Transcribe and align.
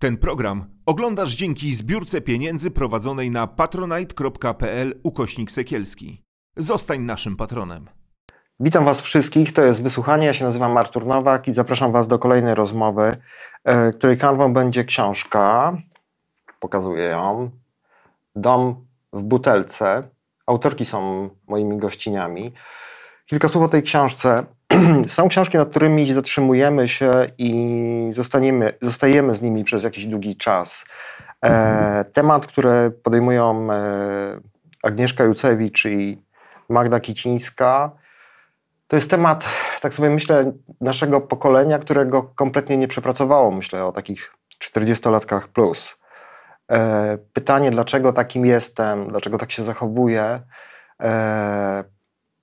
Ten 0.00 0.16
program 0.16 0.64
oglądasz 0.86 1.30
dzięki 1.30 1.74
zbiórce 1.74 2.20
pieniędzy 2.20 2.70
prowadzonej 2.70 3.30
na 3.30 3.46
patronite.pl 3.46 5.00
ukośnik 5.02 5.50
sekielski. 5.50 6.24
Zostań 6.56 7.00
naszym 7.00 7.36
patronem. 7.36 7.88
Witam 8.60 8.84
Was 8.84 9.00
wszystkich, 9.00 9.52
to 9.52 9.62
jest 9.62 9.82
wysłuchanie. 9.82 10.26
Ja 10.26 10.34
się 10.34 10.44
nazywam 10.44 10.76
Artur 10.76 11.06
Nowak 11.06 11.48
i 11.48 11.52
zapraszam 11.52 11.92
Was 11.92 12.08
do 12.08 12.18
kolejnej 12.18 12.54
rozmowy, 12.54 13.16
e, 13.64 13.92
której 13.92 14.18
kanwą 14.18 14.52
będzie 14.52 14.84
książka. 14.84 15.76
Pokazuję 16.60 17.04
ją. 17.04 17.50
Dom 18.36 18.86
w 19.12 19.22
butelce. 19.22 20.08
Autorki 20.46 20.84
są 20.84 21.30
moimi 21.48 21.78
gościniami. 21.78 22.52
Kilka 23.26 23.48
słów 23.48 23.64
o 23.64 23.68
tej 23.68 23.82
książce. 23.82 24.44
Są 25.06 25.28
książki, 25.28 25.58
nad 25.58 25.70
którymi 25.70 26.12
zatrzymujemy 26.12 26.88
się 26.88 27.12
i 27.38 28.10
zostaniemy, 28.10 28.72
zostajemy 28.82 29.34
z 29.34 29.42
nimi 29.42 29.64
przez 29.64 29.84
jakiś 29.84 30.06
długi 30.06 30.36
czas. 30.36 30.84
E, 31.44 32.04
temat, 32.12 32.46
który 32.46 32.90
podejmują 32.90 33.72
e, 33.72 34.40
Agnieszka 34.82 35.24
Jucewicz 35.24 35.84
i 35.84 36.22
Magda 36.68 37.00
Kicińska, 37.00 37.90
to 38.88 38.96
jest 38.96 39.10
temat, 39.10 39.48
tak 39.80 39.94
sobie 39.94 40.10
myślę, 40.10 40.52
naszego 40.80 41.20
pokolenia, 41.20 41.78
którego 41.78 42.22
kompletnie 42.22 42.76
nie 42.76 42.88
przepracowało, 42.88 43.50
myślę 43.50 43.84
o 43.84 43.92
takich 43.92 44.34
40-latkach 44.64 45.48
plus. 45.48 45.98
E, 46.72 47.18
pytanie, 47.32 47.70
dlaczego 47.70 48.12
takim 48.12 48.46
jestem, 48.46 49.08
dlaczego 49.08 49.38
tak 49.38 49.52
się 49.52 49.64
zachowuję, 49.64 50.40
e, 51.00 51.84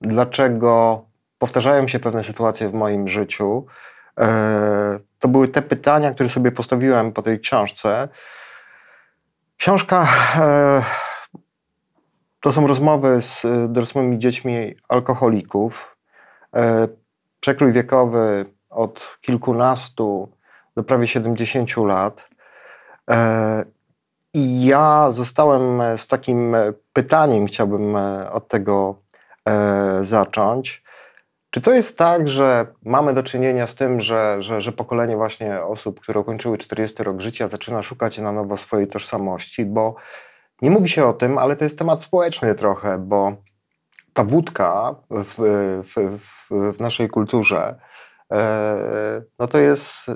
dlaczego 0.00 1.04
powtarzają 1.38 1.88
się 1.88 1.98
pewne 1.98 2.24
sytuacje 2.24 2.68
w 2.68 2.74
moim 2.74 3.08
życiu. 3.08 3.66
E, 4.20 4.98
to 5.18 5.28
były 5.28 5.48
te 5.48 5.62
pytania, 5.62 6.14
które 6.14 6.28
sobie 6.28 6.52
postawiłem 6.52 7.12
po 7.12 7.22
tej 7.22 7.40
książce. 7.40 8.08
Książka 9.56 10.08
e, 10.36 10.82
to 12.40 12.52
są 12.52 12.66
rozmowy 12.66 13.22
z 13.22 13.46
dorosłymi 13.68 14.18
dziećmi 14.18 14.74
alkoholików. 14.88 15.96
E, 16.56 16.88
przekrój 17.40 17.72
wiekowy 17.72 18.44
od 18.70 19.18
kilkunastu 19.20 20.32
do 20.76 20.84
prawie 20.84 21.06
70 21.06 21.76
lat. 21.76 22.28
I 24.34 24.64
ja 24.64 25.10
zostałem 25.10 25.82
z 25.96 26.06
takim 26.06 26.56
pytaniem, 26.92 27.46
chciałbym 27.46 27.96
od 28.32 28.48
tego 28.48 28.94
zacząć. 30.00 30.82
Czy 31.50 31.60
to 31.60 31.72
jest 31.72 31.98
tak, 31.98 32.28
że 32.28 32.66
mamy 32.82 33.14
do 33.14 33.22
czynienia 33.22 33.66
z 33.66 33.74
tym, 33.74 34.00
że, 34.00 34.36
że, 34.42 34.60
że 34.60 34.72
pokolenie 34.72 35.16
właśnie 35.16 35.62
osób, 35.62 36.00
które 36.00 36.20
ukończyły 36.20 36.58
40 36.58 37.02
rok 37.02 37.20
życia, 37.20 37.48
zaczyna 37.48 37.82
szukać 37.82 38.18
na 38.18 38.32
nowo 38.32 38.56
swojej 38.56 38.88
tożsamości? 38.88 39.64
Bo 39.64 39.94
nie 40.62 40.70
mówi 40.70 40.88
się 40.88 41.06
o 41.06 41.12
tym, 41.12 41.38
ale 41.38 41.56
to 41.56 41.64
jest 41.64 41.78
temat 41.78 42.02
społeczny 42.02 42.54
trochę, 42.54 42.98
bo 42.98 43.36
ta 44.12 44.24
wódka 44.24 44.94
w, 45.10 45.34
w, 45.82 46.18
w, 46.18 46.76
w 46.76 46.80
naszej 46.80 47.08
kulturze, 47.08 47.80
e, 48.32 49.22
no 49.38 49.46
to 49.48 49.58
jest 49.58 50.06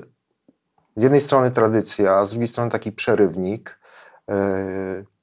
z 0.95 1.03
jednej 1.03 1.21
strony 1.21 1.51
tradycja, 1.51 2.25
z 2.25 2.29
drugiej 2.29 2.47
strony 2.47 2.71
taki 2.71 2.91
przerywnik. 2.91 3.79
E, 4.29 4.35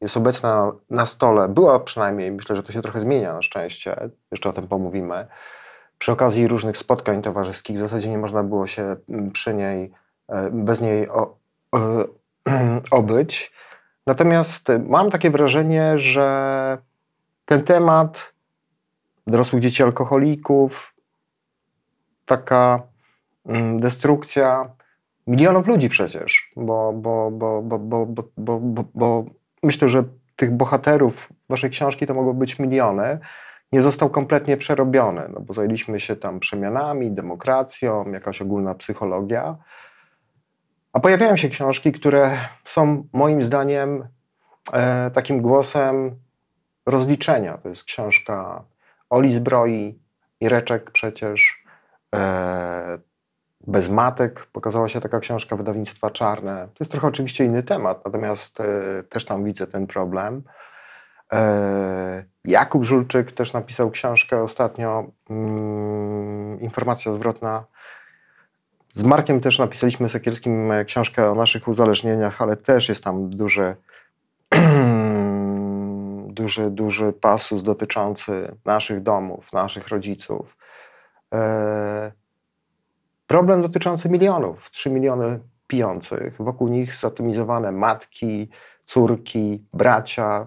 jest 0.01 0.17
obecna 0.17 0.73
na 0.91 1.07
stole, 1.07 1.49
była 1.49 1.81
przynajmniej, 1.81 2.33
myślę, 2.33 2.57
że 2.57 2.63
to 2.63 2.73
się 2.73 2.83
trochę 2.83 3.01
zmienia 3.01 3.35
na 3.35 3.43
szczęście, 3.43 4.11
jeszcze 4.31 4.49
o 4.49 4.53
tym 4.53 4.69
pomówimy 4.69 5.27
przy 6.01 6.13
okazji 6.13 6.49
różnych 6.49 6.77
spotkań 6.77 7.23
towarzyskich 7.23 7.77
w 7.77 7.81
zasadzie 7.81 8.09
nie 8.09 8.19
można 8.19 8.43
było 8.43 8.67
się 8.67 8.97
mm, 9.09 9.31
przy 9.31 9.55
niej, 9.55 9.91
e, 10.29 10.51
bez 10.51 10.81
niej 10.81 11.09
o, 11.09 11.37
o, 11.73 11.79
obyć. 13.01 13.53
Natomiast 14.07 14.69
mam 14.89 15.11
takie 15.11 15.31
wrażenie, 15.31 15.99
że 15.99 16.79
ten 17.45 17.63
temat 17.63 18.33
dorosłych 19.27 19.63
dzieci 19.63 19.83
alkoholików, 19.83 20.95
taka 22.27 22.83
mm, 23.47 23.81
destrukcja 23.81 24.71
milionów 25.27 25.67
ludzi 25.67 25.89
przecież, 25.89 26.53
bo, 26.57 26.93
bo, 26.93 27.31
bo, 27.31 27.63
bo, 27.63 27.79
bo, 27.79 28.07
bo, 28.07 28.25
bo, 28.37 28.61
bo, 28.61 28.85
bo 28.95 29.25
myślę, 29.63 29.89
że 29.89 30.05
tych 30.37 30.51
bohaterów 30.51 31.29
waszej 31.49 31.71
książki 31.71 32.07
to 32.07 32.15
mogło 32.15 32.35
być 32.35 32.59
miliony 32.59 33.19
nie 33.73 33.83
został 33.83 34.11
kompletnie 34.11 34.57
przerobiony, 34.57 35.23
no 35.35 35.41
bo 35.41 35.55
zajęliśmy 35.55 36.01
się 36.01 36.17
tam 36.17 36.41
przemianami, 36.41 37.11
demokracją, 37.11 38.13
jakaś 38.13 38.43
ogólna 38.43 38.75
psychologia. 38.75 39.57
A 40.93 41.01
pojawiają 41.01 41.37
się 41.37 41.49
książki, 41.49 41.93
które 41.93 42.39
są 42.65 43.09
moim 43.13 43.43
zdaniem 43.43 44.09
e, 44.73 45.11
takim 45.11 45.43
głosem 45.43 46.17
rozliczenia. 46.87 47.59
To 47.59 47.69
jest 47.69 47.85
książka 47.85 48.65
Oli 49.11 49.33
Zbroi, 49.33 49.99
Ireczek 50.41 50.91
przecież, 50.91 51.65
e, 52.15 52.99
Bez 53.67 53.91
matek 53.91 54.47
pokazała 54.47 54.89
się 54.89 55.01
taka 55.01 55.21
książka 55.21 55.57
wydawnictwa 55.57 56.11
Czarne. 56.11 56.67
To 56.67 56.77
jest 56.81 56.93
trochę 56.93 57.07
oczywiście 57.07 57.45
inny 57.45 57.63
temat, 57.63 58.05
natomiast 58.05 58.61
e, 58.61 58.65
też 59.09 59.25
tam 59.25 59.45
widzę 59.45 59.67
ten 59.67 59.87
problem. 59.87 60.43
E, 61.33 62.25
Jakub 62.45 62.85
Żulczyk 62.85 63.33
też 63.33 63.53
napisał 63.53 63.91
książkę 63.91 64.43
ostatnio, 64.43 65.05
mm, 65.31 66.61
Informacja 66.61 67.13
zwrotna. 67.13 67.65
Z 68.95 69.03
Markiem 69.03 69.41
też 69.41 69.59
napisaliśmy 69.59 70.09
Sekielskim 70.09 70.73
e, 70.73 70.85
książkę 70.85 71.31
o 71.31 71.35
naszych 71.35 71.69
uzależnieniach, 71.69 72.43
ale 72.43 72.57
też 72.57 72.89
jest 72.89 73.05
tam 73.05 73.31
duży, 73.31 73.77
duży, 76.41 76.71
duży 76.71 77.13
pasus 77.13 77.63
dotyczący 77.63 78.57
naszych 78.65 79.03
domów, 79.03 79.53
naszych 79.53 79.89
rodziców. 79.89 80.57
E, 81.35 82.13
problem 83.27 83.63
dotyczący 83.63 84.11
milionów, 84.11 84.71
3 84.71 84.91
miliony 84.91 85.41
pijących, 85.67 86.37
wokół 86.39 86.69
nich 86.69 86.97
zatomizowane 86.97 87.73
matki, 87.73 88.49
córki, 88.85 89.65
bracia, 89.73 90.47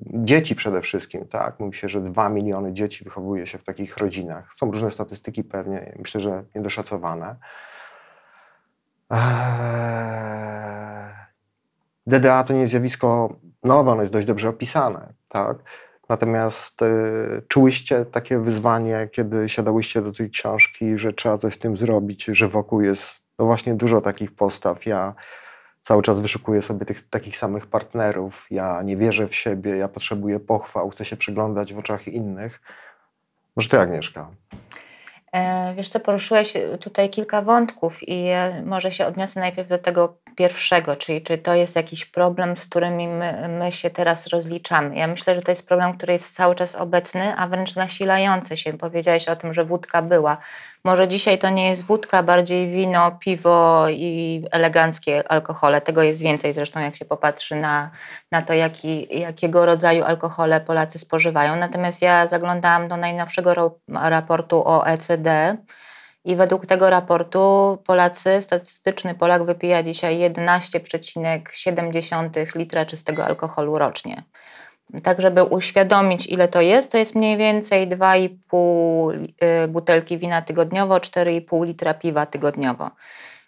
dzieci 0.00 0.54
przede 0.54 0.80
wszystkim, 0.80 1.28
tak? 1.28 1.60
Mówi 1.60 1.76
się, 1.76 1.88
że 1.88 2.00
dwa 2.00 2.28
miliony 2.28 2.72
dzieci 2.72 3.04
wychowuje 3.04 3.46
się 3.46 3.58
w 3.58 3.64
takich 3.64 3.96
rodzinach. 3.96 4.54
Są 4.54 4.70
różne 4.70 4.90
statystyki 4.90 5.44
pewnie, 5.44 5.92
myślę, 5.98 6.20
że 6.20 6.44
niedoszacowane. 6.54 7.36
Eee, 9.10 10.48
DDA 12.06 12.44
to 12.44 12.52
nie 12.52 12.60
jest 12.60 12.70
zjawisko 12.70 13.36
nowe, 13.64 13.90
ono 13.90 14.00
jest 14.00 14.12
dość 14.12 14.26
dobrze 14.26 14.48
opisane, 14.48 15.12
tak? 15.28 15.56
Natomiast 16.08 16.82
y, 16.82 17.42
czułyście 17.48 18.04
takie 18.04 18.38
wyzwanie, 18.38 19.08
kiedy 19.12 19.48
siadałyście 19.48 20.02
do 20.02 20.12
tej 20.12 20.30
książki, 20.30 20.98
że 20.98 21.12
trzeba 21.12 21.38
coś 21.38 21.54
z 21.54 21.58
tym 21.58 21.76
zrobić, 21.76 22.24
że 22.24 22.48
wokół 22.48 22.80
jest 22.80 23.22
no 23.38 23.44
właśnie 23.44 23.74
dużo 23.74 24.00
takich 24.00 24.34
postaw. 24.34 24.86
Ja 24.86 25.14
cały 25.88 26.02
czas 26.02 26.20
wyszukuję 26.20 26.62
sobie 26.62 26.86
tych 26.86 27.08
takich 27.08 27.36
samych 27.36 27.66
partnerów. 27.66 28.46
Ja 28.50 28.82
nie 28.82 28.96
wierzę 28.96 29.28
w 29.28 29.34
siebie, 29.34 29.76
ja 29.76 29.88
potrzebuję 29.88 30.40
pochwał, 30.40 30.90
chcę 30.90 31.04
się 31.04 31.16
przyglądać 31.16 31.74
w 31.74 31.78
oczach 31.78 32.08
innych. 32.08 32.60
Może 33.56 33.68
ty, 33.68 33.80
Agnieszka? 33.80 34.30
E, 35.32 35.74
wiesz 35.74 35.88
co, 35.88 36.00
poruszyłeś 36.00 36.54
tutaj 36.80 37.10
kilka 37.10 37.42
wątków 37.42 38.08
i 38.08 38.26
może 38.64 38.92
się 38.92 39.06
odniosę 39.06 39.40
najpierw 39.40 39.68
do 39.68 39.78
tego 39.78 40.16
pierwszego, 40.38 40.96
czyli 40.96 41.22
czy 41.22 41.38
to 41.38 41.54
jest 41.54 41.76
jakiś 41.76 42.04
problem, 42.04 42.56
z 42.56 42.66
którymi 42.66 43.08
my, 43.08 43.48
my, 43.48 43.72
się 43.72 43.90
teraz 43.90 44.26
rozliczamy. 44.26 44.96
Ja 44.96 45.06
myślę, 45.06 45.34
że 45.34 45.42
to 45.42 45.52
jest 45.52 45.68
problem, 45.68 45.96
który 45.96 46.12
jest 46.12 46.34
cały 46.34 46.54
czas 46.54 46.76
obecny, 46.76 47.36
a 47.36 47.48
wręcz 47.48 47.76
nasilający 47.76 48.56
się. 48.56 48.72
Powiedziałeś 48.72 49.28
o 49.28 49.36
tym, 49.36 49.52
że 49.52 49.64
wódka 49.64 50.02
była. 50.02 50.36
Może 50.84 51.08
dzisiaj 51.08 51.38
to 51.38 51.50
nie 51.50 51.68
jest 51.68 51.84
wódka, 51.84 52.22
bardziej 52.22 52.70
wino, 52.70 53.18
piwo 53.20 53.86
i 53.90 54.44
eleganckie 54.50 55.32
alkohole. 55.32 55.80
Tego 55.80 56.02
jest 56.02 56.22
więcej 56.22 56.54
zresztą, 56.54 56.80
jak 56.80 56.96
się 56.96 57.04
popatrzy 57.04 57.56
na, 57.56 57.90
na 58.32 58.42
to, 58.42 58.52
jaki, 58.54 59.20
jakiego 59.20 59.66
rodzaju 59.66 60.04
alkohole 60.04 60.60
Polacy 60.60 60.98
spożywają. 60.98 61.56
Natomiast 61.56 62.02
ja 62.02 62.26
zaglądałam 62.26 62.88
do 62.88 62.96
najnowszego 62.96 63.78
raportu 63.88 64.68
OECD, 64.68 65.56
i 66.28 66.36
według 66.36 66.66
tego 66.66 66.90
raportu 66.90 67.78
Polacy, 67.86 68.42
statystyczny 68.42 69.14
Polak 69.14 69.44
wypija 69.44 69.82
dzisiaj 69.82 70.18
11,7 70.18 72.54
litra 72.54 72.86
czystego 72.86 73.24
alkoholu 73.24 73.78
rocznie. 73.78 74.22
Tak, 75.02 75.20
żeby 75.20 75.42
uświadomić, 75.42 76.26
ile 76.26 76.48
to 76.48 76.60
jest, 76.60 76.92
to 76.92 76.98
jest 76.98 77.14
mniej 77.14 77.36
więcej 77.36 77.88
2,5 77.88 79.28
y, 79.64 79.68
butelki 79.68 80.18
wina 80.18 80.42
tygodniowo, 80.42 80.98
4,5 80.98 81.66
litra 81.66 81.94
piwa 81.94 82.26
tygodniowo. 82.26 82.90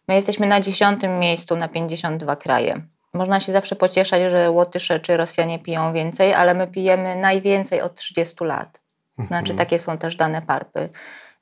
My 0.09 0.15
jesteśmy 0.15 0.47
na 0.47 0.61
dziesiątym 0.61 1.19
miejscu 1.19 1.57
na 1.57 1.69
52 1.69 2.37
kraje. 2.37 2.83
Można 3.13 3.41
się 3.41 3.53
zawsze 3.53 3.77
pocieszać, 3.77 4.31
że 4.31 4.51
Łotysze 4.51 5.01
czy 5.01 5.17
Rosjanie 5.17 5.59
piją 5.59 5.93
więcej, 5.93 6.35
ale 6.35 6.55
my 6.55 6.67
pijemy 6.67 7.17
najwięcej 7.17 7.81
od 7.81 7.95
30 7.95 8.45
lat. 8.45 8.81
Znaczy, 9.27 9.53
mhm. 9.53 9.59
takie 9.59 9.79
są 9.79 9.99
też 9.99 10.17
dane 10.17 10.43
parpy. 10.43 10.89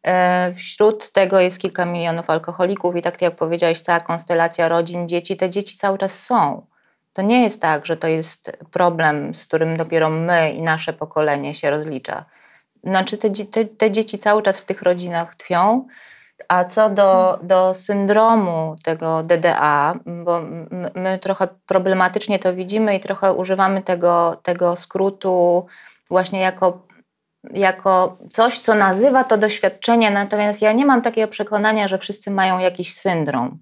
E, 0.07 0.55
Wśród 0.55 1.13
tego 1.13 1.41
jest 1.41 1.59
kilka 1.61 1.85
milionów 1.85 2.31
alkoholików 2.31 2.97
i 2.97 3.03
tak 3.03 3.23
jak 3.23 3.37
powiedziałeś, 3.37 3.81
cała 3.81 4.01
konstelacja 4.01 4.69
rodzin, 4.69 5.09
dzieci, 5.09 5.37
te 5.37 5.51
dzieci 5.51 5.77
cały 5.77 5.99
czas 5.99 6.25
są. 6.25 6.67
To 7.13 7.23
nie 7.23 7.43
jest 7.43 7.63
tak, 7.63 7.87
że 7.87 7.97
to 7.97 8.09
jest 8.09 8.59
problem, 8.71 9.35
z 9.35 9.47
którym 9.47 9.77
dopiero 9.77 10.11
my 10.11 10.51
i 10.51 10.63
nasze 10.63 10.93
pokolenie 10.93 11.55
się 11.55 11.71
rozlicza. 11.71 12.25
Znaczy 12.85 13.19
te, 13.19 13.31
te, 13.31 13.65
te 13.65 13.91
dzieci 13.91 14.19
cały 14.19 14.43
czas 14.43 14.59
w 14.59 14.65
tych 14.65 14.83
rodzinach 14.83 15.35
tkwią. 15.35 15.87
A 16.49 16.65
co 16.65 16.91
do, 16.91 17.39
do 17.43 17.75
syndromu 17.75 18.77
tego 18.85 19.23
DDA, 19.23 19.95
bo 20.07 20.41
my, 20.71 20.91
my 20.95 21.19
trochę 21.19 21.49
problematycznie 21.67 22.39
to 22.39 22.55
widzimy 22.55 22.97
i 22.97 23.01
trochę 23.01 23.33
używamy 23.33 23.83
tego, 23.83 24.37
tego 24.43 24.77
skrótu 24.77 25.67
właśnie 26.11 26.41
jako, 26.41 26.79
jako 27.55 28.19
coś, 28.31 28.59
co 28.59 28.75
nazywa 28.75 29.25
to 29.25 29.37
doświadczenie, 29.39 30.11
natomiast 30.11 30.63
ja 30.63 30.73
nie 30.73 30.87
mam 30.87 31.03
takiego 31.03 31.29
przekonania, 31.29 31.89
że 31.89 31.99
wszyscy 31.99 32.31
mają 32.31 32.59
jakiś 32.59 32.95
syndrom. 32.95 33.59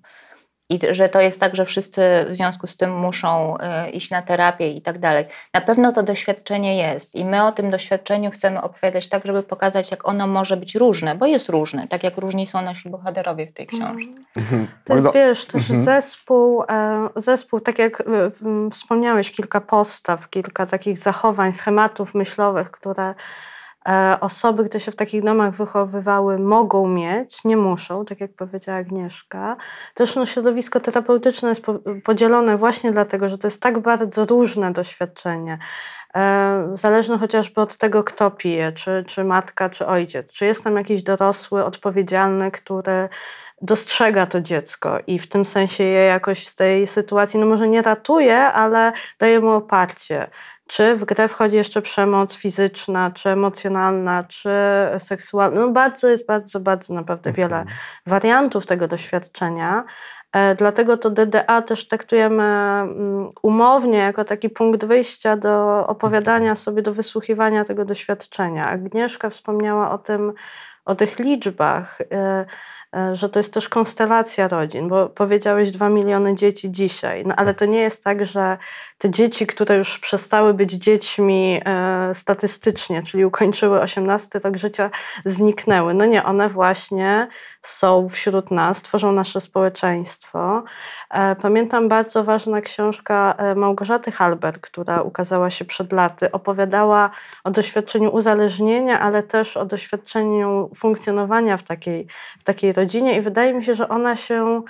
I 0.70 0.78
że 0.90 1.08
to 1.08 1.20
jest 1.20 1.40
tak, 1.40 1.56
że 1.56 1.64
wszyscy 1.64 2.00
w 2.28 2.34
związku 2.34 2.66
z 2.66 2.76
tym 2.76 2.98
muszą 2.98 3.54
y, 3.56 3.90
iść 3.90 4.10
na 4.10 4.22
terapię 4.22 4.72
i 4.72 4.82
tak 4.82 4.98
dalej. 4.98 5.24
Na 5.54 5.60
pewno 5.60 5.92
to 5.92 6.02
doświadczenie 6.02 6.76
jest 6.76 7.14
i 7.14 7.24
my 7.24 7.44
o 7.44 7.52
tym 7.52 7.70
doświadczeniu 7.70 8.30
chcemy 8.30 8.62
opowiadać 8.62 9.08
tak, 9.08 9.26
żeby 9.26 9.42
pokazać, 9.42 9.90
jak 9.90 10.08
ono 10.08 10.26
może 10.26 10.56
być 10.56 10.74
różne, 10.74 11.14
bo 11.14 11.26
jest 11.26 11.48
różne, 11.48 11.88
tak 11.88 12.04
jak 12.04 12.16
różni 12.16 12.46
są 12.46 12.62
nasi 12.62 12.90
bohaterowie 12.90 13.46
w 13.46 13.52
tej 13.52 13.66
książce. 13.66 14.10
Mhm. 14.36 14.68
To 14.84 14.94
jest, 14.94 15.14
wiesz, 15.14 15.46
też 15.46 15.70
Mhm. 15.70 15.80
zespół, 15.80 16.62
e, 16.62 17.08
zespół, 17.16 17.60
tak 17.60 17.78
jak 17.78 18.02
wspomniałeś, 18.72 19.30
kilka 19.30 19.60
postaw, 19.60 20.30
kilka 20.30 20.66
takich 20.66 20.98
zachowań, 20.98 21.52
schematów 21.52 22.14
myślowych, 22.14 22.70
które 22.70 23.14
osoby, 24.20 24.64
które 24.64 24.80
się 24.80 24.92
w 24.92 24.96
takich 24.96 25.22
domach 25.24 25.54
wychowywały, 25.54 26.38
mogą 26.38 26.88
mieć, 26.88 27.44
nie 27.44 27.56
muszą, 27.56 28.04
tak 28.04 28.20
jak 28.20 28.32
powiedziała 28.32 28.78
Agnieszka. 28.78 29.56
Też 29.94 30.16
no, 30.16 30.26
środowisko 30.26 30.80
terapeutyczne 30.80 31.48
jest 31.48 31.64
po, 31.64 31.78
podzielone 32.04 32.56
właśnie 32.56 32.92
dlatego, 32.92 33.28
że 33.28 33.38
to 33.38 33.46
jest 33.46 33.62
tak 33.62 33.78
bardzo 33.78 34.24
różne 34.24 34.72
doświadczenie. 34.72 35.58
E, 36.14 36.70
Zależne 36.72 37.18
chociażby 37.18 37.60
od 37.60 37.76
tego, 37.76 38.04
kto 38.04 38.30
pije, 38.30 38.72
czy, 38.72 39.04
czy 39.06 39.24
matka, 39.24 39.70
czy 39.70 39.86
ojciec. 39.86 40.32
Czy 40.32 40.46
jest 40.46 40.64
tam 40.64 40.76
jakiś 40.76 41.02
dorosły, 41.02 41.64
odpowiedzialny, 41.64 42.50
który 42.50 43.08
dostrzega 43.62 44.26
to 44.26 44.40
dziecko 44.40 44.98
i 45.06 45.18
w 45.18 45.28
tym 45.28 45.46
sensie 45.46 45.84
je 45.84 46.04
jakoś 46.04 46.46
z 46.46 46.56
tej 46.56 46.86
sytuacji, 46.86 47.40
no 47.40 47.46
może 47.46 47.68
nie 47.68 47.82
ratuje, 47.82 48.38
ale 48.38 48.92
daje 49.18 49.40
mu 49.40 49.50
oparcie. 49.50 50.30
Czy 50.66 50.96
w 50.96 51.04
grę 51.04 51.28
wchodzi 51.28 51.56
jeszcze 51.56 51.82
przemoc 51.82 52.36
fizyczna, 52.36 53.10
czy 53.10 53.28
emocjonalna, 53.28 54.24
czy 54.24 54.50
seksualna? 54.98 55.60
No 55.60 55.68
bardzo 55.68 56.08
jest 56.08 56.26
bardzo, 56.26 56.60
bardzo 56.60 56.94
naprawdę 56.94 57.32
wiele 57.32 57.64
wariantów 58.06 58.66
tego 58.66 58.88
doświadczenia. 58.88 59.84
E, 60.32 60.54
Dlatego 60.54 60.96
to 60.96 61.10
DDA 61.10 61.62
też 61.62 61.88
traktujemy 61.88 62.42
mm, 62.42 63.30
umownie 63.42 63.98
jako 63.98 64.24
taki 64.24 64.50
punkt 64.50 64.84
wyjścia 64.84 65.36
do 65.36 65.86
opowiadania 65.86 66.54
sobie, 66.54 66.82
do 66.82 66.92
wysłuchiwania 66.92 67.64
tego 67.64 67.84
doświadczenia. 67.84 68.68
Agnieszka 68.68 69.30
wspomniała 69.30 69.90
o 69.90 69.98
tym, 69.98 70.32
o 70.84 70.94
tych 70.94 71.18
liczbach, 71.18 71.98
e, 72.12 72.46
że 73.12 73.28
to 73.28 73.38
jest 73.38 73.54
też 73.54 73.68
konstelacja 73.68 74.48
rodzin, 74.48 74.88
bo 74.88 75.08
powiedziałeś 75.08 75.70
2 75.70 75.88
miliony 75.88 76.34
dzieci 76.34 76.70
dzisiaj, 76.70 77.26
no 77.26 77.34
ale 77.36 77.54
to 77.54 77.66
nie 77.66 77.80
jest 77.80 78.04
tak, 78.04 78.26
że 78.26 78.58
te 78.98 79.10
dzieci, 79.10 79.46
które 79.46 79.76
już 79.76 79.98
przestały 79.98 80.54
być 80.54 80.72
dziećmi 80.72 81.60
e, 81.64 82.14
statystycznie, 82.14 83.02
czyli 83.02 83.24
ukończyły 83.24 83.80
18 83.80 84.38
rok 84.38 84.56
życia, 84.56 84.90
zniknęły. 85.24 85.94
No 85.94 86.06
nie, 86.06 86.24
one 86.24 86.48
właśnie 86.48 87.28
są 87.62 88.08
wśród 88.08 88.50
nas, 88.50 88.82
tworzą 88.82 89.12
nasze 89.12 89.40
społeczeństwo. 89.40 90.62
E, 91.10 91.36
Pamiętam 91.36 91.88
bardzo 91.88 92.24
ważna 92.24 92.60
książka 92.60 93.34
e, 93.38 93.54
Małgorzaty 93.54 94.10
Halber, 94.10 94.60
która 94.60 95.02
ukazała 95.02 95.50
się 95.50 95.64
przed 95.64 95.92
laty. 95.92 96.32
Opowiadała 96.32 97.10
o 97.44 97.50
doświadczeniu 97.50 98.10
uzależnienia, 98.10 99.00
ale 99.00 99.22
też 99.22 99.56
o 99.56 99.64
doświadczeniu 99.64 100.70
funkcjonowania 100.76 101.56
w 101.56 101.62
takiej, 101.62 102.06
w 102.38 102.44
takiej 102.44 102.72
rodzinie 102.72 102.85
i 102.94 103.20
wydaje 103.20 103.54
mi 103.54 103.64
się, 103.64 103.74
że 103.74 103.88
ona 103.88 104.16
się 104.16 104.62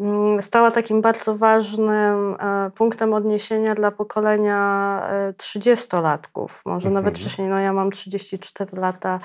mm, 0.00 0.42
stała 0.42 0.70
takim 0.70 1.00
bardzo 1.02 1.36
ważnym 1.36 2.36
e, 2.40 2.70
punktem 2.74 3.14
odniesienia 3.14 3.74
dla 3.74 3.90
pokolenia 3.90 5.00
e, 5.10 5.32
30-latków. 5.32 6.48
Może 6.64 6.90
nawet 6.90 7.14
Mhm. 7.14 7.14
wcześniej, 7.26 7.48
no 7.48 7.60
ja 7.60 7.72
mam 7.72 7.90
34 7.90 8.76
lata, 8.80 9.18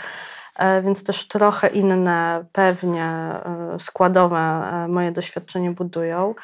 e, 0.59 0.81
więc 0.81 1.03
też 1.03 1.27
trochę 1.27 1.67
inne 1.67 2.45
pewnie 2.51 3.03
e, 3.05 3.75
składowe 3.79 4.37
e, 4.37 4.87
moje 4.87 5.11
doświadczenie 5.11 5.71
budują. 5.71 6.35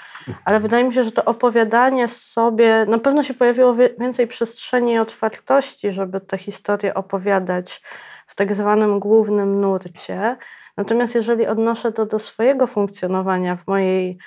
Ale 0.45 0.59
wydaje 0.59 0.83
mi 0.83 0.93
się, 0.93 1.03
że 1.03 1.11
to 1.11 1.25
opowiadanie 1.25 2.07
sobie, 2.07 2.85
na 2.89 2.99
pewno 2.99 3.23
się 3.23 3.33
pojawiło 3.33 3.75
więcej 3.99 4.27
przestrzeni 4.27 4.93
i 4.93 4.99
otwartości, 4.99 5.91
żeby 5.91 6.21
te 6.21 6.37
historie 6.37 6.93
opowiadać 6.93 7.81
w 8.27 8.35
tak 8.35 8.55
zwanym 8.55 8.99
głównym 8.99 9.61
nurcie. 9.61 10.37
Natomiast 10.77 11.15
jeżeli 11.15 11.47
odnoszę 11.47 11.91
to 11.91 12.05
do 12.05 12.19
swojego 12.19 12.67
funkcjonowania 12.67 13.55
w 13.55 13.67
mojej, 13.67 14.17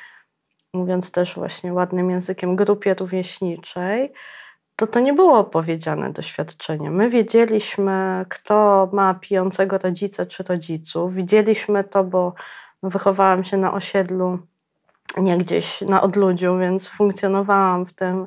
mówiąc 0.74 1.10
też 1.10 1.34
właśnie 1.34 1.72
ładnym 1.72 2.10
językiem, 2.10 2.56
grupie 2.56 2.94
rówieśniczej, 2.94 4.12
to 4.76 4.86
to 4.86 5.00
nie 5.00 5.12
było 5.12 5.38
opowiedziane 5.38 6.12
doświadczenie. 6.12 6.90
My 6.90 7.10
wiedzieliśmy, 7.10 8.26
kto 8.28 8.88
ma 8.92 9.14
pijącego 9.14 9.78
rodzica 9.78 10.26
czy 10.26 10.42
rodziców. 10.42 11.14
Widzieliśmy 11.14 11.84
to, 11.84 12.04
bo 12.04 12.34
wychowałam 12.82 13.44
się 13.44 13.56
na 13.56 13.72
osiedlu, 13.72 14.38
nie 15.16 15.38
gdzieś 15.38 15.80
na 15.80 16.02
odludziu, 16.02 16.58
więc 16.58 16.88
funkcjonowałam 16.88 17.86
w 17.86 17.92
tym, 17.92 18.26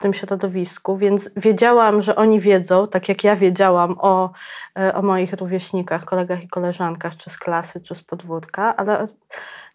tym 0.00 0.14
środowisku, 0.14 0.96
więc 0.96 1.30
wiedziałam, 1.36 2.02
że 2.02 2.16
oni 2.16 2.40
wiedzą, 2.40 2.86
tak 2.88 3.08
jak 3.08 3.24
ja 3.24 3.36
wiedziałam 3.36 3.96
o, 3.98 4.30
e, 4.78 4.94
o 4.94 5.02
moich 5.02 5.32
rówieśnikach, 5.32 6.04
kolegach 6.04 6.42
i 6.42 6.48
koleżankach, 6.48 7.16
czy 7.16 7.30
z 7.30 7.38
klasy, 7.38 7.80
czy 7.80 7.94
z 7.94 8.02
podwórka, 8.02 8.76
ale 8.76 9.06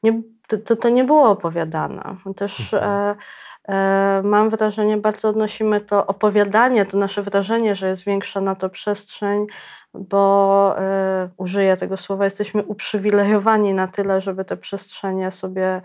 nie, 0.04 0.22
to, 0.48 0.58
to, 0.58 0.76
to 0.76 0.90
nie 0.90 1.04
było 1.04 1.30
opowiadane. 1.30 2.16
Też 2.36 2.74
e, 2.74 3.16
e, 3.68 4.22
mam 4.24 4.50
wrażenie, 4.50 4.98
bardzo 4.98 5.30
odnosimy 5.30 5.82
to 5.82 6.08
opowiadanie, 6.08 6.86
to 6.86 6.98
nasze 6.98 7.22
wrażenie, 7.24 7.76
że 7.76 7.88
jest 7.88 8.04
większa 8.04 8.42
na 8.42 8.56
to 8.56 8.70
przestrzeń, 8.70 9.48
bo 9.94 10.76
e, 10.80 11.30
użyję 11.38 11.78
tego 11.78 11.98
słowa, 11.98 12.26
jesteśmy 12.26 12.64
uprzywilejowani 12.64 13.74
na 13.74 13.88
tyle, 13.88 14.22
żeby 14.22 14.46
te 14.46 14.58
przestrzenie 14.58 15.32
sobie 15.32 15.82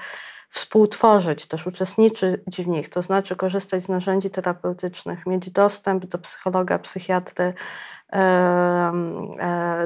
współtworzyć, 0.51 1.47
też 1.47 1.67
uczestniczyć 1.67 2.57
w 2.59 2.69
nich, 2.69 2.89
to 2.89 3.03
znaczy 3.03 3.37
korzystać 3.37 3.83
z 3.83 3.89
narzędzi 3.89 4.31
terapeutycznych, 4.31 5.27
mieć 5.27 5.51
dostęp 5.51 6.07
do 6.07 6.19
psychologa, 6.19 6.79
psychiatry, 6.79 7.55
e, 8.13 8.93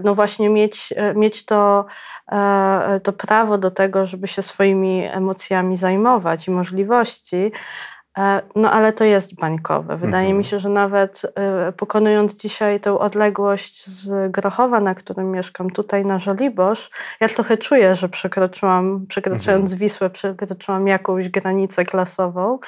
no 0.05 0.15
właśnie 0.15 0.49
mieć, 0.49 0.95
e, 0.97 1.15
mieć 1.15 1.45
to, 1.45 1.87
e, 2.33 3.01
to 3.03 3.13
prawo 3.13 3.59
do 3.59 3.71
tego, 3.71 4.07
żeby 4.07 4.29
się 4.29 4.43
swoimi 4.43 5.05
emocjami 5.05 5.77
zajmować 5.77 6.49
i 6.49 6.51
możliwości. 6.51 7.53
E, 8.19 8.43
No 8.57 8.71
ale 8.71 8.93
to 8.93 9.05
jest 9.05 9.35
bańkowe. 9.35 9.97
Wydaje 9.97 10.25
Mhm. 10.27 10.39
mi 10.39 10.45
się, 10.45 10.59
że 10.59 10.69
nawet 10.69 11.23
e, 11.37 11.73
pokonując 11.73 12.35
dzisiaj 12.37 12.81
tę 12.81 12.99
odległość 12.99 13.87
z 13.87 14.33
Grochowa, 14.33 14.81
na 14.81 14.95
którym 14.95 15.31
mieszkam, 15.31 15.71
tutaj 15.71 16.05
na 16.07 16.19
Żoliborz, 16.19 16.91
ja 17.21 17.29
trochę 17.29 17.57
czuję, 17.57 17.97
że 17.97 18.09
przekroczyłam, 18.09 19.07
przekraczając 19.09 19.75
Wisłę, 19.75 20.11
przekroczyłam 20.11 20.87
jakąś 20.87 21.29
granicę 21.29 21.85
klasową. 21.85 22.59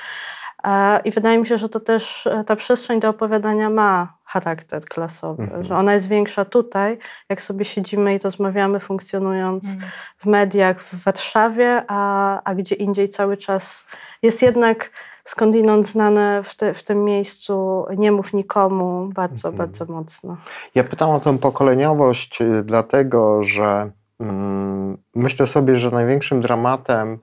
E, 0.65 1.01
I 1.05 1.11
wydaje 1.11 1.39
mi 1.39 1.47
się, 1.47 1.59
że 1.59 1.69
to 1.69 1.81
też 1.81 2.29
ta 2.47 2.57
przestrzeń 2.57 3.01
do 3.01 3.09
opowiadania 3.09 3.71
ma 3.71 4.17
charakter 4.25 4.85
klasowy, 4.85 5.43
Mhm. 5.43 5.65
że 5.65 5.77
ona 5.77 5.93
jest 5.95 6.09
większa 6.09 6.45
tutaj, 6.45 6.99
jak 7.29 7.43
sobie 7.43 7.65
siedzimy 7.65 8.15
i 8.15 8.19
rozmawiamy, 8.19 8.81
funkcjonując 8.81 9.77
w 10.19 10.27
mediach 10.27 10.81
w 10.81 11.05
Warszawie, 11.05 11.85
a, 11.89 12.41
a 12.45 12.55
gdzie 12.55 12.75
indziej 12.75 13.09
cały 13.09 13.37
czas 13.37 13.87
jest 14.23 14.43
jednak 14.43 14.91
skądinąd 15.27 15.87
znane 15.87 16.43
w, 16.43 16.55
te, 16.55 16.75
w 16.75 16.83
tym 16.83 17.05
miejscu 17.05 17.87
nie 17.97 18.13
mów 18.13 18.33
nikomu 18.33 19.11
bardzo, 19.15 19.49
Mhm. 19.49 19.57
bardzo 19.57 19.93
mocno. 19.93 20.37
Ja 20.75 20.85
pytam 20.85 21.11
o 21.11 21.21
tę 21.21 21.39
pokoleniowość, 21.39 22.41
y, 22.43 22.63
dlatego 22.65 23.45
że 23.45 23.91
mm, 24.21 24.97
myślę 25.15 25.47
sobie, 25.47 25.77
że 25.77 25.91
największym 25.91 26.41
dramatem 26.41 27.19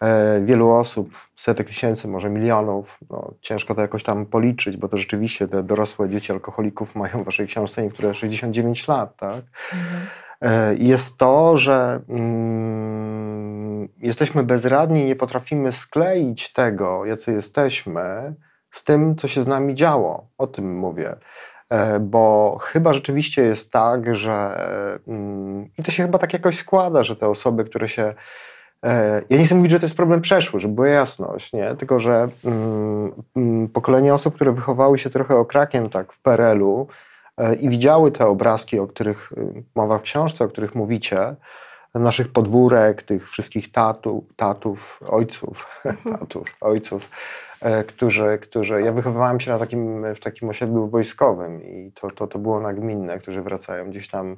e, 0.00 0.40
wielu 0.40 0.70
osób, 0.70 1.10
setek 1.36 1.66
tysięcy, 1.66 2.08
może 2.08 2.30
milionów, 2.30 2.98
no, 3.10 3.30
ciężko 3.40 3.74
to 3.74 3.80
jakoś 3.80 4.02
tam 4.02 4.26
policzyć, 4.26 4.76
bo 4.76 4.88
to 4.88 4.96
rzeczywiście 4.96 5.48
te 5.48 5.62
dorosłe 5.62 6.08
dzieci 6.08 6.32
alkoholików 6.32 6.94
mają 6.94 7.22
w 7.22 7.24
waszej 7.24 7.46
książce 7.46 7.82
niektóre 7.82 8.14
69 8.14 8.88
lat, 8.88 9.16
tak? 9.16 9.42
Mhm. 9.72 10.06
E, 10.42 10.74
jest 10.74 11.18
to, 11.18 11.58
że 11.58 12.00
mm, 12.08 13.88
jesteśmy 13.98 14.42
bezradni 14.42 15.02
i 15.02 15.06
nie 15.06 15.16
potrafimy 15.16 15.72
skleić 15.72 16.52
tego, 16.52 17.04
jacy 17.04 17.32
jesteśmy, 17.32 18.34
z 18.70 18.84
tym, 18.84 19.16
co 19.16 19.28
się 19.28 19.42
z 19.42 19.46
nami 19.46 19.74
działo. 19.74 20.26
O 20.38 20.46
tym 20.46 20.78
mówię. 20.78 21.16
E, 21.70 22.00
bo 22.00 22.56
chyba 22.60 22.92
rzeczywiście 22.92 23.42
jest 23.42 23.72
tak, 23.72 24.16
że 24.16 24.66
mm, 25.08 25.68
i 25.78 25.82
to 25.82 25.90
się 25.90 26.02
chyba 26.02 26.18
tak 26.18 26.32
jakoś 26.32 26.58
składa, 26.58 27.04
że 27.04 27.16
te 27.16 27.28
osoby, 27.28 27.64
które 27.64 27.88
się 27.88 28.14
e, 28.84 29.22
ja 29.30 29.38
nie 29.38 29.46
chcę 29.46 29.54
mówić, 29.54 29.70
że 29.70 29.78
to 29.78 29.86
jest 29.86 29.96
problem 29.96 30.20
przeszły, 30.20 30.60
żeby 30.60 30.74
była 30.74 30.88
jasność, 30.88 31.52
nie? 31.52 31.76
tylko 31.76 32.00
że 32.00 32.28
mm, 32.44 33.68
pokolenie 33.68 34.14
osób, 34.14 34.34
które 34.34 34.52
wychowały 34.52 34.98
się 34.98 35.10
trochę 35.10 35.36
okrakiem 35.36 35.88
tak 35.88 36.12
w 36.12 36.22
PRL-u 36.22 36.86
i 37.60 37.68
widziały 37.68 38.12
te 38.12 38.26
obrazki, 38.26 38.78
o 38.78 38.86
których 38.86 39.32
y, 39.32 39.62
mowa 39.74 39.98
w 39.98 40.02
książce, 40.02 40.44
o 40.44 40.48
których 40.48 40.74
mówicie, 40.74 41.34
naszych 41.94 42.32
podwórek, 42.32 43.02
tych 43.02 43.30
wszystkich 43.30 43.72
tatu, 43.72 44.24
tatów, 44.36 45.00
ojców, 45.08 45.66
tatów, 46.18 46.46
ojców, 46.60 47.08
E, 47.62 47.84
którzy, 47.84 48.38
którzy 48.42 48.82
ja 48.82 48.92
wychowywałem 48.92 49.40
się 49.40 49.50
na 49.50 49.58
takim, 49.58 50.14
w 50.14 50.20
takim 50.20 50.48
osiedlu 50.48 50.88
wojskowym 50.88 51.62
i 51.62 51.92
to, 51.92 52.10
to, 52.10 52.26
to 52.26 52.38
było 52.38 52.60
nagminne, 52.60 53.18
którzy 53.18 53.42
wracają 53.42 53.90
gdzieś 53.90 54.08
tam 54.08 54.36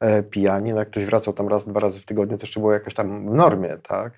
e, 0.00 0.22
pijani, 0.22 0.72
no 0.72 0.78
jak 0.78 0.90
ktoś 0.90 1.04
wracał 1.04 1.34
tam 1.34 1.48
raz, 1.48 1.68
dwa 1.68 1.80
razy 1.80 2.00
w 2.00 2.04
tygodniu, 2.04 2.38
to 2.38 2.42
jeszcze 2.42 2.60
było 2.60 2.72
jakoś 2.72 2.94
tam 2.94 3.30
w 3.30 3.34
normie, 3.34 3.76
tak? 3.88 4.12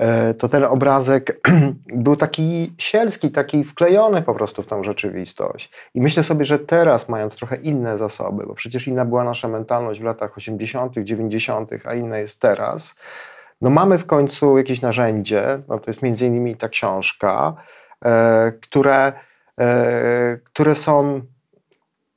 E, 0.00 0.34
to 0.34 0.48
ten 0.48 0.64
obrazek 0.64 1.40
był 2.04 2.16
taki 2.16 2.74
sielski, 2.78 3.30
taki 3.30 3.64
wklejony 3.64 4.22
po 4.22 4.34
prostu 4.34 4.62
w 4.62 4.66
tą 4.66 4.84
rzeczywistość. 4.84 5.70
I 5.94 6.00
myślę 6.00 6.22
sobie, 6.22 6.44
że 6.44 6.58
teraz, 6.58 7.08
mając 7.08 7.36
trochę 7.36 7.56
inne 7.56 7.98
zasoby, 7.98 8.46
bo 8.46 8.54
przecież 8.54 8.88
inna 8.88 9.04
była 9.04 9.24
nasza 9.24 9.48
mentalność 9.48 10.00
w 10.00 10.04
latach 10.04 10.36
80., 10.36 10.94
90., 10.98 11.70
a 11.84 11.94
inna 11.94 12.18
jest 12.18 12.40
teraz, 12.40 12.94
no 13.60 13.70
mamy 13.70 13.98
w 13.98 14.06
końcu 14.06 14.58
jakieś 14.58 14.80
narzędzie, 14.80 15.60
no 15.68 15.78
to 15.78 15.90
jest 15.90 16.02
między 16.02 16.26
innymi 16.26 16.56
ta 16.56 16.68
książka, 16.68 17.56
E, 18.04 18.52
które, 18.60 19.12
e, 19.60 20.38
które 20.44 20.74
są, 20.74 21.20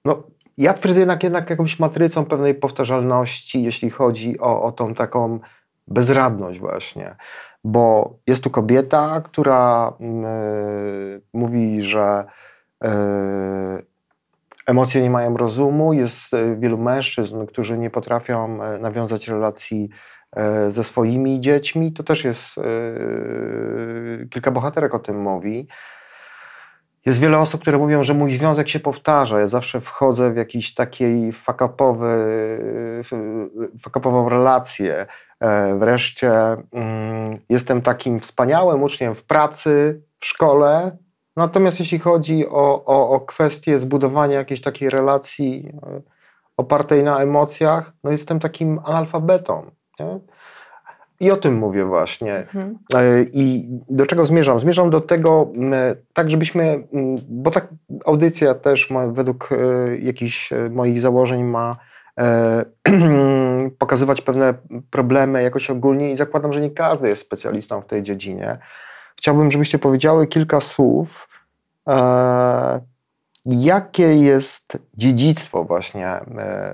no, 0.06 0.24
ja 0.58 0.74
twierdzę 0.74 1.00
jednak, 1.00 1.24
jednak 1.24 1.50
jakąś 1.50 1.80
matrycą 1.80 2.26
pewnej 2.26 2.56
powtarzalności, 2.56 3.64
jeśli 3.64 3.90
chodzi 3.90 4.40
o, 4.40 4.64
o 4.64 4.72
tą 4.72 4.96
taką 4.96 5.40
bezradność 5.88 6.60
właśnie. 6.60 7.16
Bo 7.64 8.16
jest 8.28 8.44
tu 8.44 8.50
kobieta, 8.50 9.22
która 9.22 9.94
y, 10.02 11.22
mówi, 11.34 11.82
że 11.82 12.26
y, 12.84 12.88
emocje 14.66 15.02
nie 15.02 15.10
mają 15.10 15.38
rozumu. 15.38 15.94
Jest 15.94 16.36
wielu 16.58 16.78
mężczyzn, 16.78 17.46
którzy 17.46 17.78
nie 17.78 17.90
potrafią 17.90 18.60
nawiązać 18.80 19.28
relacji 19.28 19.90
E, 20.36 20.72
ze 20.72 20.84
swoimi 20.84 21.42
dziećmi. 21.42 21.94
To 21.94 22.04
też 22.04 22.24
jest, 22.24 22.58
e, 22.58 22.62
kilka 24.30 24.52
bohaterek 24.52 24.94
o 24.94 25.00
tym 25.00 25.22
mówi. 25.22 25.68
Jest 27.06 27.20
wiele 27.20 27.38
osób, 27.38 27.62
które 27.62 27.78
mówią, 27.78 28.04
że 28.04 28.14
mój 28.14 28.34
związek 28.34 28.70
się 28.70 28.80
powtarza. 28.80 29.40
Ja 29.40 29.48
zawsze 29.48 29.82
wchodzę 29.82 30.32
w 30.32 30.38
jakiś 30.38 30.74
takiej 30.74 31.34
fakapową 33.82 34.30
relację. 34.30 35.06
E, 35.44 35.80
wreszcie 35.80 36.32
mm, 36.72 37.40
jestem 37.50 37.82
takim 37.82 38.20
wspaniałym 38.20 38.84
uczniem 38.84 39.16
w 39.16 39.24
pracy, 39.24 40.02
w 40.20 40.26
szkole. 40.26 40.98
Natomiast 41.36 41.80
jeśli 41.80 42.00
chodzi 42.00 42.48
o, 42.48 42.86
o, 42.86 43.10
o 43.10 43.20
kwestię 43.20 43.80
zbudowania 43.80 44.38
jakiejś 44.38 44.62
takiej 44.62 44.90
relacji 44.90 45.72
opartej 46.58 47.04
na 47.04 47.20
emocjach, 47.20 47.94
no 48.04 48.12
jestem 48.12 48.40
takim 48.40 48.80
analfabetą. 48.84 49.72
Nie? 50.00 50.20
I 51.20 51.32
o 51.32 51.38
tym 51.38 51.58
mówię 51.58 51.86
właśnie. 51.86 52.36
Mhm. 52.36 52.78
E, 52.96 53.24
I 53.24 53.68
do 53.90 54.06
czego 54.06 54.26
zmierzam? 54.26 54.60
Zmierzam 54.60 54.90
do 54.90 55.02
tego, 55.02 55.52
tak 56.14 56.32
żebyśmy, 56.32 56.88
bo 57.30 57.52
tak 57.52 57.68
audycja 58.06 58.54
też 58.56 58.90
ma, 58.90 59.08
według 59.08 59.50
e, 59.52 59.98
jakichś 59.98 60.54
e, 60.54 60.70
moich 60.70 61.00
założeń 61.00 61.44
ma 61.44 61.78
pokazywać 63.72 64.22
pewne 64.22 64.54
problemy 64.92 65.44
jakoś 65.44 65.70
ogólnie 65.70 66.12
i 66.12 66.16
zakładam, 66.16 66.54
że 66.54 66.62
nie 66.62 66.72
każdy 66.72 67.10
jest 67.10 67.22
specjalistą 67.22 67.82
w 67.82 67.86
tej 67.86 68.04
dziedzinie. 68.04 68.58
Chciałbym, 69.18 69.52
żebyście 69.52 69.80
powiedziały 69.80 70.28
kilka 70.28 70.62
słów, 70.62 71.28
jakie 73.46 74.14
jest 74.14 74.78
dziedzictwo 74.94 75.64
właśnie 75.64 76.20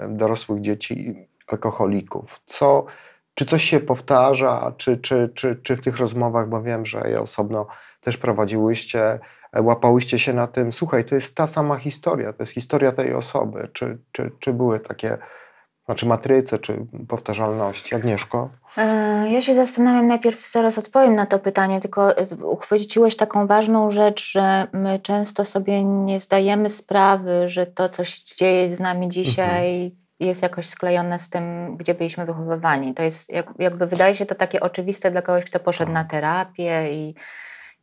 dorosłych 0.10 0.62
dzieci 0.62 1.27
alkoholików? 1.48 2.41
Co, 2.46 2.86
czy 3.34 3.46
coś 3.46 3.63
się 3.63 3.79
powtarza, 3.79 4.74
czy, 4.77 4.98
czy, 4.98 5.29
czy, 5.36 5.55
czy 5.55 5.75
w 5.75 5.81
tych 5.81 5.98
rozmowach, 5.98 6.50
bo 6.50 6.62
wiem, 6.62 6.86
że 6.86 7.10
je 7.10 7.22
osobno 7.22 7.67
też 8.01 8.17
prowadziłyście, 8.17 9.19
e, 9.53 9.62
łapałyście 9.62 10.19
się 10.19 10.34
na 10.34 10.48
tym, 10.48 10.74
słuchaj, 10.74 11.05
to 11.05 11.15
jest 11.15 11.36
ta 11.36 11.48
sama 11.48 11.77
historia, 11.77 12.34
to 12.34 12.43
jest 12.43 12.53
historia 12.53 12.91
tej 12.91 13.13
osoby. 13.13 13.69
Czy, 13.74 13.98
czy, 14.12 14.31
czy 14.39 14.53
były 14.53 14.79
takie 14.79 15.17
znaczy 15.89 16.05
matryce, 16.05 16.60
czy 16.60 16.86
powtarzalności? 17.08 17.96
Agnieszko? 17.96 18.50
E, 18.77 19.29
ja 19.29 19.41
się 19.41 19.55
zastanawiam, 19.55 20.08
najpierw 20.08 20.51
zaraz 20.51 20.77
odpowiem 20.77 21.15
na 21.15 21.25
to 21.25 21.39
pytanie, 21.39 21.81
tylko 21.81 22.17
e, 22.17 22.25
uchwyciłeś 22.46 23.15
taką 23.15 23.48
ważną 23.48 23.91
rzecz, 23.91 24.31
że 24.31 24.67
my 24.74 25.00
często 25.00 25.46
sobie 25.46 25.84
nie 25.84 26.19
zdajemy 26.19 26.69
sprawy, 26.69 27.50
że 27.50 27.67
to, 27.67 27.89
co 27.89 28.03
się 28.03 28.22
dzieje 28.38 28.75
z 28.75 28.79
nami 28.79 29.10
dzisiaj, 29.10 29.84
mhm 29.84 30.00
jest 30.19 30.43
jakoś 30.43 30.67
sklejone 30.67 31.19
z 31.19 31.29
tym, 31.29 31.77
gdzie 31.77 31.93
byliśmy 31.93 32.25
wychowywani. 32.25 32.93
To 32.93 33.03
jest 33.03 33.31
jakby 33.60 33.88
wydaje 33.88 34.15
się 34.15 34.25
to 34.25 34.36
takie 34.36 34.60
oczywiste 34.60 35.12
dla 35.12 35.22
kogoś, 35.22 35.46
kto 35.46 35.60
poszedł 35.60 35.91
na 35.91 36.03
terapię 36.03 36.88
i, 36.91 37.15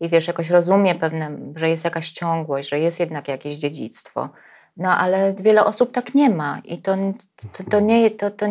i 0.00 0.08
wiesz, 0.08 0.26
jakoś 0.26 0.50
rozumie 0.50 0.94
pewne, 0.94 1.38
że 1.54 1.68
jest 1.68 1.84
jakaś 1.84 2.10
ciągłość, 2.10 2.68
że 2.68 2.78
jest 2.78 3.00
jednak 3.00 3.28
jakieś 3.28 3.56
dziedzictwo. 3.56 4.28
No 4.76 4.96
ale 4.96 5.34
wiele 5.34 5.64
osób 5.64 5.92
tak 5.92 6.14
nie 6.14 6.30
ma 6.30 6.58
i 6.64 6.78
to, 6.78 6.96
to, 7.52 7.64
to 7.70 7.80
nie, 7.80 8.10
to, 8.10 8.30
to, 8.30 8.46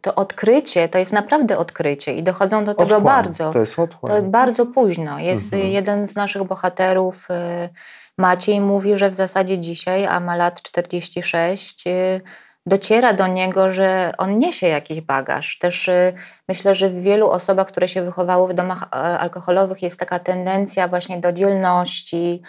to, 0.00 0.14
odkrycie, 0.14 0.88
to 0.88 0.98
jest 0.98 1.12
naprawdę 1.12 1.58
odkrycie 1.58 2.14
i 2.14 2.22
dochodzą 2.22 2.64
do 2.64 2.74
tego 2.74 2.96
otchłań. 2.96 3.04
bardzo. 3.04 3.52
To 3.52 3.58
jest 3.58 3.78
otchłań. 3.78 4.12
To 4.12 4.22
bardzo 4.22 4.66
późno. 4.66 5.18
Jest 5.18 5.54
mhm. 5.54 5.72
jeden 5.72 6.08
z 6.08 6.16
naszych 6.16 6.44
bohaterów, 6.44 7.28
y, 7.30 7.68
Maciej, 8.20 8.60
mówi, 8.60 8.96
że 8.96 9.10
w 9.10 9.14
zasadzie 9.14 9.58
dzisiaj, 9.58 10.06
a 10.06 10.20
ma 10.20 10.36
lat 10.36 10.62
46, 10.62 11.84
dociera 12.66 13.12
do 13.12 13.26
niego, 13.26 13.72
że 13.72 14.12
on 14.18 14.38
niesie 14.38 14.66
jakiś 14.66 15.00
bagaż. 15.00 15.58
Też 15.58 15.88
y, 15.88 16.12
myślę, 16.48 16.74
że 16.74 16.88
w 16.88 17.02
wielu 17.02 17.30
osobach, 17.30 17.66
które 17.66 17.88
się 17.88 18.02
wychowały 18.02 18.48
w 18.48 18.54
domach 18.54 18.82
e, 18.82 18.96
alkoholowych, 18.96 19.82
jest 19.82 20.00
taka 20.00 20.18
tendencja 20.18 20.88
właśnie 20.88 21.20
do 21.20 21.32
dzielności, 21.32 22.42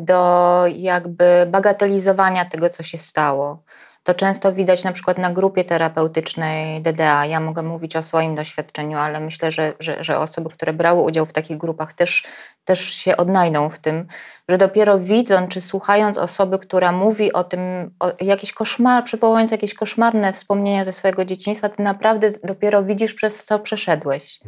do 0.00 0.64
jakby 0.76 1.46
bagatelizowania 1.50 2.44
tego, 2.44 2.70
co 2.70 2.82
się 2.82 2.98
stało. 2.98 3.62
To 4.08 4.14
często 4.14 4.52
widać 4.52 4.84
na 4.84 4.92
przykład 4.92 5.18
na 5.18 5.30
grupie 5.30 5.64
terapeutycznej 5.64 6.82
DDA. 6.82 7.26
Ja 7.26 7.40
mogę 7.40 7.62
mówić 7.62 7.96
o 7.96 8.02
swoim 8.02 8.34
doświadczeniu, 8.34 8.98
ale 8.98 9.20
myślę, 9.20 9.50
że, 9.50 9.72
że, 9.80 10.04
że 10.04 10.18
osoby, 10.18 10.50
które 10.50 10.72
brały 10.72 11.02
udział 11.02 11.26
w 11.26 11.32
takich 11.32 11.56
grupach, 11.56 11.92
też, 11.92 12.24
też 12.64 12.80
się 12.80 13.16
odnajdą 13.16 13.70
w 13.70 13.78
tym, 13.78 14.06
że 14.48 14.58
dopiero 14.58 14.98
widząc 14.98 15.50
czy 15.50 15.60
słuchając 15.60 16.18
osoby, 16.18 16.58
która 16.58 16.92
mówi 16.92 17.32
o 17.32 17.44
tym, 17.44 17.60
o 18.00 18.12
jakiś 18.20 18.52
koszmar, 18.52 19.04
przywołując 19.04 19.50
jakieś 19.50 19.74
koszmarne 19.74 20.32
wspomnienia 20.32 20.84
ze 20.84 20.92
swojego 20.92 21.24
dzieciństwa, 21.24 21.68
ty 21.68 21.82
naprawdę 21.82 22.32
dopiero 22.44 22.82
widzisz, 22.82 23.14
przez 23.14 23.44
co 23.44 23.58
przeszedłeś. 23.58 24.40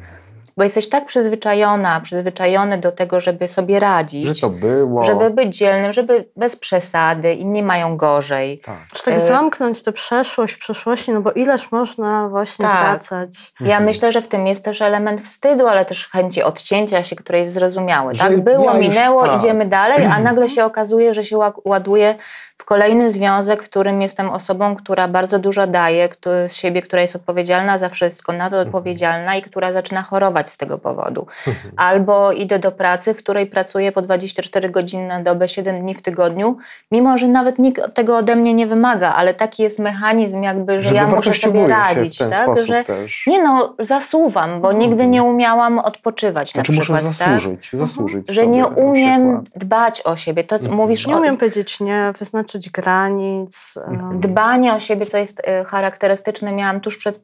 Bo 0.60 0.64
jesteś 0.64 0.88
tak 0.88 1.06
przyzwyczajona, 1.06 2.00
przyzwyczajony 2.00 2.78
do 2.78 2.92
tego, 2.92 3.20
żeby 3.20 3.48
sobie 3.48 3.80
radzić. 3.80 4.36
Że 4.36 4.40
to 4.40 4.50
było. 4.50 5.02
Żeby 5.02 5.30
być 5.30 5.56
dzielnym, 5.56 5.92
żeby 5.92 6.24
bez 6.36 6.56
przesady, 6.56 7.34
inni 7.34 7.62
mają 7.62 7.96
gorzej. 7.96 8.58
Tak. 8.58 8.78
Że 8.96 9.02
tak 9.02 9.20
zamknąć 9.20 9.82
tę 9.82 9.92
przeszłość 9.92 10.54
w 10.54 10.58
przeszłości, 10.58 11.12
no 11.12 11.20
bo 11.20 11.32
ileż 11.32 11.72
można 11.72 12.28
właśnie 12.28 12.64
tak. 12.64 12.84
wracać. 12.84 13.52
Ja 13.60 13.66
mhm. 13.66 13.84
myślę, 13.84 14.12
że 14.12 14.22
w 14.22 14.28
tym 14.28 14.46
jest 14.46 14.64
też 14.64 14.82
element 14.82 15.20
wstydu, 15.20 15.66
ale 15.66 15.84
też 15.84 16.08
chęci 16.08 16.42
odcięcia 16.42 17.02
się, 17.02 17.16
które 17.16 17.38
jest 17.38 17.52
zrozumiałe. 17.52 18.14
tak, 18.14 18.40
było, 18.40 18.64
ja 18.64 18.76
już, 18.76 18.88
minęło, 18.88 19.26
tak. 19.26 19.36
idziemy 19.36 19.66
dalej, 19.66 20.06
a 20.12 20.20
nagle 20.20 20.48
się 20.48 20.64
okazuje, 20.64 21.14
że 21.14 21.24
się 21.24 21.38
ładuje 21.64 22.14
w 22.60 22.64
kolejny 22.64 23.10
związek, 23.10 23.62
w 23.62 23.68
którym 23.68 24.02
jestem 24.02 24.30
osobą, 24.30 24.76
która 24.76 25.08
bardzo 25.08 25.38
dużo 25.38 25.66
daje 25.66 26.08
z 26.48 26.54
siebie, 26.54 26.82
która 26.82 27.02
jest 27.02 27.16
odpowiedzialna 27.16 27.78
za 27.78 27.88
wszystko, 27.88 28.32
na 28.32 28.50
to 28.50 28.56
mhm. 28.56 28.68
odpowiedzialna 28.68 29.36
i 29.36 29.42
która 29.42 29.72
zaczyna 29.72 30.02
chorować 30.02 30.48
z 30.48 30.56
tego 30.56 30.78
powodu. 30.78 31.26
Mhm. 31.46 31.74
Albo 31.76 32.32
idę 32.32 32.58
do 32.58 32.72
pracy, 32.72 33.14
w 33.14 33.16
której 33.16 33.46
pracuję 33.46 33.92
po 33.92 34.02
24 34.02 34.70
godziny 34.70 35.06
na 35.06 35.22
dobę, 35.22 35.48
7 35.48 35.80
dni 35.80 35.94
w 35.94 36.02
tygodniu, 36.02 36.56
mimo 36.90 37.18
że 37.18 37.28
nawet 37.28 37.58
nikt 37.58 37.94
tego 37.94 38.16
ode 38.16 38.36
mnie 38.36 38.54
nie 38.54 38.66
wymaga, 38.66 39.14
ale 39.14 39.34
taki 39.34 39.62
jest 39.62 39.78
mechanizm 39.78 40.42
jakby, 40.42 40.82
że, 40.82 40.88
że 40.88 40.94
ja 40.94 41.06
muszę 41.06 41.34
sobie 41.34 41.68
radzić, 41.68 42.18
tak? 42.18 42.66
Że 42.66 42.84
też. 42.84 43.24
nie 43.26 43.42
no, 43.42 43.74
zasuwam, 43.78 44.60
bo 44.60 44.70
mhm. 44.70 44.78
nigdy 44.78 45.06
nie 45.06 45.22
umiałam 45.22 45.78
odpoczywać 45.78 46.50
znaczy, 46.50 46.72
na 46.72 46.78
przykład. 46.78 47.02
Muszę 47.02 47.24
zasłużyć, 47.24 47.70
tak? 47.70 47.80
zasłużyć 47.80 48.28
Że 48.28 48.46
nie 48.46 48.66
umiem 48.66 49.44
dbać 49.56 50.02
o 50.04 50.16
siebie. 50.16 50.44
To, 50.44 50.58
co 50.58 50.72
mówisz 50.72 51.06
nie 51.06 51.16
o... 51.16 51.18
umiem 51.18 51.36
powiedzieć 51.36 51.80
nie, 51.80 52.12
wyznaczyć 52.18 52.49
granic. 52.58 53.78
Dbanie 54.14 54.74
o 54.74 54.80
siebie, 54.80 55.06
co 55.06 55.18
jest 55.18 55.40
y, 55.40 55.64
charakterystyczne. 55.64 56.52
Miałam 56.52 56.80
tuż 56.80 56.96
przed 56.96 57.16
y, 57.16 57.22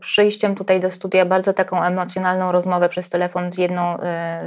przyjściem 0.00 0.54
tutaj 0.54 0.80
do 0.80 0.90
studia 0.90 1.26
bardzo 1.26 1.52
taką 1.52 1.82
emocjonalną 1.82 2.52
rozmowę 2.52 2.88
przez 2.88 3.08
telefon 3.08 3.52
z 3.52 3.58
jedną 3.58 3.96
y, 3.96 3.98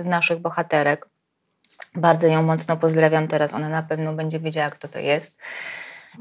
z 0.01 0.05
naszych 0.05 0.39
bohaterek. 0.39 1.07
Bardzo 1.95 2.27
ją 2.27 2.43
mocno 2.43 2.77
pozdrawiam 2.77 3.27
teraz, 3.27 3.53
ona 3.53 3.69
na 3.69 3.83
pewno 3.83 4.13
będzie 4.13 4.39
wiedziała, 4.39 4.69
kto 4.69 4.87
to 4.87 4.99
jest. 4.99 5.37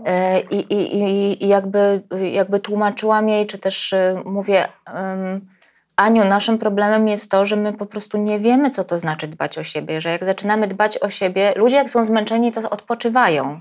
E, 0.04 0.40
I, 0.40 0.74
i, 0.74 1.44
i, 1.44 1.48
jakby, 1.48 2.02
jakby 2.32 2.60
tłumaczyłam 2.60 3.28
jej, 3.28 3.46
czy 3.46 3.58
też 3.58 3.94
mówię, 4.24 4.68
um, 4.94 5.48
Aniu, 5.98 6.24
naszym 6.24 6.58
problemem 6.58 7.08
jest 7.08 7.30
to, 7.30 7.46
że 7.46 7.56
my 7.56 7.72
po 7.72 7.86
prostu 7.86 8.18
nie 8.18 8.38
wiemy, 8.38 8.70
co 8.70 8.84
to 8.84 8.98
znaczy 8.98 9.28
dbać 9.28 9.58
o 9.58 9.62
siebie, 9.62 10.00
że 10.00 10.10
jak 10.10 10.24
zaczynamy 10.24 10.66
dbać 10.66 10.98
o 10.98 11.10
siebie, 11.10 11.52
ludzie 11.56 11.76
jak 11.76 11.90
są 11.90 12.04
zmęczeni, 12.04 12.52
to 12.52 12.70
odpoczywają. 12.70 13.60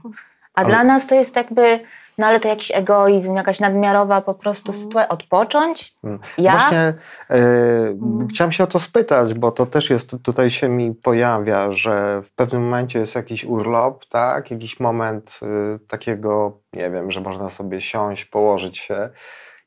A 0.57 0.61
Ale- 0.61 0.69
dla 0.69 0.83
nas 0.83 1.07
to 1.07 1.15
jest 1.15 1.35
jakby, 1.35 1.79
no 2.17 2.27
ale 2.27 2.39
to 2.39 2.47
jakiś 2.47 2.71
egoizm, 2.75 3.35
jakaś 3.35 3.59
nadmiarowa 3.59 4.21
po 4.21 4.33
prostu 4.33 4.73
sytuacja. 4.73 5.09
Odpocząć? 5.09 5.95
Mm. 6.03 6.19
Ja? 6.37 6.51
Właśnie 6.51 6.93
e, 7.29 7.37
chciałem 8.29 8.51
się 8.51 8.63
o 8.63 8.67
to 8.67 8.79
spytać, 8.79 9.33
bo 9.33 9.51
to 9.51 9.65
też 9.65 9.89
jest, 9.89 10.11
tutaj 10.23 10.49
się 10.49 10.69
mi 10.69 10.95
pojawia, 10.95 11.71
że 11.71 12.21
w 12.21 12.31
pewnym 12.31 12.63
momencie 12.63 12.99
jest 12.99 13.15
jakiś 13.15 13.45
urlop, 13.45 14.05
tak? 14.05 14.51
Jakiś 14.51 14.79
moment 14.79 15.39
y, 15.43 15.79
takiego, 15.87 16.59
nie 16.73 16.91
wiem, 16.91 17.11
że 17.11 17.21
można 17.21 17.49
sobie 17.49 17.81
siąść, 17.81 18.25
położyć 18.25 18.77
się. 18.77 19.09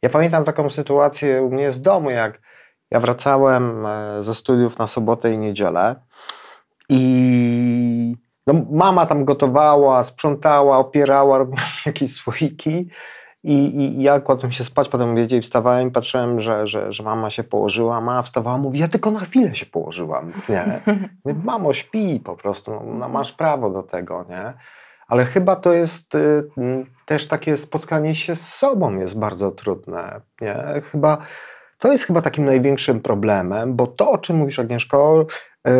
Ja 0.02 0.08
pamiętam 0.08 0.44
taką 0.44 0.70
sytuację 0.70 1.42
u 1.42 1.50
mnie 1.50 1.70
z 1.70 1.82
domu, 1.82 2.10
jak 2.10 2.40
ja 2.90 3.00
wracałem 3.00 3.86
e, 3.86 4.24
ze 4.24 4.34
studiów 4.34 4.78
na 4.78 4.86
sobotę 4.86 5.32
i 5.32 5.38
niedzielę 5.38 5.96
i 6.88 8.16
no, 8.52 8.62
mama 8.70 9.06
tam 9.06 9.24
gotowała, 9.24 10.04
sprzątała, 10.04 10.78
opierała, 10.78 11.38
robiła 11.38 11.62
jakieś 11.86 12.12
słoiki. 12.12 12.88
I, 13.44 13.76
i, 13.76 14.02
ja 14.02 14.20
kładłem 14.20 14.52
się 14.52 14.64
spać, 14.64 14.88
potem 14.88 15.16
wiedzieli, 15.16 15.42
wstawałem 15.42 15.88
i 15.88 15.90
patrzyłem, 15.90 16.40
że, 16.40 16.66
że, 16.66 16.92
że 16.92 17.02
mama 17.02 17.30
się 17.30 17.44
położyła. 17.44 17.96
a 17.96 18.00
Mama 18.00 18.22
wstawała, 18.22 18.58
mówi, 18.58 18.78
ja 18.78 18.88
tylko 18.88 19.10
na 19.10 19.20
chwilę 19.20 19.54
się 19.54 19.66
położyłam. 19.66 20.32
Nie. 20.48 20.80
Mówię, 21.24 21.40
Mamo, 21.44 21.72
śpi 21.72 22.20
po 22.24 22.36
prostu, 22.36 22.70
no, 22.70 22.82
no, 22.84 23.08
masz 23.08 23.32
prawo 23.32 23.70
do 23.70 23.82
tego, 23.82 24.24
nie? 24.28 24.52
Ale 25.08 25.24
chyba 25.24 25.56
to 25.56 25.72
jest 25.72 26.14
y, 26.14 26.44
też 27.06 27.28
takie 27.28 27.56
spotkanie 27.56 28.14
się 28.14 28.36
z 28.36 28.54
sobą 28.54 28.98
jest 28.98 29.18
bardzo 29.18 29.50
trudne, 29.50 30.20
nie? 30.40 30.56
Chyba, 30.92 31.18
to 31.78 31.92
jest 31.92 32.04
chyba 32.04 32.22
takim 32.22 32.44
największym 32.44 33.00
problemem, 33.00 33.76
bo 33.76 33.86
to, 33.86 34.10
o 34.10 34.18
czym 34.18 34.36
mówisz, 34.36 34.58
Agnieszko, 34.58 35.26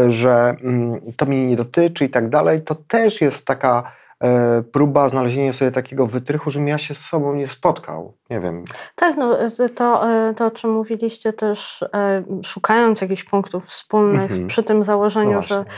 że 0.09 0.57
mm, 0.63 1.01
to 1.17 1.27
mnie 1.27 1.47
nie 1.47 1.57
dotyczy 1.57 2.05
i 2.05 2.11
tak 2.11 2.29
dalej, 2.29 2.63
to 2.63 2.75
też 2.75 3.21
jest 3.21 3.47
taka 3.47 3.93
e, 4.21 4.63
próba 4.63 5.09
znalezienia 5.09 5.53
sobie 5.53 5.71
takiego 5.73 6.07
wytrychu, 6.07 6.51
żebym 6.51 6.69
ja 6.69 6.79
się 6.79 6.95
z 6.95 7.07
sobą 7.07 7.35
nie 7.35 7.47
spotkał. 7.47 8.15
Nie 8.31 8.41
wiem. 8.41 8.65
Tak, 8.95 9.17
no 9.17 9.37
to, 9.75 10.11
e, 10.11 10.35
to 10.35 10.47
o 10.47 10.51
czym 10.51 10.71
mówiliście 10.73 11.33
też, 11.33 11.83
e, 11.95 12.23
szukając 12.45 13.01
jakichś 13.01 13.25
punktów 13.25 13.67
wspólnych, 13.67 14.31
Mhm. 14.31 14.47
przy 14.49 14.63
tym 14.63 14.79
No 14.79 14.85
założeniu, 14.85 15.43
że 15.43 15.55
właśnie. 15.55 15.73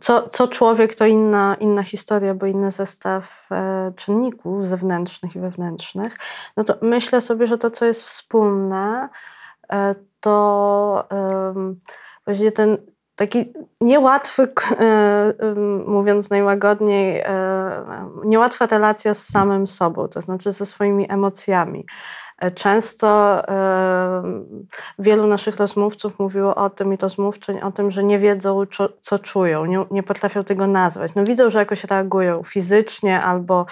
co, 0.00 0.28
co 0.28 0.48
człowiek 0.48 0.94
to 0.94 1.06
inna, 1.06 1.56
inna 1.60 1.82
historia, 1.82 2.34
bo 2.34 2.46
inny 2.46 2.70
zestaw 2.70 3.48
e, 3.52 3.92
czynników 3.96 4.66
zewnętrznych 4.66 5.36
i 5.36 5.40
wewnętrznych, 5.40 6.16
no 6.56 6.64
to 6.64 6.74
myślę 6.82 7.20
sobie, 7.20 7.46
że 7.46 7.58
to, 7.58 7.70
co 7.70 7.84
jest 7.84 8.02
wspólne, 8.02 9.08
e, 9.72 9.94
to 10.20 11.04
em, 11.10 11.80
właśnie 12.26 12.52
ten 12.52 12.78
taki 13.18 13.52
niełatwy, 13.80 14.48
e, 14.80 15.34
mówiąc 15.86 16.30
najłagodniej, 16.30 17.20
e, 17.20 17.84
niełatwa 18.24 18.66
relacja 18.66 19.14
z 19.14 19.24
samym 19.28 19.66
sobą, 19.66 20.08
to 20.08 20.20
znaczy 20.20 20.52
ze 20.52 20.66
swoimi 20.66 21.12
emocjami. 21.12 21.86
Często 22.54 23.42
wielu 24.98 25.26
naszych 25.26 25.56
rozmówców 25.56 26.18
mówiło 26.18 26.54
o 26.54 26.70
tym 26.70 26.94
i 26.94 26.96
rozmówczyń 26.96 27.60
o 27.60 27.72
tym, 27.72 27.90
że 27.90 28.04
nie 28.04 28.18
wiedzą, 28.18 28.64
czo- 28.64 28.88
co 29.00 29.18
czują, 29.18 29.64
nie, 29.64 29.84
nie 29.90 30.02
potrafią 30.02 30.44
tego 30.44 30.66
nazwać. 30.66 31.14
No 31.14 31.24
widzą, 31.24 31.50
że 31.50 31.58
jakoś 31.58 31.84
reagują 31.84 32.42
fizycznie 32.42 33.20
albo 33.20 33.66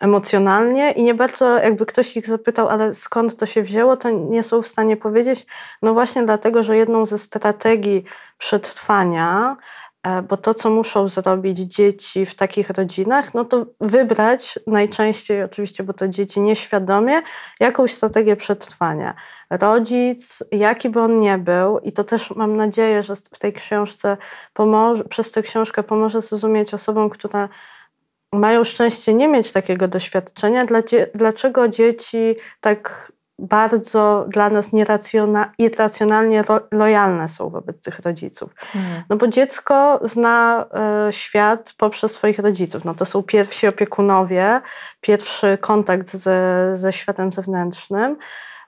emocjonalnie 0.00 0.90
i 0.90 1.02
nie 1.02 1.14
bardzo, 1.14 1.58
jakby 1.58 1.86
ktoś 1.86 2.16
ich 2.16 2.26
zapytał, 2.26 2.68
ale 2.68 2.94
skąd 2.94 3.36
to 3.36 3.46
się 3.46 3.62
wzięło, 3.62 3.96
to 3.96 4.10
nie 4.10 4.42
są 4.42 4.62
w 4.62 4.66
stanie 4.66 4.96
powiedzieć. 4.96 5.46
No 5.82 5.94
właśnie 5.94 6.22
dlatego, 6.24 6.62
że 6.62 6.76
jedną 6.76 7.06
ze 7.06 7.18
strategii 7.18 8.04
przetrwania 8.38 9.56
Bo 10.28 10.36
to, 10.36 10.54
co 10.54 10.70
muszą 10.70 11.08
zrobić 11.08 11.58
dzieci 11.58 12.26
w 12.26 12.34
takich 12.34 12.70
rodzinach, 12.70 13.34
no 13.34 13.44
to 13.44 13.66
wybrać 13.80 14.58
najczęściej, 14.66 15.42
oczywiście, 15.42 15.84
bo 15.84 15.92
to 15.92 16.08
dzieci 16.08 16.40
nieświadomie, 16.40 17.22
jakąś 17.60 17.92
strategię 17.92 18.36
przetrwania. 18.36 19.14
Rodzic, 19.50 20.44
jaki 20.52 20.90
by 20.90 21.00
on 21.00 21.18
nie 21.18 21.38
był, 21.38 21.78
i 21.78 21.92
to 21.92 22.04
też 22.04 22.30
mam 22.30 22.56
nadzieję, 22.56 23.02
że 23.02 23.16
w 23.16 23.38
tej 23.38 23.52
książce 23.52 24.16
pomoże, 24.54 25.04
przez 25.04 25.30
tę 25.30 25.42
książkę 25.42 25.82
pomoże 25.82 26.20
zrozumieć 26.22 26.74
osobom, 26.74 27.10
które 27.10 27.48
mają 28.32 28.64
szczęście 28.64 29.14
nie 29.14 29.28
mieć 29.28 29.52
takiego 29.52 29.88
doświadczenia, 29.88 30.66
dlaczego 31.14 31.68
dzieci 31.68 32.34
tak 32.60 33.12
bardzo 33.38 34.24
dla 34.28 34.50
nas 34.50 34.72
nieracjona- 34.72 35.50
irracjonalnie 35.58 36.42
ro- 36.42 36.60
lojalne 36.72 37.28
są 37.28 37.50
wobec 37.50 37.80
tych 37.80 37.98
rodziców. 37.98 38.54
Hmm. 38.58 39.02
No 39.08 39.16
bo 39.16 39.28
dziecko 39.28 40.00
zna 40.02 40.66
e, 41.08 41.12
świat 41.12 41.74
poprzez 41.78 42.12
swoich 42.12 42.38
rodziców. 42.38 42.84
No 42.84 42.94
to 42.94 43.04
są 43.04 43.22
pierwsi 43.22 43.66
opiekunowie, 43.68 44.60
pierwszy 45.00 45.58
kontakt 45.60 46.10
ze, 46.10 46.70
ze 46.72 46.92
światem 46.92 47.32
zewnętrznym. 47.32 48.16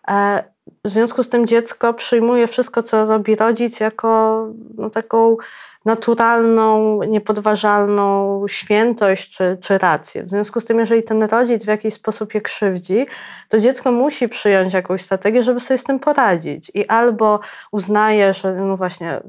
E, 0.08 0.44
w 0.84 0.88
związku 0.88 1.22
z 1.22 1.28
tym 1.28 1.46
dziecko 1.46 1.94
przyjmuje 1.94 2.46
wszystko, 2.46 2.82
co 2.82 3.06
robi 3.06 3.36
rodzic, 3.36 3.80
jako 3.80 4.46
no, 4.78 4.90
taką 4.90 5.36
naturalną, 5.84 7.00
niepodważalną 7.02 8.44
świętość 8.48 9.36
czy, 9.36 9.58
czy 9.60 9.78
rację. 9.78 10.22
W 10.22 10.28
związku 10.28 10.60
z 10.60 10.64
tym, 10.64 10.78
jeżeli 10.78 11.02
ten 11.02 11.22
rodzic 11.22 11.64
w 11.64 11.68
jakiś 11.68 11.94
sposób 11.94 12.34
je 12.34 12.40
krzywdzi, 12.40 13.06
to 13.48 13.60
dziecko 13.60 13.92
musi 13.92 14.28
przyjąć 14.28 14.74
jakąś 14.74 15.02
strategię, 15.02 15.42
żeby 15.42 15.60
sobie 15.60 15.78
z 15.78 15.84
tym 15.84 16.00
poradzić. 16.00 16.70
I 16.74 16.86
albo 16.86 17.40
uznaje, 17.72 18.34
że 18.34 18.54
no 18.54 18.76
właśnie 18.76 19.10
e, 19.10 19.20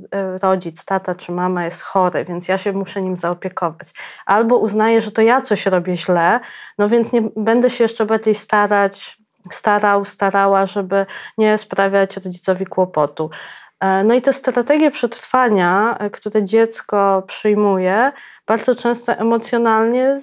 rodzic, 0.41 0.85
tata 0.85 1.15
czy 1.15 1.31
mama 1.31 1.65
jest 1.65 1.81
chory, 1.81 2.25
więc 2.25 2.47
ja 2.47 2.57
się 2.57 2.73
muszę 2.73 3.01
nim 3.01 3.17
zaopiekować. 3.17 3.93
Albo 4.25 4.57
uznaje, 4.57 5.01
że 5.01 5.11
to 5.11 5.21
ja 5.21 5.41
coś 5.41 5.65
robię 5.65 5.97
źle, 5.97 6.39
no 6.77 6.89
więc 6.89 7.13
nie 7.13 7.21
będę 7.35 7.69
się 7.69 7.83
jeszcze 7.83 8.05
bardziej 8.05 8.35
starać, 8.35 9.17
starał, 9.51 10.05
starała, 10.05 10.65
żeby 10.65 11.05
nie 11.37 11.57
sprawiać 11.57 12.15
rodzicowi 12.15 12.65
kłopotu. 12.65 13.29
E, 13.79 14.03
No 14.03 14.13
i 14.13 14.21
te 14.21 14.33
strategie 14.33 14.91
przetrwania, 14.91 15.97
e, 15.99 16.09
które 16.09 16.43
dziecko 16.43 17.23
przyjmuje, 17.27 18.11
bardzo 18.47 18.75
często 18.75 19.11
emocjonalnie 19.13 20.21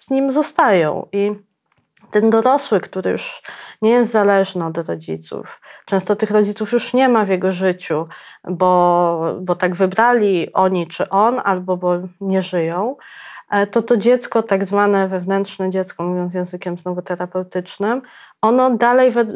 z 0.00 0.10
nim 0.10 0.30
zostają. 0.30 1.08
I 1.12 1.32
ten 2.10 2.30
dorosły, 2.30 2.80
który 2.80 3.10
już 3.10 3.42
nie 3.82 3.90
jest 3.90 4.10
zależny 4.10 4.64
od 4.64 4.78
rodziców, 4.78 5.60
często 5.86 6.16
tych 6.16 6.30
rodziców 6.30 6.72
już 6.72 6.94
nie 6.94 7.08
ma 7.08 7.24
w 7.24 7.28
jego 7.28 7.52
życiu, 7.52 8.08
bo, 8.44 9.36
bo 9.40 9.54
tak 9.54 9.74
wybrali 9.74 10.52
oni 10.52 10.86
czy 10.86 11.08
on, 11.08 11.40
albo 11.44 11.76
bo 11.76 11.94
nie 12.20 12.42
żyją, 12.42 12.96
e, 13.50 13.66
to 13.66 13.82
to 13.82 13.96
dziecko, 13.96 14.42
tak 14.42 14.64
zwane 14.64 15.08
wewnętrzne 15.08 15.70
dziecko, 15.70 16.04
mówiąc 16.04 16.34
językiem 16.34 16.78
znowu 16.78 17.02
terapeutycznym, 17.02 18.02
ono 18.42 18.70
dalej 18.70 19.10
wed, 19.10 19.32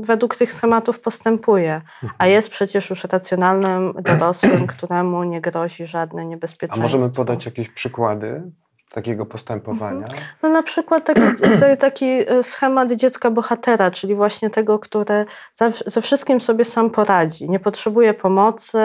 według 0.00 0.36
tych 0.36 0.52
schematów 0.52 1.00
postępuje, 1.00 1.82
a 2.18 2.26
jest 2.26 2.48
przecież 2.48 2.90
już 2.90 3.04
racjonalnym 3.04 3.92
dorosłym, 4.02 4.66
któremu 4.66 5.24
nie 5.24 5.40
grozi 5.40 5.86
żadne 5.86 6.22
A 6.22 6.24
niebezpieczeństwo. 6.24 6.82
możemy 6.82 7.10
podać 7.10 7.46
jakieś 7.46 7.68
przykłady 7.68 8.42
takiego 8.90 9.26
postępowania? 9.26 10.06
No 10.42 10.48
na 10.48 10.62
przykład 10.62 11.04
taki, 11.04 11.20
taki 11.78 12.06
e, 12.06 12.42
schemat 12.42 12.92
dziecka 12.92 13.30
bohatera, 13.30 13.90
czyli 13.90 14.14
właśnie 14.14 14.50
tego, 14.50 14.78
które 14.78 15.24
ze, 15.52 15.72
ze 15.86 16.02
wszystkim 16.02 16.40
sobie 16.40 16.64
sam 16.64 16.90
poradzi, 16.90 17.50
nie 17.50 17.60
potrzebuje 17.60 18.14
pomocy, 18.14 18.78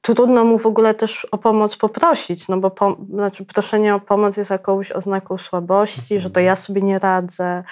trudno 0.00 0.44
mu 0.44 0.58
w 0.58 0.66
ogóle 0.66 0.94
też 0.94 1.24
o 1.24 1.38
pomoc 1.38 1.76
poprosić, 1.76 2.48
no 2.48 2.56
bo 2.56 2.70
po, 2.70 2.96
znaczy 3.10 3.44
proszenie 3.44 3.94
o 3.94 4.00
pomoc 4.00 4.36
jest 4.36 4.50
jakąś 4.50 4.92
oznaką 4.92 5.38
słabości, 5.38 6.20
że 6.20 6.30
to 6.30 6.40
ja 6.40 6.56
sobie 6.56 6.82
nie 6.82 6.98
radzę. 6.98 7.64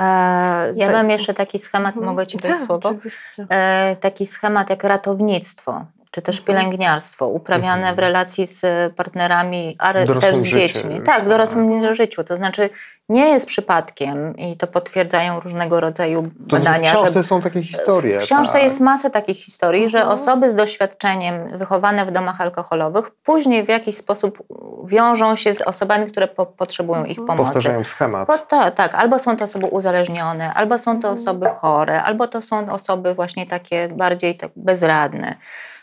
E, 0.00 0.72
Ja 0.74 0.86
tak- 0.86 0.94
mam 0.96 1.10
jeszcze 1.10 1.34
taki 1.34 1.58
schemat, 1.58 1.94
Mhm. 1.96 2.06
mogę 2.06 2.26
Ci 2.26 2.38
Tak, 2.38 2.62
w 2.62 2.66
słowo? 2.66 2.88
Oczywiście. 2.88 3.46
E, 3.50 3.96
taki 4.00 4.26
schemat 4.26 4.70
jak 4.70 4.84
ratownictwo, 4.84 5.84
czy 6.10 6.22
też 6.22 6.38
Mhm. 6.40 6.46
pielęgniarstwo, 6.58 7.28
uprawiane 7.28 7.76
Mhm. 7.76 7.96
w 7.96 7.98
relacji 7.98 8.46
z 8.46 8.66
partnerami, 8.94 9.76
ale 9.78 10.06
też 10.06 10.36
z 10.36 10.44
życiu. 10.44 10.58
dziećmi. 10.58 11.00
Tak, 11.00 11.24
w 11.24 11.28
dorosłym 11.28 11.94
życiu. 11.94 12.24
To 12.24 12.36
znaczy 12.36 12.70
nie 13.08 13.28
jest 13.28 13.46
przypadkiem 13.46 14.36
i 14.36 14.56
to 14.56 14.66
potwierdzają 14.66 15.40
różnego 15.40 15.80
rodzaju 15.80 16.22
To 16.22 16.56
badania, 16.56 16.90
w 16.92 16.94
książce 16.96 17.12
że 17.12 17.24
są 17.24 17.40
takie 17.42 17.62
historie. 17.62 18.20
w 18.20 18.22
książce 18.22 18.52
tak. 18.52 18.62
jest 18.62 18.80
masa 18.80 19.10
takich 19.10 19.36
historii, 19.36 19.88
że 19.88 19.98
Mhm. 19.98 20.14
osoby 20.18 20.50
z 20.50 20.54
doświadczeniem 20.54 21.48
wychowane 21.58 22.06
w 22.06 22.10
domach 22.10 22.40
alkoholowych 22.40 23.10
później 23.24 23.64
w 23.64 23.68
jakiś 23.68 23.96
sposób 23.96 24.38
wiążą 24.84 25.36
się 25.36 25.52
z 25.54 25.62
osobami, 25.62 26.10
które 26.10 26.28
po, 26.28 26.46
potrzebują 26.46 27.04
ich 27.04 27.18
Mhm. 27.18 27.26
pomocy. 27.38 27.54
Powtarzają 27.54 27.84
schemat. 27.84 28.28
Bo 28.28 28.38
tak, 28.38 28.74
tak, 28.74 28.94
albo 28.94 29.18
są 29.18 29.36
to 29.36 29.44
osoby 29.44 29.66
uzależnione, 29.66 30.54
albo 30.54 30.78
są 30.78 31.00
to 31.00 31.10
osoby 31.10 31.46
chore, 31.56 32.02
albo 32.02 32.28
to 32.28 32.42
są 32.42 32.72
osoby 32.72 33.14
właśnie 33.14 33.46
takie 33.46 33.88
bardziej 33.88 34.36
tak 34.36 34.50
bezradne. 34.56 35.34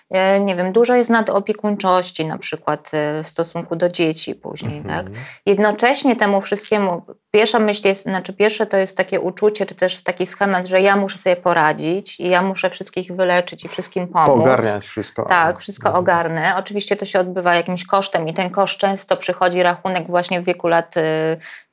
E, 0.10 0.40
nie 0.40 0.56
wiem, 0.56 0.72
dużo 0.74 0.96
jest 0.96 1.10
nadopiekuńczości 1.10 2.26
na 2.26 2.38
przykład 2.38 2.92
e, 2.94 3.24
w 3.24 3.28
stosunku 3.28 3.76
do 3.76 3.90
dzieci 3.90 4.36
później, 4.36 4.78
Mhm. 4.78 5.06
tak? 5.06 5.14
Jednocześnie 5.46 6.16
temu 6.16 6.42
wszystkiemu, 6.42 7.02
pierwsza 7.32 7.60
myśl 7.60 7.88
jest, 7.88 8.04
znaczy 8.04 8.34
pierwsze 8.34 8.66
to 8.66 8.78
jest 8.78 8.98
takie 8.98 9.20
uczucie, 9.20 9.66
czy 9.66 9.76
też 9.76 10.04
taki 10.04 10.28
schemat, 10.28 10.66
że 10.68 10.82
ja 10.82 10.96
muszę 10.96 11.18
sobie 11.18 11.36
poradzić 11.36 12.20
i 12.20 12.30
ja 12.30 12.42
muszę 12.42 12.70
wszystkich 12.70 13.12
wyleczyć 13.16 13.66
i 13.66 13.68
wszystkim 13.68 14.08
pomóc. 14.08 14.40
Poogarniać 14.40 14.86
wszystko. 14.86 15.26
Tak, 15.26 15.60
wszystko 15.60 15.88
Mhm. 15.90 16.04
ogarnę. 16.04 16.54
Oczywiście 16.58 16.96
to 16.96 17.06
się 17.06 17.20
odbywa 17.20 17.56
jakimś 17.56 17.86
kosztem 17.86 18.28
i 18.28 18.34
ten 18.34 18.50
koszt 18.50 18.78
często 18.80 19.18
przychodzi 19.18 19.64
rachunek 19.64 20.08
właśnie 20.08 20.42
w 20.42 20.46
wieku 20.46 20.68
lat, 20.68 20.98
y, 20.98 21.02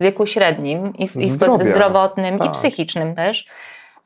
w 0.01 0.05
wieku 0.05 0.27
średnim 0.27 0.92
i 0.97 1.09
w, 1.09 1.16
i 1.16 1.31
w 1.31 1.64
zdrowotnym 1.66 2.37
i 2.37 2.38
Tak. 2.38 2.53
psychicznym 2.53 3.14
też. 3.14 3.47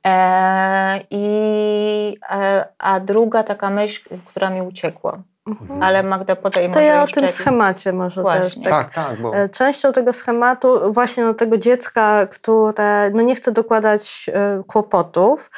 E, 0.06 1.00
i, 1.10 2.16
e, 2.30 2.68
a 2.78 3.00
druga 3.00 3.42
taka 3.42 3.70
myśl, 3.70 4.08
która 4.26 4.50
mi 4.50 4.62
uciekła. 4.62 5.18
Mhm. 5.46 5.82
Ale 5.82 6.02
Magda 6.02 6.36
podaj 6.36 6.62
To 6.64 6.68
może 6.68 6.84
ja 6.84 7.02
o 7.02 7.06
tym 7.06 7.28
schemacie 7.28 7.92
może 7.92 8.22
Właśnie. 8.22 8.64
też. 8.64 8.72
Tak, 8.72 8.94
Tak, 8.94 9.06
tak, 9.08 9.20
bo 9.22 9.36
E, 9.36 9.48
Częścią 9.48 9.92
tego 9.92 10.12
schematu 10.12 10.92
właśnie 10.92 11.24
no, 11.24 11.34
tego 11.34 11.58
dziecka, 11.58 12.26
które 12.26 13.10
no, 13.14 13.22
nie 13.22 13.34
chce 13.34 13.52
dokładać 13.52 14.30
e, 14.34 14.62
kłopotów, 14.66 15.50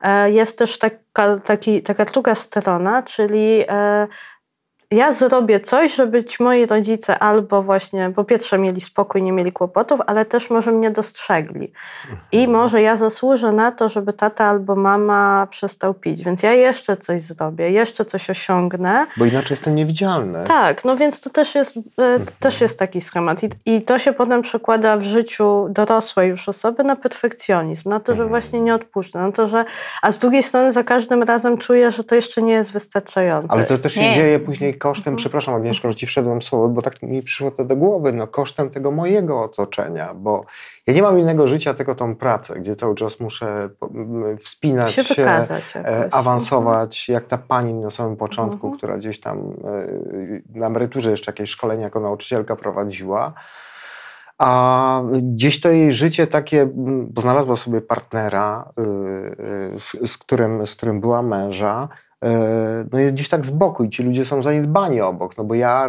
e, 0.00 0.30
jest 0.30 0.58
też 0.58 0.78
taka, 0.78 1.38
taki, 1.44 1.82
taka 1.82 2.04
druga 2.04 2.34
strona, 2.34 3.02
czyli 3.02 3.64
e, 3.68 4.06
ja 4.92 5.12
zrobię 5.12 5.60
coś, 5.60 5.94
żeby 5.94 6.24
ci 6.24 6.42
moi 6.42 6.66
rodzice 6.66 7.18
albo 7.18 7.62
właśnie 7.62 8.10
po 8.16 8.24
pierwsze 8.24 8.58
mieli 8.58 8.80
spokój, 8.80 9.22
nie 9.22 9.32
mieli 9.32 9.52
kłopotów, 9.52 10.00
ale 10.06 10.24
też 10.24 10.50
może 10.50 10.72
mnie 10.72 10.90
dostrzegli. 10.90 11.72
I 12.32 12.48
może 12.48 12.82
ja 12.82 12.96
zasłużę 12.96 13.52
na 13.52 13.72
to, 13.72 13.88
żeby 13.88 14.12
tata 14.12 14.44
albo 14.44 14.76
mama 14.76 15.46
przestał 15.50 15.94
pić, 15.94 16.24
więc 16.24 16.42
ja 16.42 16.52
jeszcze 16.52 16.96
coś 16.96 17.22
zrobię, 17.22 17.70
jeszcze 17.70 18.04
coś 18.04 18.30
osiągnę. 18.30 19.06
bo 19.16 19.24
inaczej 19.24 19.50
jestem 19.50 19.74
niewidzialny. 19.74 20.44
Tak, 20.44 20.84
no 20.84 20.96
więc 20.96 21.20
to 21.20 21.30
też 21.30 21.54
jest, 21.54 21.76
e, 21.76 21.80
też 22.40 22.60
jest 22.60 22.78
taki 22.78 23.00
schemat. 23.00 23.42
I, 23.42 23.50
I 23.66 23.82
to 23.82 23.98
się 23.98 24.12
potem 24.12 24.42
przekłada 24.42 24.96
w 24.96 25.02
życiu 25.02 25.66
dorosłej 25.70 26.30
już 26.30 26.48
osoby 26.48 26.84
na 26.84 26.96
perfekcjonizm, 26.96 27.88
na 27.90 28.00
to, 28.00 28.06
że 28.14 28.22
Mhm. 28.22 28.28
właśnie 28.28 28.60
nie 28.60 28.74
odpuszczę, 28.74 29.18
na 29.18 29.32
to, 29.32 29.46
że. 29.46 29.64
A 30.02 30.10
z 30.12 30.18
drugiej 30.18 30.42
strony 30.42 30.72
za 30.72 30.84
każdym 30.84 31.22
razem 31.22 31.58
czuję, 31.58 31.90
że 31.92 32.04
to 32.04 32.14
jeszcze 32.14 32.42
nie 32.42 32.52
jest 32.52 32.72
wystarczające. 32.72 33.56
Ale 33.56 33.64
to 33.64 33.78
też 33.78 33.92
się 33.94 34.00
Nie. 34.00 34.14
dzieje 34.14 34.38
później 34.38 34.78
kosztem, 34.82 35.12
Mhm. 35.12 35.16
przepraszam 35.16 35.54
Agnieszko, 35.54 35.88
że 35.88 35.94
ci 35.94 36.06
wszedłem 36.06 36.42
słowo, 36.42 36.68
bo 36.68 36.82
tak 36.82 37.02
mi 37.02 37.22
przyszło 37.22 37.50
to 37.50 37.64
do 37.64 37.76
głowy, 37.76 38.12
no 38.12 38.26
kosztem 38.26 38.70
tego 38.70 38.90
mojego 38.90 39.40
otoczenia, 39.42 40.14
bo 40.14 40.44
ja 40.86 40.94
nie 40.94 41.02
mam 41.02 41.18
innego 41.18 41.46
życia, 41.46 41.74
tylko 41.74 41.94
tą 41.94 42.16
pracę, 42.16 42.60
gdzie 42.60 42.76
cały 42.76 42.94
czas 42.94 43.20
muszę 43.20 43.68
wspinać 44.42 44.92
się 44.92 45.04
się, 45.04 45.80
e, 45.84 45.92
jakoś. 45.98 46.14
awansować, 46.14 47.08
jak 47.08 47.26
ta 47.26 47.38
pani 47.38 47.74
na 47.74 47.90
samym 47.90 48.16
początku, 48.16 48.66
Mhm. 48.66 48.78
która 48.78 48.96
gdzieś 48.98 49.20
tam 49.20 49.38
e, 50.54 50.58
na 50.58 50.66
emeryturze 50.66 51.10
jeszcze 51.10 51.32
jakieś 51.32 51.50
szkolenie 51.50 51.82
jako 51.82 52.00
nauczycielka 52.00 52.56
prowadziła. 52.56 53.32
A 54.38 55.02
gdzieś 55.22 55.60
to 55.60 55.68
jej 55.70 55.92
życie 55.92 56.26
takie, 56.26 56.68
bo 57.08 57.20
znalazła 57.22 57.56
sobie 57.56 57.80
partnera, 57.80 58.72
y, 58.78 58.82
y, 60.04 60.08
z- 60.08 60.18
którym, 60.18 60.66
z 60.66 60.76
którym 60.76 61.00
była 61.00 61.22
męża, 61.22 61.88
no 62.92 62.98
jest 62.98 63.14
gdzieś 63.14 63.28
tak 63.28 63.46
z 63.46 63.50
boku 63.50 63.84
i 63.84 63.90
ci 63.90 64.02
ludzie 64.02 64.24
są 64.24 64.42
zaniedbani 64.42 65.00
obok, 65.00 65.36
no 65.38 65.44
bo 65.44 65.54
ja 65.54 65.88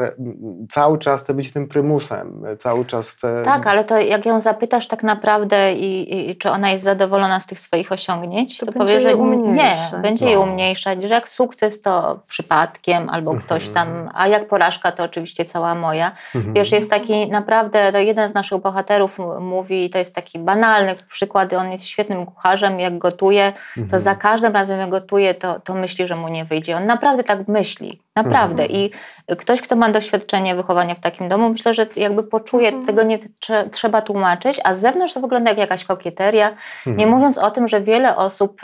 cały 0.71 0.97
czas 0.99 1.23
chcę 1.23 1.33
być 1.33 1.53
tym 1.53 1.67
prymusem, 1.67 2.43
cały 2.59 2.85
czas 2.85 3.09
chcę... 3.09 3.41
Tak, 3.45 3.67
ale 3.67 3.83
to 3.83 3.97
jak 4.01 4.25
ją 4.25 4.39
zapytasz 4.39 4.87
tak 4.87 5.03
naprawdę 5.03 5.73
i, 5.73 6.29
i, 6.31 6.37
czy 6.37 6.49
ona 6.49 6.69
jest 6.69 6.83
zadowolona 6.83 7.39
z 7.39 7.47
tych 7.47 7.59
swoich 7.59 7.91
osiągnięć, 7.91 8.57
To 8.57 8.65
to, 8.65 8.71
będzie 8.71 8.93
powie, 8.93 8.99
że 9.09 9.17
nie, 9.53 9.75
będzie 10.01 10.25
No. 10.25 10.31
je 10.31 10.39
umniejszać, 10.39 11.03
że 11.03 11.13
jak 11.13 11.29
sukces 11.29 11.81
to 11.81 12.19
przypadkiem 12.27 13.09
albo 13.09 13.33
ktoś 13.35 13.69
tam, 13.69 13.87
Mhm. 13.87 14.09
a 14.15 14.27
jak 14.27 14.47
porażka 14.47 14.91
to 14.91 15.03
oczywiście 15.03 15.45
cała 15.45 15.75
moja. 15.75 16.11
Mhm. 16.35 16.53
Wiesz, 16.53 16.71
jest 16.71 16.89
taki 16.89 17.29
naprawdę, 17.31 17.91
to 17.91 17.97
jeden 17.99 18.29
z 18.29 18.33
naszych 18.33 18.61
bohaterów 18.61 19.17
mówi, 19.39 19.89
to 19.89 19.97
jest 19.97 20.15
taki 20.15 20.39
banalny 20.39 20.95
przykład, 21.07 21.53
on 21.53 21.71
jest 21.71 21.85
świetnym 21.87 22.25
kucharzem, 22.25 22.79
jak 22.79 22.97
gotuje, 22.97 23.53
to 23.75 23.81
Mhm. 23.81 24.01
za 24.01 24.15
każdym 24.15 24.53
razem 24.53 24.79
jak 24.79 24.89
gotuje, 24.89 25.33
to, 25.33 25.59
to 25.59 25.73
myśli, 25.75 26.07
że 26.07 26.15
mu 26.23 26.29
nie 26.29 26.45
wyjdzie. 26.45 26.77
On 26.77 26.85
naprawdę 26.85 27.23
tak 27.23 27.47
myśli, 27.47 27.99
naprawdę. 28.23 28.63
Mhm. 28.63 28.79
I 28.81 28.91
ktoś, 29.37 29.61
kto 29.61 29.75
ma 29.75 29.89
doświadczenie 29.89 30.55
wychowania 30.55 30.95
w 30.95 30.99
takim 30.99 31.29
domu, 31.29 31.49
myślę, 31.49 31.73
że 31.73 31.85
jakby 31.95 32.23
poczuje, 32.23 32.67
Mhm. 32.67 32.85
tego 32.85 33.03
nie 33.03 33.19
trze, 33.39 33.69
trzeba 33.71 34.01
tłumaczyć, 34.01 34.61
a 34.63 34.75
z 34.75 34.79
zewnątrz 34.81 35.13
to 35.13 35.19
wygląda 35.21 35.49
jak 35.49 35.59
jakaś 35.59 35.85
kokieteria. 35.85 36.49
Nie 36.85 36.91
Mhm. 36.91 37.09
mówiąc 37.09 37.37
o 37.37 37.51
tym, 37.51 37.67
że 37.67 37.81
wiele 37.81 38.15
osób, 38.15 38.61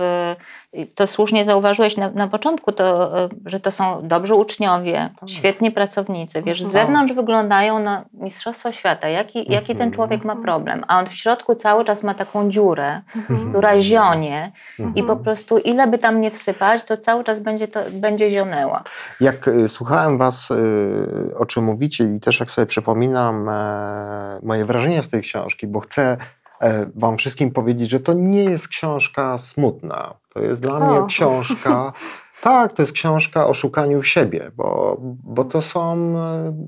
y, 0.76 0.86
to 0.96 1.08
słusznie 1.08 1.46
zauważyłeś 1.46 1.98
na, 1.98 2.10
na 2.10 2.28
początku, 2.28 2.72
to, 2.72 3.18
y, 3.26 3.30
że 3.46 3.60
to 3.60 3.72
są 3.72 4.08
dobrzy 4.08 4.36
uczniowie, 4.36 5.10
Tak. 5.20 5.30
świetni 5.30 5.72
pracownicy. 5.72 6.42
Wiesz, 6.42 6.62
z 6.62 6.66
Mhm. 6.66 6.86
zewnątrz 6.86 7.14
wyglądają 7.14 7.80
na 7.80 8.06
mistrzostwo 8.14 8.72
świata, 8.72 9.08
jaki, 9.10 9.40
jaki 9.52 9.68
ten 9.68 9.76
Mhm. 9.76 9.92
człowiek 9.92 10.26
ma 10.26 10.36
problem, 10.36 10.84
a 10.88 11.00
on 11.00 11.08
w 11.08 11.14
środku 11.14 11.56
cały 11.56 11.86
czas 11.86 12.04
ma 12.04 12.14
taką 12.14 12.50
dziurę, 12.50 13.02
Mhm. 13.16 13.50
która 13.50 13.80
zionie 13.80 14.52
i 14.80 14.82
Mhm. 14.82 15.08
po 15.08 15.16
prostu 15.16 15.58
ile 15.58 15.88
by 15.88 15.98
tam 15.98 16.22
nie 16.22 16.32
wsypać, 16.32 16.84
to 16.84 16.98
cały 16.98 17.24
czas 17.24 17.40
będzie, 17.40 17.68
to, 17.68 17.80
będzie 17.92 18.30
zionęła. 18.30 18.84
Jak 19.22 19.39
y, 19.48 19.70
słuchałem 19.70 20.18
Was, 20.18 20.52
y, 20.52 21.32
o 21.38 21.46
czym 21.46 21.64
mówicie, 21.64 22.16
i 22.16 22.20
też 22.20 22.40
jak 22.40 22.52
sobie 22.52 22.66
przypominam 22.66 23.50
e, 23.50 24.40
moje 24.44 24.66
wrażenia 24.66 25.04
z 25.04 25.10
tej 25.10 25.22
książki, 25.22 25.68
bo 25.68 25.80
chcę 25.80 26.18
e, 26.62 26.86
Wam 26.96 27.18
wszystkim 27.18 27.52
powiedzieć, 27.52 27.90
że 27.90 28.00
to 28.00 28.14
nie 28.14 28.44
jest 28.44 28.68
książka 28.68 29.38
smutna. 29.38 30.14
To 30.34 30.40
jest 30.40 30.62
dla 30.62 30.80
mnie 30.80 31.00
O. 31.00 31.06
książka. 31.06 31.92
Tak, 32.44 32.74
to 32.74 32.82
jest 32.84 32.94
książka 32.94 33.48
o 33.48 33.54
szukaniu 33.54 34.04
siebie, 34.04 34.52
bo, 34.56 34.98
bo 35.24 35.44
to 35.44 35.62
są. 35.62 36.14
e, 36.18 36.68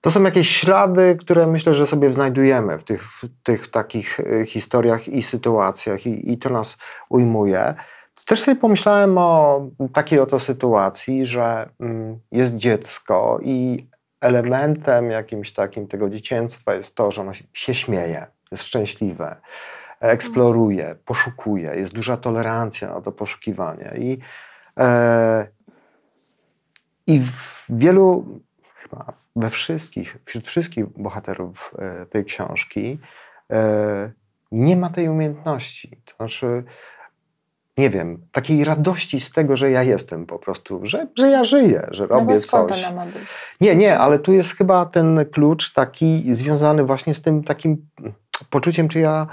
To 0.00 0.10
są 0.10 0.22
jakieś 0.22 0.50
ślady, 0.50 1.16
które 1.20 1.46
myślę, 1.46 1.74
że 1.74 1.86
sobie 1.86 2.12
znajdujemy 2.12 2.78
w 2.78 2.84
tych, 2.84 3.02
w 3.22 3.42
tych 3.42 3.68
takich 3.68 4.20
historiach 4.46 5.08
i 5.08 5.22
sytuacjach, 5.22 6.06
i, 6.06 6.32
i 6.32 6.38
to 6.38 6.50
nas 6.50 6.78
ujmuje. 7.08 7.74
Też 8.26 8.42
sobie 8.42 8.60
pomyślałem 8.60 9.18
o 9.18 9.60
takiej 9.92 10.20
oto 10.20 10.38
sytuacji, 10.38 11.26
że 11.26 11.68
mm, 11.80 12.18
jest 12.32 12.56
dziecko 12.56 13.38
i 13.42 13.86
elementem 14.20 15.10
jakimś 15.10 15.52
takim 15.52 15.88
tego 15.88 16.10
dzieciństwa 16.10 16.74
jest 16.74 16.96
to, 16.96 17.12
że 17.12 17.20
ono 17.20 17.32
się 17.52 17.74
śmieje, 17.74 18.26
jest 18.50 18.64
szczęśliwe, 18.64 19.36
eksploruje, 20.00 20.96
poszukuje, 21.04 21.74
jest 21.76 21.94
duża 21.94 22.16
tolerancja 22.16 22.94
na 22.94 23.00
to 23.00 23.12
poszukiwanie. 23.12 23.92
I, 23.98 24.18
e, 24.78 25.46
i 27.06 27.20
w 27.20 27.64
wielu, 27.68 28.40
chyba 28.74 29.12
we 29.36 29.50
wszystkich, 29.50 30.18
wśród 30.24 30.46
wszystkich 30.46 30.86
bohaterów 30.86 31.74
e, 31.78 32.06
tej 32.06 32.24
książki 32.24 32.98
e, 33.52 34.10
nie 34.52 34.76
ma 34.76 34.90
tej 34.90 35.08
umiejętności. 35.08 35.96
To 36.04 36.16
znaczy, 36.16 36.64
nie 37.76 37.90
wiem, 37.90 38.26
takiej 38.32 38.64
radości 38.64 39.20
z 39.20 39.32
tego, 39.32 39.56
że 39.56 39.70
ja 39.70 39.82
jestem 39.82 40.26
po 40.26 40.38
prostu, 40.38 40.80
że, 40.84 41.06
że 41.18 41.28
ja 41.30 41.44
żyję, 41.44 41.86
że 41.90 42.02
No 42.02 42.08
robię 42.08 42.38
skąd 42.38 42.70
coś. 42.70 42.84
ona 42.84 42.96
ma 42.96 43.06
być? 43.06 43.22
Nie, 43.60 43.76
nie, 43.76 43.98
ale 43.98 44.18
tu 44.18 44.32
jest 44.32 44.56
chyba 44.56 44.86
ten 44.86 45.24
klucz 45.32 45.72
taki 45.72 46.34
związany 46.34 46.84
właśnie 46.84 47.14
z 47.14 47.22
tym 47.22 47.44
takim 47.44 47.88
poczuciem, 48.50 48.88
czy 48.88 49.00
ja 49.00 49.26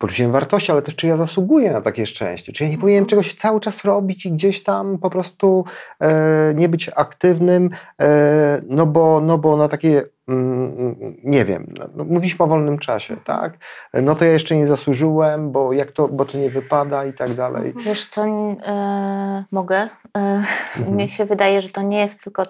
poczuciem 0.00 0.32
wartości, 0.32 0.72
ale 0.72 0.82
też 0.82 0.96
czy 0.96 1.06
ja 1.06 1.16
zasługuję 1.16 1.72
na 1.72 1.80
takie 1.80 2.06
szczęście, 2.06 2.52
czy 2.52 2.64
ja 2.64 2.70
nie 2.70 2.78
powinienem 2.78 3.06
czegoś 3.06 3.34
cały 3.34 3.60
czas 3.60 3.84
robić 3.84 4.26
i 4.26 4.32
gdzieś 4.32 4.62
tam 4.62 4.98
po 4.98 5.10
prostu 5.10 5.64
e, 6.00 6.52
nie 6.54 6.68
być 6.68 6.90
aktywnym, 6.96 7.70
e, 8.00 8.62
no, 8.68 8.86
bo, 8.86 9.20
no 9.20 9.38
bo 9.38 9.56
na 9.56 9.68
takie, 9.68 10.04
mm, 10.28 10.96
nie 11.24 11.44
wiem, 11.44 11.74
no, 11.94 12.04
mówiliśmy 12.04 12.44
o 12.44 12.48
wolnym 12.48 12.78
czasie, 12.78 13.16
tak? 13.24 13.58
No 13.94 14.14
to 14.14 14.24
ja 14.24 14.32
jeszcze 14.32 14.56
nie 14.56 14.66
zasłużyłem, 14.66 15.52
bo 15.52 15.72
jak 15.72 15.92
to, 15.92 16.08
bo 16.08 16.24
to 16.24 16.38
nie 16.38 16.50
wypada 16.50 17.04
i 17.04 17.12
tak 17.12 17.30
dalej. 17.30 17.74
Wiesz 17.84 18.06
co, 18.06 18.24
e, 18.66 19.44
mogę? 19.50 19.88
Mhm. 20.14 20.94
Mnie 20.94 21.08
się 21.08 21.24
wydaje, 21.24 21.62
że 21.62 21.68
to 21.68 21.82
nie 21.82 21.98
jest 21.98 22.24
tylko, 22.24 22.42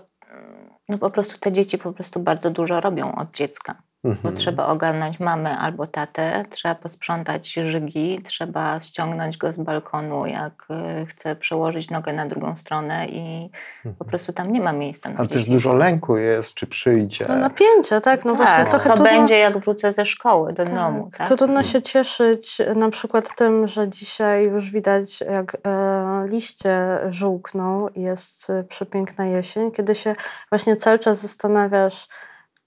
no 0.89 0.99
po 0.99 1.11
prostu 1.11 1.39
te 1.39 1.53
dzieci 1.53 1.79
po 1.79 1.93
prostu 1.93 2.21
bardzo 2.21 2.51
dużo 2.51 2.81
robią 2.81 3.15
od 3.15 3.35
dziecka. 3.35 3.90
Bo 4.05 4.11
Mhm. 4.11 4.35
trzeba 4.35 4.67
ogarnąć 4.67 5.21
mamę 5.21 5.59
albo 5.59 5.87
tatę, 5.87 6.45
trzeba 6.51 6.75
posprzątać 6.75 7.53
żygi, 7.53 8.21
trzeba 8.25 8.81
ściągnąć 8.81 9.37
go 9.37 9.53
z 9.53 9.59
balkonu, 9.59 10.27
jak 10.27 10.67
y, 11.03 11.07
chce 11.07 11.37
przełożyć 11.37 11.91
nogę 11.91 12.13
na 12.13 12.27
drugą 12.27 12.57
stronę 12.57 13.07
i 13.09 13.51
po 13.99 14.05
prostu 14.05 14.33
tam 14.33 14.53
nie 14.53 14.61
ma 14.61 14.73
miejsca 14.73 15.11
na 15.11 15.19
Ale 15.19 15.29
też 15.29 15.49
dużo 15.49 15.77
lęku 15.77 16.17
jest, 16.17 16.55
czy 16.55 16.67
przyjdzie. 16.67 17.25
No 17.29 17.37
napięcie, 17.37 18.01
tak? 18.01 18.25
No 18.25 18.35
właśnie 18.35 18.57
tak, 18.57 18.69
trochę 18.69 18.85
co 18.89 18.95
trudno- 18.95 19.05
będzie, 19.13 19.39
jak 19.39 19.59
wrócę 19.59 19.93
ze 19.93 20.07
szkoły 20.07 20.53
do 20.53 20.65
Tak, 20.65 20.75
domu, 20.75 21.11
tak? 21.19 21.29
To 21.29 21.37
trudno 21.37 21.63
się 21.63 21.83
cieszyć 21.83 22.59
na 22.77 22.91
przykład 22.91 23.37
tym, 23.37 23.67
że 23.69 23.89
dzisiaj 23.89 24.45
już 24.45 24.71
widać, 24.71 25.21
jak 25.21 25.57
e, 25.67 26.27
liście 26.29 26.99
żółkną 27.11 27.89
i 27.89 28.03
jest 28.03 28.51
e, 28.51 28.65
przepiękna 28.65 29.27
jesień, 29.27 29.71
kiedy 29.73 29.95
się 29.95 30.15
właśnie 30.51 30.77
cały 30.77 30.99
czas 30.99 31.21
zastanawiasz, 31.21 32.07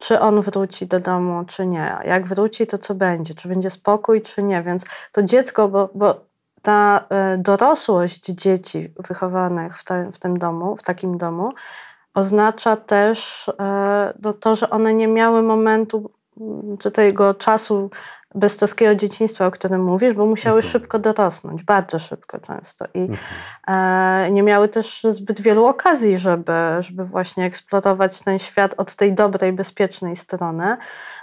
czy 0.03 0.19
on 0.19 0.41
wróci 0.41 0.87
do 0.87 0.99
domu, 0.99 1.43
czy 1.47 1.67
nie. 1.67 1.97
Jak 2.05 2.27
wróci, 2.27 2.67
to 2.67 2.77
co 2.77 2.95
będzie? 2.95 3.33
Czy 3.33 3.47
będzie 3.47 3.69
spokój, 3.69 4.21
czy 4.21 4.43
nie? 4.43 4.63
Więc 4.63 4.85
to 5.11 5.23
dziecko, 5.23 5.67
bo, 5.67 5.89
bo 5.95 6.25
ta 6.61 7.05
e, 7.09 7.37
dorosłość 7.37 8.25
dzieci 8.25 8.93
wychowanych 9.07 9.77
w, 9.77 9.83
te, 9.83 10.11
w 10.11 10.19
tym 10.19 10.39
domu, 10.39 10.77
w 10.77 10.83
takim 10.83 11.17
domu, 11.17 11.53
oznacza 12.13 12.75
też 12.75 13.49
e, 13.59 14.13
no, 14.23 14.33
to, 14.33 14.55
że 14.55 14.69
one 14.69 14.93
nie 14.93 15.07
miały 15.07 15.43
momentu 15.43 16.11
czy 16.79 16.91
tego 16.91 17.33
czasu 17.33 17.89
beztroskiego 18.35 18.95
dzieciństwa, 18.95 19.45
o 19.47 19.51
którym 19.51 19.83
mówisz, 19.83 20.13
bo 20.13 20.25
musiały 20.25 20.57
Mhm. 20.57 20.71
szybko 20.71 20.99
dorosnąć, 20.99 21.63
bardzo 21.63 21.99
szybko 21.99 22.39
często. 22.39 22.85
I 22.93 22.99
Mhm. 22.99 23.19
e, 24.27 24.31
nie 24.31 24.43
miały 24.43 24.67
też 24.67 25.03
zbyt 25.09 25.41
wielu 25.41 25.65
okazji, 25.65 26.17
żeby, 26.17 26.53
żeby 26.79 27.05
właśnie 27.05 27.45
eksplorować 27.45 28.19
ten 28.21 28.39
świat 28.39 28.73
od 28.77 28.95
tej 28.95 29.13
dobrej, 29.13 29.53
bezpiecznej 29.53 30.15
strony, 30.15 30.77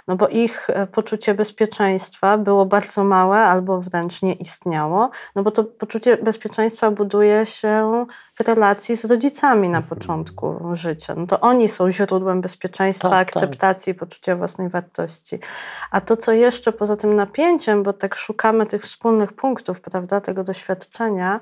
no 0.07 0.15
bo 0.15 0.27
ich 0.27 0.69
e, 0.69 0.87
poczucie 0.87 1.33
bezpieczeństwa 1.33 2.37
było 2.37 2.65
bardzo 2.65 3.03
małe 3.03 3.37
albo 3.37 3.81
wręcz 3.81 4.21
nie 4.21 4.33
istniało, 4.33 5.09
no 5.35 5.43
bo 5.43 5.51
to 5.51 5.63
poczucie 5.63 6.17
bezpieczeństwa 6.17 6.91
buduje 6.91 7.45
się 7.45 8.05
w 8.43 8.47
relacji 8.47 8.97
z 8.97 9.05
rodzicami 9.05 9.69
na 9.69 9.77
Mhm. 9.77 9.89
początku 9.99 10.59
życia. 10.73 11.13
No 11.17 11.27
to 11.27 11.39
oni 11.39 11.67
są 11.67 11.91
źródłem 11.91 12.41
bezpieczeństwa, 12.41 13.09
Tak, 13.09 13.31
tak. 13.31 13.43
akceptacji, 13.43 13.93
poczucia 13.93 14.35
własnej 14.35 14.69
wartości. 14.69 15.39
A 15.91 16.01
to, 16.01 16.17
co 16.17 16.31
jeszcze 16.31 16.71
poza 16.71 16.95
tym 16.95 17.15
napięciem, 17.15 17.83
bo 17.83 17.93
tak 17.93 18.15
szukamy 18.15 18.65
tych 18.65 18.81
wspólnych 18.83 19.33
punktów, 19.33 19.81
prawda, 19.81 20.21
tego 20.21 20.43
doświadczenia, 20.43 21.39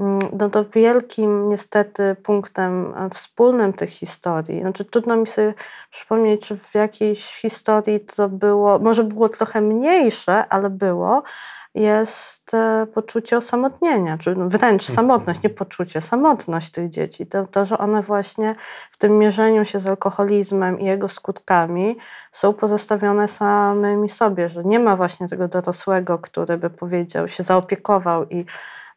mm, 0.00 0.18
no 0.40 0.50
to 0.50 0.64
wielkim 0.64 1.48
niestety 1.48 2.16
punktem 2.22 2.94
e, 2.96 3.10
wspólnym 3.10 3.72
tych 3.72 3.90
historii, 3.90 4.60
znaczy 4.60 4.84
trudno 4.84 5.16
mi 5.16 5.26
sobie 5.26 5.54
przypomnieć, 5.90 6.46
czy 6.48 6.56
w 6.56 6.74
jakiejś 6.74 7.24
historii 7.40 8.00
to 8.00 8.28
było, 8.28 8.78
może 8.78 9.04
było 9.04 9.28
trochę 9.28 9.60
mniejsze, 9.60 10.48
ale 10.48 10.70
było, 10.70 11.22
jest 11.74 12.54
e, 12.54 12.86
poczucie 12.94 13.36
osamotnienia, 13.36 14.18
czy 14.18 14.34
wręcz 14.34 14.84
samotność, 14.84 15.42
nie 15.42 15.50
poczucie, 15.50 16.00
samotność 16.00 16.70
tych 16.70 16.88
dzieci. 16.88 17.26
To, 17.26 17.46
to, 17.46 17.64
że 17.64 17.78
one 17.78 18.02
właśnie 18.02 18.54
w 18.90 18.96
tym 18.96 19.18
mierzeniu 19.18 19.64
się 19.64 19.80
z 19.80 19.86
alkoholizmem 19.86 20.80
i 20.80 20.84
jego 20.84 21.08
skutkami 21.08 21.96
są 22.32 22.52
pozostawione 22.52 23.28
samymi 23.28 24.08
sobie, 24.08 24.48
że 24.48 24.64
nie 24.64 24.78
ma 24.78 24.96
właśnie 24.96 25.28
tego 25.28 25.48
dorosłego, 25.48 26.18
który 26.18 26.58
by 26.58 26.70
powiedział, 26.70 27.28
się 27.28 27.42
zaopiekował 27.42 28.28
i 28.28 28.44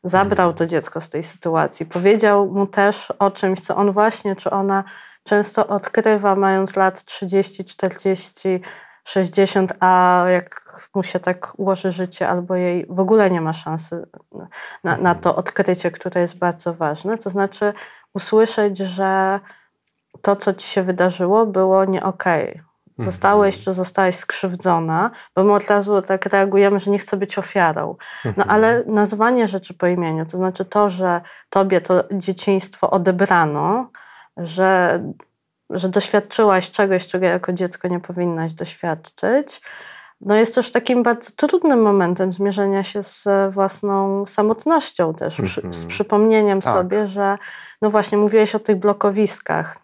zabrał 0.03 0.53
to 0.53 0.65
dziecko 0.65 1.01
z 1.01 1.09
tej 1.09 1.23
sytuacji. 1.23 1.85
Powiedział 1.85 2.47
mu 2.51 2.67
też 2.67 3.13
o 3.19 3.31
czymś, 3.31 3.59
co 3.59 3.75
on 3.75 3.91
właśnie, 3.91 4.35
czy 4.35 4.49
ona 4.49 4.83
często 5.23 5.67
odkrywa, 5.67 6.35
mając 6.35 6.75
lat 6.75 7.03
30, 7.03 7.65
40, 7.65 8.61
60, 9.03 9.73
a 9.79 10.23
jak 10.29 10.89
mu 10.95 11.03
się 11.03 11.19
tak 11.19 11.53
ułoży 11.57 11.91
życie, 11.91 12.29
albo 12.29 12.55
jej 12.55 12.85
w 12.89 12.99
ogóle 12.99 13.31
nie 13.31 13.41
ma 13.41 13.53
szansy 13.53 14.07
na, 14.83 14.97
na 14.97 15.15
to 15.15 15.35
odkrycie, 15.35 15.91
które 15.91 16.21
jest 16.21 16.37
bardzo 16.37 16.73
ważne. 16.73 17.17
To 17.17 17.29
znaczy 17.29 17.73
usłyszeć, 18.13 18.77
że 18.77 19.39
to, 20.21 20.35
co 20.35 20.53
ci 20.53 20.67
się 20.67 20.83
wydarzyło, 20.83 21.45
było 21.45 21.85
nie 21.85 22.03
okej. 22.03 22.61
Zostałeś 22.97 23.59
czy 23.59 23.73
zostałaś 23.73 24.15
skrzywdzona, 24.15 25.11
bo 25.35 25.43
my 25.43 25.53
od 25.53 25.67
razu 25.67 26.01
tak 26.01 26.25
reagujemy, 26.25 26.79
że 26.79 26.91
nie 26.91 26.99
chcę 26.99 27.17
być 27.17 27.37
ofiarą. 27.37 27.95
No 28.37 28.45
ale 28.45 28.83
nazwanie 28.85 29.47
rzeczy 29.47 29.73
po 29.73 29.87
imieniu, 29.87 30.25
to 30.25 30.37
znaczy 30.37 30.65
to, 30.65 30.89
że 30.89 31.21
tobie 31.49 31.81
to 31.81 32.03
dzieciństwo 32.11 32.89
odebrano, 32.89 33.89
że, 34.37 34.99
że 35.71 35.89
doświadczyłaś 35.89 36.71
czegoś, 36.71 37.07
czego 37.07 37.25
jako 37.25 37.53
dziecko 37.53 37.87
nie 37.87 37.99
powinnaś 37.99 38.53
doświadczyć, 38.53 39.61
no 40.21 40.35
jest 40.35 40.55
też 40.55 40.71
takim 40.71 41.03
bardzo 41.03 41.31
trudnym 41.35 41.81
momentem 41.81 42.33
zmierzenia 42.33 42.83
się 42.83 43.03
z 43.03 43.27
własną 43.49 44.25
samotnością 44.25 45.13
też, 45.13 45.41
przy, 45.41 45.61
z 45.61 45.65
Mhm. 45.65 45.87
przypomnieniem 45.87 46.61
Tak. 46.61 46.73
sobie, 46.73 47.07
że 47.07 47.37
no 47.81 47.89
właśnie 47.89 48.17
mówiłeś 48.17 48.55
o 48.55 48.59
tych 48.59 48.75
blokowiskach. 48.75 49.77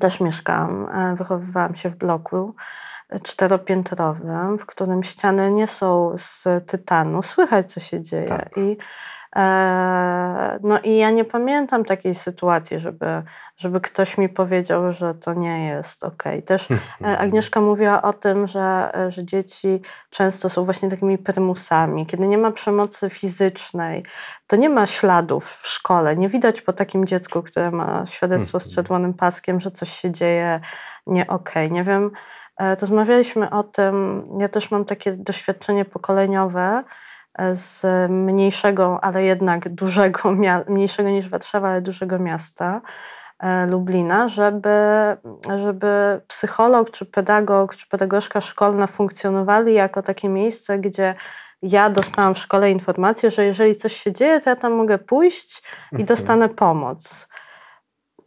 Też 0.00 0.20
mieszkałam, 0.20 0.88
e, 0.92 1.16
wychowywałam 1.16 1.74
się 1.74 1.88
w 1.90 1.96
bloku 1.96 2.54
e, 3.08 3.20
czteropiętrowym, 3.20 4.58
w 4.58 4.66
którym 4.66 5.02
ściany 5.02 5.50
nie 5.50 5.66
są 5.66 6.14
z 6.18 6.44
tytanu. 6.66 7.22
Słychać, 7.22 7.72
co 7.72 7.80
się 7.80 8.02
dzieje. 8.02 8.28
Tak. 8.28 8.56
I, 8.56 8.76
no 10.62 10.78
i 10.84 10.96
ja 10.96 11.10
nie 11.10 11.24
pamiętam 11.24 11.84
takiej 11.84 12.14
sytuacji, 12.14 12.78
żeby, 12.78 13.22
żeby 13.56 13.80
ktoś 13.80 14.18
mi 14.18 14.28
powiedział, 14.28 14.92
że 14.92 15.14
to 15.14 15.34
nie 15.34 15.66
jest 15.66 16.04
okej. 16.04 16.42
Też 16.42 16.68
e, 17.04 17.18
Agnieszka 17.24 17.60
mówiła 17.60 18.02
o 18.02 18.12
tym, 18.12 18.46
że, 18.46 18.90
e, 18.94 19.10
że 19.10 19.24
dzieci 19.24 19.80
często 20.10 20.48
są 20.48 20.64
właśnie 20.64 20.88
takimi 20.88 21.18
prymusami. 21.18 22.06
Kiedy 22.06 22.28
nie 22.28 22.38
ma 22.38 22.50
przemocy 22.50 23.10
fizycznej, 23.10 24.04
to 24.46 24.56
nie 24.56 24.68
ma 24.68 24.86
śladów 24.86 25.50
w 25.50 25.66
szkole. 25.66 26.16
Nie 26.16 26.28
widać 26.28 26.60
po 26.60 26.72
takim 26.72 27.06
dziecku, 27.06 27.42
które 27.42 27.70
ma 27.70 28.06
świadectwo 28.06 28.60
z 28.60 28.66
Mhm. 28.66 28.74
czerwonym 28.74 29.14
paskiem, 29.14 29.60
że 29.60 29.70
coś 29.70 29.88
się 29.90 30.10
dzieje 30.10 30.60
nie 31.06 31.26
okej. 31.26 31.70
Nie 31.72 31.84
wiem, 31.84 32.10
e, 32.60 32.74
rozmawialiśmy 32.74 33.50
o 33.50 33.62
tym, 33.62 34.24
ja 34.40 34.48
też 34.48 34.70
mam 34.70 34.84
takie 34.84 35.12
doświadczenie 35.12 35.84
pokoleniowe 35.84 36.84
z 37.52 37.86
mniejszego, 38.10 39.04
ale 39.04 39.24
jednak 39.24 39.68
dużego, 39.68 40.20
mniejszego 40.68 41.08
niż 41.10 41.28
Warszawa, 41.28 41.68
ale 41.68 41.82
dużego 41.82 42.18
miasta. 42.18 42.80
e, 43.38 43.66
Lublina, 43.66 44.28
żeby, 44.28 44.70
żeby 45.58 46.20
psycholog, 46.28 46.90
czy 46.90 47.06
pedagog, 47.06 47.76
czy 47.76 47.88
pedagogzka 47.88 48.40
szkolna 48.40 48.86
funkcjonowali 48.86 49.74
jako 49.74 50.02
takie 50.02 50.28
miejsce, 50.28 50.78
gdzie 50.78 51.14
ja 51.62 51.90
dostałam 51.90 52.34
w 52.34 52.38
szkole 52.38 52.70
informację, 52.70 53.30
że 53.30 53.44
jeżeli 53.44 53.76
coś 53.76 53.92
się 53.92 54.12
dzieje, 54.12 54.40
to 54.40 54.50
ja 54.50 54.56
tam 54.56 54.72
mogę 54.72 54.98
pójść 54.98 55.62
i 55.98 56.04
dostanę 56.04 56.48
pomoc. 56.48 57.28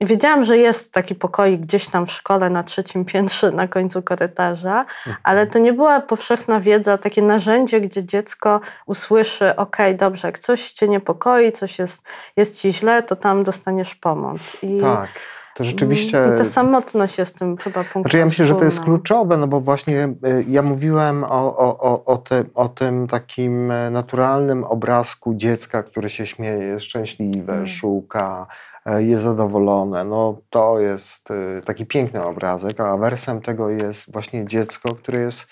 Wiedziałam, 0.02 0.44
że 0.44 0.58
jest 0.58 0.94
taki 0.94 1.16
pokoik 1.16 1.62
gdzieś 1.62 1.88
tam 1.88 2.06
w 2.06 2.12
szkole 2.12 2.50
na 2.50 2.64
trzecim 2.64 3.06
piętrze 3.06 3.52
na 3.52 3.68
końcu 3.68 4.02
korytarza, 4.02 4.86
ale 5.24 5.48
to 5.48 5.60
nie 5.60 5.74
była 5.74 6.00
powszechna 6.00 6.60
wiedza, 6.60 6.98
takie 6.98 7.22
narzędzie, 7.22 7.82
gdzie 7.82 8.04
dziecko 8.06 8.62
usłyszy, 8.86 9.56
ok, 9.56 9.78
dobrze, 9.98 10.28
jak 10.28 10.40
coś 10.40 10.72
cię 10.72 10.88
niepokoi, 10.88 11.52
coś 11.52 11.80
jest, 11.80 12.06
jest 12.38 12.62
ci 12.62 12.74
źle, 12.74 13.04
to 13.04 13.16
tam 13.16 13.44
dostaniesz 13.44 13.96
pomoc. 13.96 14.58
I, 14.64 14.82
Tak, 14.82 15.10
to 15.56 15.64
rzeczywiście... 15.64 16.22
I 16.36 16.38
ta 16.38 16.46
samotność 16.46 17.18
jest 17.18 17.40
tym 17.40 17.58
chyba 17.58 17.80
punktem 17.84 18.02
Znaczy 18.02 18.18
ja 18.18 18.26
myślę, 18.26 18.46
że 18.46 18.56
to 18.56 18.64
jest 18.66 18.78
wspólnym. 18.78 19.00
kluczowe, 19.00 19.38
no 19.38 19.48
bo 19.48 19.62
właśnie 19.62 20.10
y, 20.26 20.46
ja 20.50 20.62
mówiłem 20.62 21.24
o, 21.24 21.58
o, 21.58 21.80
o, 21.80 22.06
o, 22.06 22.18
ty, 22.18 22.46
o 22.56 22.70
tym 22.70 23.08
takim 23.08 23.72
e, 23.72 23.90
naturalnym 23.92 24.64
obrazku 24.64 25.34
dziecka, 25.36 25.84
które 25.84 26.10
się 26.10 26.28
śmieje, 26.28 26.64
jest 26.64 26.86
szczęśliwe, 26.86 27.54
Mm. 27.54 27.68
szuka, 27.68 28.48
jest 28.86 29.24
zadowolone. 29.24 30.04
No 30.04 30.42
to 30.50 30.80
jest 30.80 31.32
y, 31.32 31.62
taki 31.66 31.86
piękny 31.86 32.24
obrazek, 32.24 32.80
a 32.80 32.98
wersem 32.98 33.42
tego 33.42 33.70
jest 33.70 34.14
właśnie 34.14 34.48
dziecko, 34.48 34.96
które 34.96 35.22
jest 35.22 35.48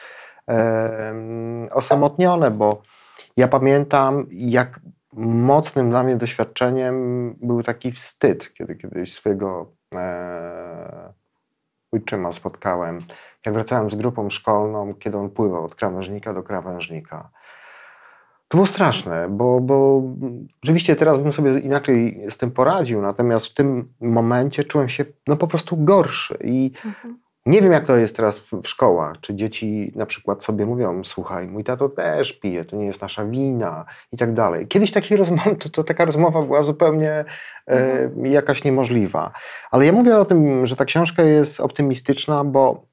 osamotnione, 1.72 2.52
bo 2.52 2.82
ja 3.38 3.48
pamiętam, 3.48 4.26
jak 4.32 4.80
mocnym 5.14 5.90
dla 5.90 6.04
mnie 6.04 6.16
doświadczeniem 6.16 7.36
był 7.42 7.64
taki 7.64 7.92
wstyd, 7.92 8.54
kiedy 8.54 8.76
kiedyś 8.76 9.14
swojego 9.14 9.72
e, 9.96 11.14
ojczyma 11.92 12.32
spotkałem, 12.32 13.00
jak 13.46 13.56
wracałem 13.56 13.92
z 13.92 13.96
grupą 13.96 14.30
szkolną, 14.30 14.94
kiedy 14.94 15.18
on 15.18 15.30
pływał 15.30 15.66
od 15.66 15.76
krawężnika 15.76 16.34
do 16.34 16.44
krawężnika. 16.44 17.30
To 18.50 18.58
było 18.58 18.68
straszne, 18.68 19.28
bo, 19.30 19.60
bo 19.60 20.02
rzeczywiście 20.64 20.96
teraz 20.96 21.20
bym 21.20 21.34
sobie 21.34 21.60
inaczej 21.60 22.22
z 22.30 22.38
tym 22.38 22.52
poradził, 22.52 23.02
natomiast 23.02 23.48
w 23.48 23.54
tym 23.54 23.94
momencie 24.02 24.64
czułem 24.64 24.90
się 24.90 25.06
no, 25.28 25.38
po 25.38 25.48
prostu 25.48 25.78
gorszy 25.78 26.38
i 26.44 26.72
Mhm. 26.86 27.20
nie 27.46 27.62
wiem, 27.62 27.72
jak 27.72 27.86
to 27.86 27.98
jest 27.98 28.16
teraz 28.16 28.40
w, 28.40 28.52
w 28.64 28.68
szkołach. 28.68 29.20
Czy 29.22 29.36
dzieci 29.36 29.92
na 29.96 30.06
przykład 30.06 30.44
sobie 30.44 30.66
mówią, 30.66 31.04
słuchaj, 31.04 31.48
mój 31.48 31.64
tato 31.64 31.90
też 31.90 32.34
pije, 32.34 32.66
to 32.66 32.76
nie 32.76 32.86
jest 32.86 33.02
nasza 33.02 33.26
wina 33.26 33.86
i 34.12 34.18
tak 34.18 34.34
dalej. 34.34 34.68
Kiedyś 34.68 34.92
takiej 34.92 35.18
rozmowy, 35.18 35.56
to, 35.56 35.70
to 35.70 35.84
taka 35.84 36.06
rozmowa 36.06 36.42
była 36.42 36.64
zupełnie 36.64 37.26
e, 37.68 38.10
jakaś 38.24 38.64
niemożliwa. 38.64 39.32
Ale 39.72 39.86
ja 39.86 39.92
mówię 39.92 40.18
o 40.18 40.26
tym, 40.26 40.66
że 40.66 40.76
ta 40.76 40.86
książka 40.86 41.24
jest 41.24 41.60
optymistyczna, 41.60 42.44
bo, 42.44 42.89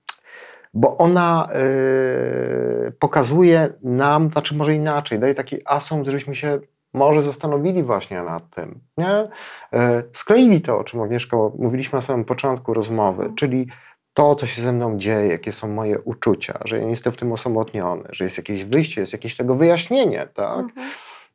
bo 0.77 0.97
ona 0.97 1.49
e, 1.53 2.91
pokazuje 2.99 3.69
nam, 3.83 4.31
znaczy 4.31 4.57
może 4.57 4.75
inaczej, 4.75 5.19
daje 5.19 5.35
taki 5.35 5.57
asumpt, 5.65 6.07
żebyśmy 6.07 6.35
się 6.35 6.59
może 6.95 7.23
zastanowili 7.23 7.83
właśnie 7.83 8.23
nad 8.23 8.51
tym. 8.51 8.81
Nie? 8.99 9.29
E, 9.73 10.03
skleili 10.13 10.61
to, 10.61 10.79
o 10.79 10.85
czym 10.85 11.03
Agnieszka 11.03 11.37
mówiliśmy 11.59 11.97
na 11.97 12.03
samym 12.03 12.25
początku 12.25 12.75
rozmowy, 12.75 13.33
czyli 13.37 13.67
to, 14.15 14.35
co 14.35 14.47
się 14.47 14.63
ze 14.63 14.73
mną 14.73 14.99
dzieje, 14.99 15.27
jakie 15.27 15.53
są 15.53 15.69
moje 15.69 16.01
uczucia, 16.01 16.59
że 16.65 16.79
ja 16.79 16.85
nie 16.85 16.91
jestem 16.91 17.13
w 17.13 17.17
tym 17.17 17.33
osamotniony, 17.33 18.05
że 18.11 18.25
jest 18.25 18.37
jakieś 18.37 18.65
wyjście, 18.65 19.01
jest 19.01 19.13
jakieś 19.13 19.37
tego 19.37 19.55
wyjaśnienie, 19.55 20.29
tak? 20.35 20.59
Mhm. 20.59 20.91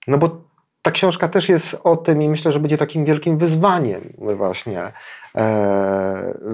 No 0.07 0.17
bo 0.17 0.41
ta 0.81 0.91
książka 0.91 1.27
też 1.27 1.49
jest 1.49 1.81
o 1.83 1.97
tym 1.97 2.21
i 2.21 2.29
myślę, 2.29 2.51
że 2.51 2.59
będzie 2.59 2.77
takim 2.77 3.05
wielkim 3.05 3.37
wyzwaniem 3.37 4.13
właśnie, 4.17 4.91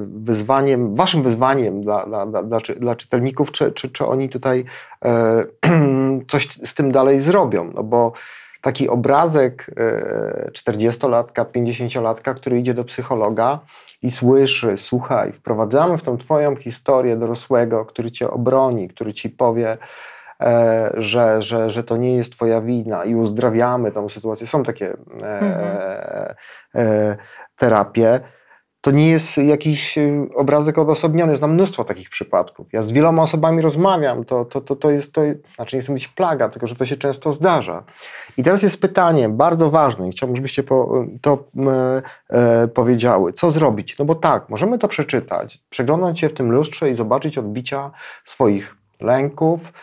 wyzwaniem, 0.08 0.96
waszym 0.96 1.24
wyzwaniem 1.24 1.82
dla, 1.82 2.06
dla, 2.06 2.26
dla, 2.26 2.44
dla, 2.44 2.62
czy, 2.62 2.76
dla 2.76 2.96
czytelników, 2.96 3.52
czy, 3.52 3.72
czy, 3.72 3.90
czy 3.90 4.06
oni 4.06 4.30
tutaj 4.30 4.66
e, 5.06 5.46
coś 6.32 6.48
z 6.66 6.76
tym 6.76 6.92
dalej 6.92 7.22
zrobią, 7.22 7.72
no 7.76 7.84
bo 7.84 8.14
taki 8.62 8.90
obrazek 8.90 9.72
e, 9.78 10.52
40-latka, 10.52 11.46
50-latka, 11.46 12.36
który 12.36 12.60
idzie 12.60 12.74
do 12.74 12.84
psychologa 12.84 13.60
i 14.02 14.12
słyszy, 14.12 14.78
słuchaj, 14.78 15.34
wprowadzamy 15.34 15.98
w 15.98 16.04
tą 16.04 16.18
twoją 16.18 16.56
historię 16.56 17.18
dorosłego, 17.18 17.86
który 17.86 18.12
cię 18.12 18.32
obroni, 18.32 18.88
który 18.88 19.14
ci 19.14 19.30
powie, 19.30 19.78
e, 20.42 20.92
że, 20.98 21.42
że, 21.42 21.70
że 21.70 21.84
to 21.84 21.98
nie 21.98 22.16
jest 22.16 22.32
twoja 22.34 22.62
wina 22.62 23.06
i 23.06 23.16
uzdrawiamy 23.16 23.92
tą 23.92 24.10
sytuację. 24.10 24.48
Są 24.48 24.64
takie 24.64 24.90
e, 24.90 25.40
Mhm. 25.40 25.78
e, 26.76 27.18
terapie. 27.56 28.20
To 28.88 28.92
nie 28.92 29.10
jest 29.10 29.38
jakiś 29.38 29.98
e, 29.98 30.28
obrazek 30.36 30.78
odosobniony. 30.78 31.38
Znam 31.38 31.54
mnóstwo 31.54 31.84
takich 31.84 32.10
przypadków. 32.10 32.68
Ja 32.74 32.84
z 32.84 32.92
wieloma 32.92 33.22
osobami 33.22 33.62
rozmawiam. 33.62 34.26
To, 34.26 34.46
to, 34.46 34.62
to, 34.62 34.76
to 34.76 34.92
jest, 34.92 35.14
to, 35.14 35.22
znaczy 35.56 35.76
nie 35.76 35.82
chcę 35.82 35.94
być 35.94 36.08
plaga, 36.08 36.50
tylko 36.50 36.68
że 36.68 36.76
to 36.76 36.86
się 36.86 36.98
często 36.98 37.34
zdarza. 37.34 37.84
I 38.38 38.44
teraz 38.44 38.64
jest 38.64 38.82
pytanie 38.82 39.30
bardzo 39.30 39.70
ważne 39.70 40.08
i 40.08 40.12
chciałbym, 40.12 40.36
żebyście 40.36 40.64
po, 40.64 41.06
to 41.22 41.44
e, 42.30 42.68
powiedziały. 42.68 43.34
Co 43.34 43.52
zrobić? 43.52 43.98
No 43.98 44.06
bo 44.06 44.16
tak, 44.16 44.50
możemy 44.50 44.80
to 44.80 44.88
przeczytać, 44.88 45.60
przeglądać 45.70 46.20
się 46.20 46.30
w 46.30 46.34
tym 46.34 46.52
lustrze 46.52 46.90
i 46.90 46.96
zobaczyć 46.96 47.38
odbicia 47.38 47.92
swoich 48.24 48.76
lęków, 49.00 49.74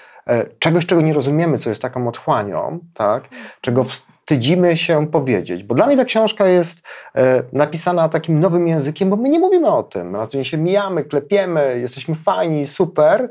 czegoś, 0.59 0.87
czego 0.87 1.01
nie 1.01 1.13
rozumiemy, 1.13 1.59
co 1.59 1.69
jest 1.69 1.83
taką 1.83 2.09
otchłanią, 2.09 2.79
tak? 2.95 3.25
czego 3.61 3.85
wstydzimy 3.85 4.77
się 4.77 5.07
powiedzieć. 5.07 5.63
Bo 5.63 5.75
dla 5.75 5.87
mnie 5.87 5.97
ta 5.97 6.05
książka 6.05 6.47
jest 6.47 6.83
e, 7.17 7.43
napisana 7.53 8.09
takim 8.09 8.41
nowym 8.41 8.69
językiem, 8.69 9.11
bo 9.11 9.17
my 9.17 9.29
nie 9.29 9.39
mówimy 9.39 9.69
o 9.69 9.83
tym. 9.83 10.13
Na 10.13 10.27
co 10.27 10.33
dzień 10.33 10.45
się 10.45 10.59
mijamy, 10.59 11.05
klepiemy, 11.05 11.79
jesteśmy 11.81 12.15
fajni, 12.15 12.67
super, 12.67 13.31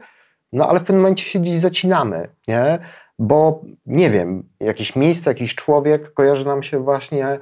no 0.54 0.70
ale 0.70 0.80
w 0.80 0.84
pewnym 0.84 1.02
momencie 1.02 1.26
się 1.26 1.40
gdzieś 1.40 1.60
zacinamy, 1.60 2.30
nie? 2.48 2.80
Bo 3.20 3.62
nie 3.86 4.10
wiem, 4.10 4.44
jakieś 4.60 4.96
miejsce, 4.96 5.30
jakiś 5.30 5.56
człowiek 5.56 6.14
kojarzy 6.14 6.46
nam 6.46 6.64
się 6.64 6.80
właśnie, 6.80 7.40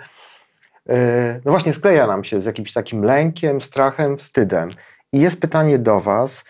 e, 0.89 1.39
no 1.45 1.51
właśnie 1.51 1.73
skleja 1.73 2.07
nam 2.07 2.23
się 2.23 2.41
z 2.41 2.45
jakimś 2.45 2.73
takim 2.73 3.03
lękiem, 3.03 3.61
strachem, 3.61 4.17
wstydem. 4.17 4.69
I 5.13 5.19
jest 5.19 5.41
pytanie 5.41 5.79
do 5.79 5.99
Was, 5.99 6.43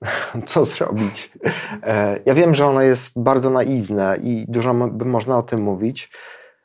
co 0.46 0.64
zrobić? 0.64 1.32
E, 1.82 2.18
Ja 2.26 2.34
wiem, 2.34 2.54
że 2.54 2.66
ono 2.66 2.82
jest 2.82 3.22
bardzo 3.22 3.50
naiwne 3.50 4.18
i 4.22 4.44
dużo 4.48 4.74
by 4.74 5.04
można 5.04 5.38
o 5.38 5.42
tym 5.42 5.62
mówić, 5.62 6.10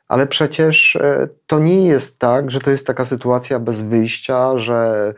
ale 0.08 0.26
przecież 0.26 0.96
e, 0.96 1.28
to 1.46 1.58
nie 1.58 1.86
jest 1.86 2.18
tak, 2.18 2.50
że 2.50 2.60
to 2.60 2.70
jest 2.70 2.86
taka 2.86 3.04
sytuacja 3.04 3.58
bez 3.58 3.82
wyjścia, 3.82 4.58
że 4.58 5.14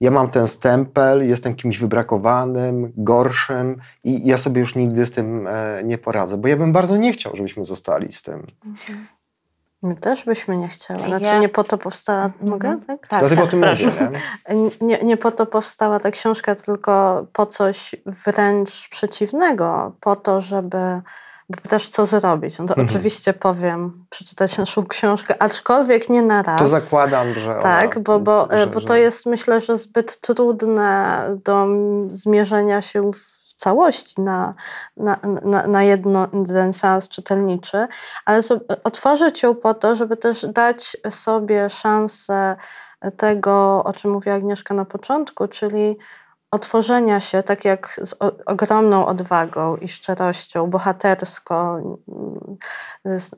ja 0.00 0.10
mam 0.10 0.30
ten 0.30 0.48
stempel, 0.48 1.28
jestem 1.28 1.54
kimś 1.54 1.78
wybrakowanym, 1.78 2.92
gorszym 2.96 3.80
i 4.04 4.26
ja 4.26 4.38
sobie 4.38 4.60
już 4.60 4.74
nigdy 4.74 5.06
z 5.06 5.12
tym 5.12 5.46
e, 5.46 5.82
nie 5.84 5.98
poradzę, 5.98 6.36
bo 6.36 6.48
ja 6.48 6.56
bym 6.56 6.72
bardzo 6.72 6.96
nie 6.96 7.12
chciał, 7.12 7.36
żebyśmy 7.36 7.64
zostali 7.64 8.12
z 8.12 8.22
tym. 8.22 8.46
My 9.82 9.94
też 9.94 10.24
byśmy 10.24 10.56
nie 10.56 10.68
chciały. 10.68 11.00
Znaczy 11.00 11.24
Ja- 11.24 11.38
nie 11.38 11.48
po 11.48 11.64
to 11.64 11.78
powstała, 11.78 12.24
Mhm. 12.24 12.50
mogę? 12.50 12.76
Tak? 12.86 13.06
Tak, 13.08 13.20
Dlatego 13.20 13.36
tak, 13.42 13.44
o 13.44 13.50
tym 13.50 13.60
proszę. 13.60 13.84
mówię. 13.86 14.10
Nie? 14.80 14.98
Nie, 14.98 15.16
po 15.16 15.32
to 15.32 15.46
powstała 15.46 16.00
ta 16.00 16.10
książka, 16.10 16.54
tylko 16.54 17.26
po 17.32 17.46
coś 17.46 17.94
wręcz 18.06 18.88
przeciwnego, 18.90 19.92
po 20.00 20.16
to, 20.16 20.40
żeby 20.40 20.78
bo 21.50 21.68
też 21.70 21.88
co 21.88 22.06
zrobić. 22.06 22.58
No 22.58 22.66
to 22.66 22.72
Mhm. 22.74 22.88
oczywiście 22.88 23.32
powiem, 23.32 24.04
przeczytać 24.10 24.58
naszą 24.58 24.86
książkę, 24.86 25.34
aczkolwiek 25.42 26.08
nie 26.08 26.22
na 26.22 26.42
raz. 26.42 26.58
To 26.60 26.68
zakładam, 26.68 27.34
że. 27.34 27.50
Ona, 27.50 27.60
Tak, 27.60 27.98
bo, 27.98 28.20
bo, 28.20 28.48
że, 28.50 28.66
bo 28.66 28.80
to 28.80 28.96
jest 28.96 29.26
myślę, 29.26 29.60
że 29.60 29.76
zbyt 29.76 30.20
trudne 30.20 31.22
do 31.44 31.66
zmierzenia 32.12 32.82
się 32.82 33.10
w 33.12 33.37
całości 33.58 34.20
na, 34.20 34.54
na, 34.96 35.18
na, 35.44 35.66
na 35.66 35.82
jeden 35.84 36.72
seans 36.72 37.08
czytelniczy, 37.08 37.88
ale 38.24 38.40
otworzyć 38.84 39.42
ją 39.42 39.54
po 39.54 39.74
to, 39.74 39.94
żeby 39.94 40.16
też 40.16 40.46
dać 40.46 40.96
sobie 41.10 41.70
szansę 41.70 42.56
tego, 43.16 43.84
o 43.84 43.92
czym 43.92 44.10
mówiła 44.10 44.36
Agnieszka 44.36 44.74
na 44.74 44.84
początku, 44.84 45.48
czyli 45.48 45.96
otworzenia 46.50 47.20
się, 47.20 47.42
tak 47.42 47.64
jak 47.64 48.00
z 48.02 48.14
ogromną 48.46 49.06
odwagą 49.06 49.76
i 49.76 49.88
szczerością, 49.88 50.70
bohatersko, 50.70 51.78
mm, 51.78 52.58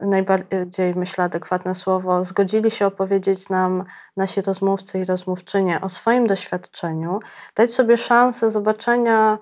najbardziej, 0.00 0.94
myślę, 0.94 1.24
adekwatne 1.24 1.74
słowo, 1.74 2.24
zgodzili 2.24 2.70
się 2.70 2.87
opowiedzieć 2.87 3.48
nam 3.48 3.85
nasi 4.16 4.40
rozmówcy 4.40 4.98
i 4.98 5.04
rozmówczynie 5.04 5.80
o 5.80 5.88
swoim 5.88 6.26
doświadczeniu, 6.26 7.20
dać 7.56 7.74
sobie 7.74 7.96
szansę 7.96 8.50
zobaczenia, 8.50 9.38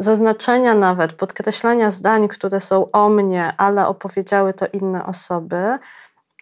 zaznaczenia 0.00 0.74
nawet, 0.74 1.12
podkreślenia 1.12 1.90
zdań, 1.90 2.28
które 2.28 2.60
są 2.60 2.90
o 2.90 3.08
mnie, 3.08 3.54
ale 3.56 3.86
opowiedziały 3.86 4.52
to 4.54 4.66
inne 4.72 5.06
osoby. 5.06 5.78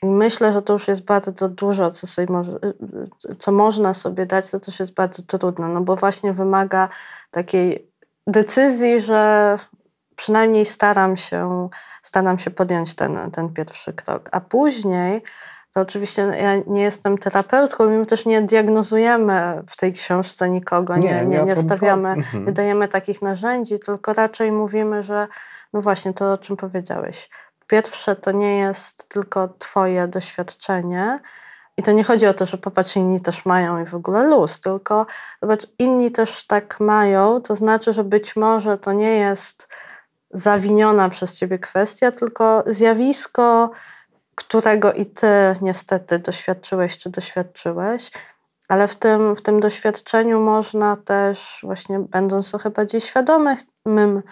I 0.03 0.07
myślę, 0.07 0.53
że 0.53 0.62
to 0.62 0.73
już 0.73 0.88
jest 0.88 1.05
bardzo 1.05 1.49
dużo, 1.49 1.90
co, 1.90 2.07
sobie 2.07 2.33
może, 2.33 2.59
co 3.38 3.53
można 3.53 3.94
sobie 3.94 4.27
dać, 4.27 4.51
to 4.51 4.61
też 4.61 4.81
jest 4.81 4.94
bardzo 4.94 5.23
trudne, 5.23 5.68
no 5.68 5.81
bo 5.81 5.97
właśnie 5.97 6.33
wymaga 6.33 6.88
takiej 7.31 7.90
decyzji, 8.27 9.01
że 9.01 9.57
przynajmniej 10.16 10.66
staram 10.66 11.16
się, 11.16 11.68
staram 12.03 12.38
się 12.38 12.51
podjąć 12.51 12.94
ten, 12.94 13.31
ten 13.31 13.49
pierwszy 13.49 13.92
krok. 13.92 14.29
A 14.33 14.40
później, 14.40 15.23
to 15.79 15.83
oczywiście 15.83 16.23
ja 16.23 16.57
nie 16.67 16.83
jestem 16.83 17.19
terapeutką, 17.19 17.87
my 17.87 18.07
też 18.07 18.27
nie 18.27 18.43
diagnozujemy 18.43 19.62
w 19.69 19.77
tej 19.77 19.93
książce 19.93 20.51
nikogo, 20.51 20.97
nie, 20.97 21.03
nie, 21.03 21.25
nie, 21.25 21.37
problemu. 21.38 21.62
stawiamy, 21.62 22.09
Mhm. 22.09 22.47
nie 22.47 22.53
dajemy 22.53 22.88
takich 22.88 23.23
narzędzi, 23.23 23.79
tylko 23.79 24.12
raczej 24.12 24.53
mówimy, 24.53 25.03
że 25.03 25.29
no 25.73 25.81
właśnie 25.81 26.12
to, 26.14 26.33
o 26.33 26.38
czym 26.38 26.57
powiedziałeś. 26.57 27.31
Pierwsze 27.67 28.17
to 28.17 28.33
nie 28.33 28.59
jest 28.59 29.09
tylko 29.09 29.49
Twoje 29.59 30.09
doświadczenie. 30.09 31.21
I 31.77 31.83
to 31.83 31.93
nie 31.93 32.05
chodzi 32.05 32.27
o 32.27 32.35
to, 32.35 32.47
że 32.47 32.59
popatrz, 32.59 32.97
inni 32.97 33.21
też 33.21 33.47
mają 33.47 33.83
i 33.83 33.87
w 33.87 33.95
ogóle 33.95 34.23
luz, 34.23 34.61
tylko 34.61 35.07
zobacz, 35.43 35.67
inni 35.79 36.11
też 36.11 36.47
tak 36.47 36.81
mają, 36.81 37.43
to 37.43 37.57
znaczy, 37.57 37.93
że 37.93 38.05
być 38.05 38.37
może 38.37 38.79
to 38.79 38.93
nie 38.93 39.17
jest 39.17 39.69
zawiniona 40.31 41.09
przez 41.09 41.38
ciebie 41.38 41.59
kwestia, 41.59 42.12
tylko 42.12 42.64
zjawisko, 42.67 43.71
którego 44.38 44.92
i 44.92 45.07
ty 45.07 45.27
niestety 45.62 46.18
doświadczyłeś 46.18 46.96
czy 46.96 47.11
doświadczyłeś, 47.11 48.11
ale 48.68 48.88
w 48.88 48.96
tym, 48.96 49.37
w 49.37 49.42
tym 49.42 49.61
doświadczeniu 49.61 50.40
można 50.40 50.96
też, 50.96 51.61
właśnie 51.62 51.98
będąc 51.98 52.51
trochę 52.51 52.70
bardziej 52.70 53.01
świadomym 53.01 54.22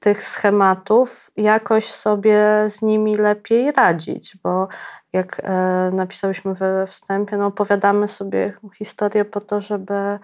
tych 0.00 0.24
schematów, 0.24 1.30
jakoś 1.36 1.92
sobie 1.92 2.38
z 2.68 2.82
nimi 2.82 3.16
lepiej 3.16 3.72
radzić, 3.72 4.36
bo 4.42 4.68
jak 5.12 5.40
e, 5.44 5.90
napisałyśmy 5.92 6.54
we 6.54 6.86
wstępie, 6.86 7.36
no 7.36 7.46
opowiadamy 7.46 8.08
sobie 8.08 8.52
historię 8.78 9.24
po 9.24 9.40
to, 9.40 9.60
żeby. 9.60 10.18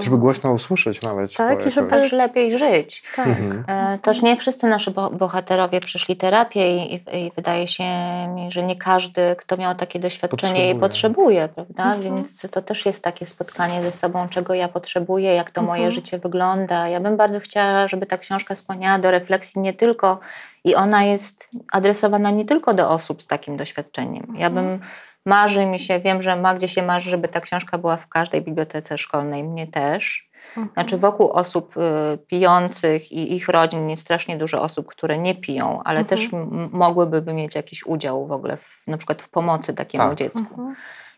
Żeby 0.00 0.18
głośno 0.18 0.52
usłyszeć 0.52 1.02
nawet. 1.02 1.34
Tak, 1.34 1.66
i 1.66 1.70
żeby-. 1.70 1.90
Też 1.90 2.12
lepiej 2.12 2.58
żyć. 2.58 3.02
tak. 3.16 3.26
Mhm. 3.26 3.64
E, 3.68 3.98
Też 3.98 4.22
nie 4.22 4.36
wszyscy 4.36 4.66
nasi 4.66 4.90
bo- 4.90 5.10
bohaterowie 5.10 5.80
przeszli 5.80 6.16
terapię 6.16 6.76
i, 6.76 6.94
i, 6.94 7.30
wydaje 7.36 7.66
się 7.66 7.84
mi, 8.28 8.50
że 8.50 8.62
nie 8.62 8.76
każdy, 8.76 9.36
kto 9.38 9.56
miał 9.56 9.74
takie 9.74 9.98
doświadczenie, 9.98 10.64
jej 10.66 10.74
Potrzebuje. 10.74 11.46
potrzebuje, 11.48 11.48
prawda? 11.66 11.94
Mhm. 11.94 12.02
Więc 12.16 12.42
to 12.50 12.62
też 12.62 12.86
jest 12.86 13.04
takie 13.04 13.26
spotkanie 13.26 13.82
ze 13.82 13.92
sobą, 13.92 14.28
czego 14.28 14.54
ja 14.54 14.68
potrzebuję, 14.68 15.34
jak 15.34 15.50
to 15.50 15.62
moje 15.62 15.78
Mhm. 15.80 15.92
życie 15.92 16.18
wygląda. 16.18 16.88
Ja 16.88 17.00
bym 17.00 17.16
bardzo 17.16 17.40
chciała, 17.40 17.88
żeby 17.88 18.06
ta 18.06 18.18
książka 18.18 18.54
skłaniała 18.54 18.98
do 18.98 19.10
refleksji 19.10 19.60
nie 19.60 19.72
tylko 19.72 20.18
i 20.64 20.74
ona 20.74 21.04
jest 21.04 21.48
adresowana 21.72 22.30
nie 22.30 22.44
tylko 22.44 22.74
do 22.74 22.90
osób 22.90 23.22
z 23.22 23.26
takim 23.26 23.56
doświadczeniem. 23.56 24.34
Ja 24.38 24.50
bym 24.50 24.80
marzy 25.26 25.66
mi 25.66 25.78
się, 25.80 26.00
wiem, 26.00 26.22
że 26.22 26.36
Magdzie 26.36 26.68
się 26.68 26.82
marzy, 26.82 27.10
żeby 27.10 27.28
ta 27.28 27.40
książka 27.40 27.78
była 27.78 27.96
w 27.96 28.08
każdej 28.08 28.42
bibliotece 28.42 28.98
szkolnej, 28.98 29.44
mnie 29.44 29.66
też. 29.66 30.28
Mhm. 30.48 30.68
Znaczy 30.74 30.96
wokół 30.98 31.30
osób 31.30 31.76
y, 31.76 31.80
pijących 32.18 33.12
i 33.12 33.34
ich 33.34 33.48
rodzin 33.48 33.90
jest 33.90 34.02
strasznie 34.02 34.36
dużo 34.36 34.62
osób, 34.62 34.86
które 34.86 35.18
nie 35.18 35.34
piją, 35.34 35.82
ale 35.84 36.00
Mhm. 36.00 36.06
też 36.06 36.28
mogłyby 36.70 37.34
mieć 37.34 37.54
jakiś 37.54 37.86
udział 37.86 38.26
w 38.26 38.32
ogóle 38.32 38.56
w, 38.56 38.84
na 38.86 38.96
przykład 38.98 39.22
w 39.22 39.28
pomocy 39.28 39.74
takiemu 39.74 40.04
Tak. 40.08 40.14
dziecku. 40.18 40.40
Mhm. 40.54 40.74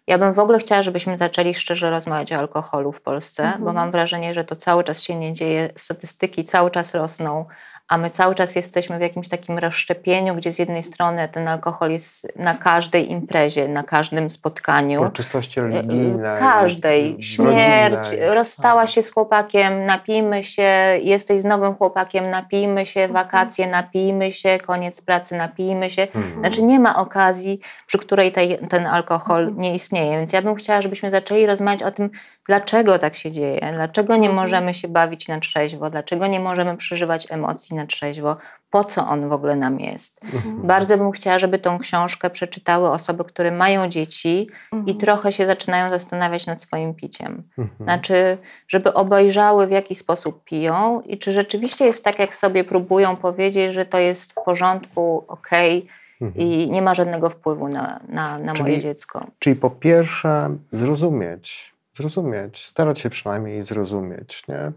Ja 0.07 0.19
bym 0.19 0.33
w 0.35 0.38
ogóle 0.38 0.59
chciała, 0.59 0.83
żebyśmy 0.83 1.16
zaczęli 1.16 1.55
szczerze 1.55 1.90
rozmawiać 1.90 2.33
o 2.33 2.37
alkoholu 2.37 2.92
w 2.92 3.01
Polsce, 3.03 3.42
Mhm. 3.45 3.64
bo 3.64 3.73
mam 3.73 3.90
wrażenie, 3.90 4.35
że 4.35 4.45
to 4.45 4.57
cały 4.57 4.85
czas 4.85 5.03
się 5.03 5.14
nie 5.14 5.33
dzieje, 5.33 5.68
statystyki 5.74 6.45
cały 6.45 6.70
czas 6.70 6.95
rosną, 6.95 7.45
a 7.89 7.99
my 7.99 8.11
cały 8.11 8.34
czas 8.34 8.57
jesteśmy 8.57 8.99
w 8.99 9.01
jakimś 9.01 9.28
takim 9.28 9.59
rozszczepieniu, 9.59 10.34
gdzie 10.34 10.53
z 10.53 10.59
jednej 10.59 10.82
strony 10.82 11.28
ten 11.28 11.49
alkohol 11.49 11.91
jest 11.91 12.39
na 12.39 12.55
każdej 12.55 13.11
imprezie, 13.12 13.68
na 13.68 13.82
każdym 13.82 14.30
spotkaniu. 14.30 15.01
Uroczystości 15.01 15.61
Y, 15.61 15.62
y, 15.62 15.66
religijnej. 15.66 16.39
Każdej. 16.39 17.16
Śmierć, 17.22 17.95
rodzinnej. 17.97 18.34
rozstała 18.34 18.87
się 18.87 19.03
z 19.03 19.12
chłopakiem, 19.12 19.87
napijmy 19.87 20.45
się, 20.45 20.62
jesteś 21.03 21.41
z 21.41 21.45
nowym 21.45 21.74
chłopakiem, 21.74 22.30
napijmy 22.30 22.87
się, 22.87 23.09
wakacje, 23.09 23.66
napijmy 23.66 24.32
się, 24.32 24.59
koniec 24.59 25.01
pracy, 25.01 25.37
napijmy 25.37 25.91
się. 25.91 26.03
Mhm. 26.03 26.34
Znaczy 26.41 26.62
nie 26.62 26.80
ma 26.80 26.97
okazji, 26.97 27.61
przy 27.87 27.99
której 27.99 28.32
tej, 28.32 28.59
ten 28.68 28.87
alkohol 28.87 29.43
Mhm. 29.43 29.61
nie 29.61 29.74
istnieje. 29.74 30.16
Więc 30.16 30.32
ja 30.32 30.43
bym 30.43 30.55
chciała, 30.55 30.80
żebyśmy 30.82 31.11
zaczęli 31.11 31.47
rozmawiać 31.47 31.82
o 31.82 31.91
tym, 31.91 32.11
dlaczego 32.47 32.99
tak 32.99 33.16
się 33.16 33.30
dzieje, 33.30 33.61
dlaczego 33.74 34.16
nie 34.16 34.28
Mhm. 34.28 34.34
możemy 34.45 34.74
się 34.74 34.89
bawić 34.89 35.28
na 35.28 35.41
trzeźwo, 35.41 35.91
dlaczego 35.91 36.26
nie 36.26 36.41
możemy 36.41 36.76
przeżywać 36.76 37.26
emocji 37.30 37.76
na 37.77 37.87
trzeźwo, 37.87 38.37
po 38.70 38.85
co 38.85 39.07
on 39.07 39.29
w 39.29 39.33
ogóle 39.33 39.57
nam 39.57 39.81
jest. 39.81 40.24
Mhm. 40.35 40.66
Bardzo 40.66 40.99
bym 40.99 41.11
chciała, 41.12 41.39
żeby 41.39 41.59
tą 41.59 41.79
książkę 41.79 42.31
przeczytały 42.31 42.91
osoby, 42.91 43.24
które 43.24 43.51
mają 43.51 43.89
dzieci 43.89 44.29
i 44.72 44.77
Mhm. 44.77 44.99
trochę 44.99 45.33
się 45.33 45.47
zaczynają 45.47 45.91
zastanawiać 45.91 46.47
nad 46.47 46.62
swoim 46.62 46.95
piciem. 46.95 47.43
Mhm. 47.59 47.77
Znaczy, 47.85 48.39
żeby 48.68 48.95
obejrzały, 48.95 49.66
w 49.66 49.70
jaki 49.70 49.95
sposób 49.95 50.45
piją 50.45 51.01
i 51.01 51.18
czy 51.18 51.33
rzeczywiście 51.33 51.85
jest 51.87 52.05
tak, 52.05 52.18
jak 52.18 52.37
sobie 52.37 52.64
próbują 52.64 53.16
powiedzieć, 53.16 53.72
że 53.72 53.85
to 53.85 53.99
jest 53.99 54.33
w 54.33 54.45
porządku, 54.45 55.24
okej 55.29 55.87
Mhm. 56.20 56.47
i 56.47 56.70
nie 56.70 56.83
ma 56.83 56.95
żadnego 56.95 57.31
wpływu 57.31 57.68
na, 57.68 58.01
na, 58.09 58.39
na 58.39 58.53
moje 58.53 58.64
Czyli- 58.64 58.79
dziecko. 58.79 59.27
Czyli 59.39 59.57
po 59.57 59.70
pierwsze 59.70 60.57
zrozumieć, 60.72 61.74
zrozumieć, 61.97 62.66
starać 62.66 62.99
się 63.01 63.11
przynajmniej 63.11 63.62
zrozumieć, 63.64 64.49
nie? 64.49 64.72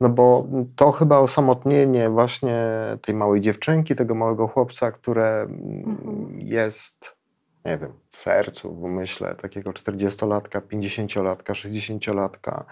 No 0.00 0.08
bo 0.08 0.46
to 0.76 0.92
chyba 0.92 1.18
osamotnienie 1.18 2.08
właśnie 2.10 2.66
tej 3.02 3.14
małej 3.14 3.40
dziewczynki, 3.40 3.96
tego 3.96 4.14
małego 4.14 4.48
chłopca, 4.48 4.92
które 4.92 5.40
Mhm. 5.40 6.40
jest, 6.40 7.16
nie 7.64 7.78
wiem, 7.78 7.92
w 8.10 8.16
sercu, 8.16 8.74
w 8.74 8.82
umyśle 8.84 9.34
takiego 9.34 9.70
40-latka, 9.70 10.60
50-latka, 10.60 11.52
60-latka, 11.52 12.62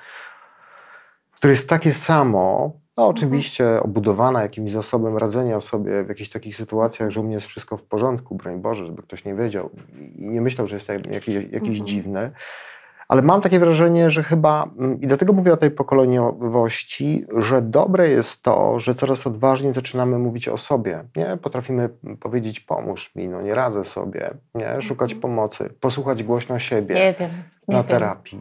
które 1.33 1.51
jest 1.51 1.69
takie 1.69 1.93
samo, 1.93 2.73
no 2.97 3.07
oczywiście 3.09 3.81
obudowana 3.83 4.43
jakimś 4.43 4.71
zasobem 4.71 5.17
radzenia 5.17 5.61
sobie 5.61 6.05
w 6.05 6.09
jakichś 6.09 6.31
takich 6.31 6.57
sytuacjach, 6.57 7.11
że 7.11 7.21
u 7.21 7.25
mnie 7.25 7.35
jest 7.35 7.47
wszystko 7.47 7.77
w 7.77 7.83
porządku, 7.83 8.35
broń 8.35 8.61
Boże, 8.61 8.87
żeby 8.87 9.03
ktoś 9.03 9.25
nie 9.25 9.35
wiedział 9.35 9.71
i 10.17 10.29
nie 10.29 10.41
myślał, 10.41 10.67
że 10.69 10.77
jest 10.77 10.89
jak- 10.89 11.07
jakiś, 11.07 11.35
jakiś 11.35 11.55
Mhm. 11.81 11.87
dziwny. 11.87 12.31
Ale 13.11 13.23
mam 13.23 13.41
takie 13.41 13.59
wrażenie, 13.59 14.11
że 14.11 14.23
chyba, 14.23 14.71
mm, 14.79 15.01
i 15.01 15.07
dlatego 15.07 15.33
mówię 15.33 15.53
o 15.53 15.57
tej 15.57 15.71
pokoleniowości, 15.71 17.27
że 17.37 17.63
dobre 17.63 18.09
jest 18.09 18.43
to, 18.43 18.81
że 18.81 18.95
coraz 18.95 19.27
odważniej 19.27 19.73
zaczynamy 19.73 20.19
mówić 20.19 20.49
o 20.49 20.57
sobie. 20.57 21.05
Nie? 21.17 21.39
Potrafimy 21.43 21.89
powiedzieć, 22.21 22.61
pomóż 22.61 23.15
mi, 23.17 23.29
no 23.29 23.43
nie 23.43 23.55
radzę 23.55 23.85
sobie, 23.85 24.31
nie? 24.55 24.83
szukać 24.83 25.13
Mhm. 25.13 25.21
pomocy, 25.21 25.71
posłuchać 25.81 26.23
głośno 26.23 26.59
siebie 26.59 26.95
Nie 26.95 27.15
wiem. 27.21 27.31
Nie 27.69 27.77
na 27.77 27.83
wiem. 27.83 27.91
terapii. 27.91 28.41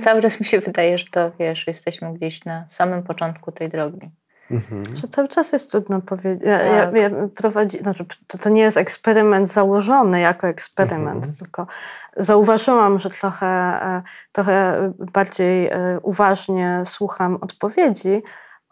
Cały 0.00 0.22
czas 0.22 0.40
mi 0.40 0.46
się 0.46 0.60
wydaje, 0.60 0.98
że 0.98 1.04
to 1.10 1.30
wiesz, 1.38 1.66
jesteśmy 1.66 2.14
gdzieś 2.14 2.44
na 2.44 2.66
samym 2.68 3.02
początku 3.02 3.52
tej 3.52 3.68
drogi. 3.68 4.10
Mhm. 4.52 4.96
Że 4.96 5.08
cały 5.08 5.28
czas 5.28 5.52
jest 5.52 5.70
trudno 5.70 6.00
powiedzieć. 6.00 6.46
Ja, 6.46 6.62
ja, 6.62 6.84
Tak. 6.86 6.94
ja 6.96 7.10
prowadzi, 7.34 7.78
znaczy, 7.78 8.04
to, 8.26 8.38
to 8.38 8.48
nie 8.48 8.62
jest 8.62 8.76
eksperyment 8.76 9.48
założony 9.48 10.20
jako 10.20 10.48
eksperyment, 10.48 11.24
Mhm. 11.24 11.34
tylko 11.42 11.66
zauważyłam, 12.16 12.98
że 12.98 13.10
trochę, 13.10 13.46
e, 13.46 14.02
trochę 14.32 14.92
bardziej 15.12 15.66
e, 15.66 15.98
uważnie 16.02 16.82
słucham 16.84 17.38
odpowiedzi 17.40 18.22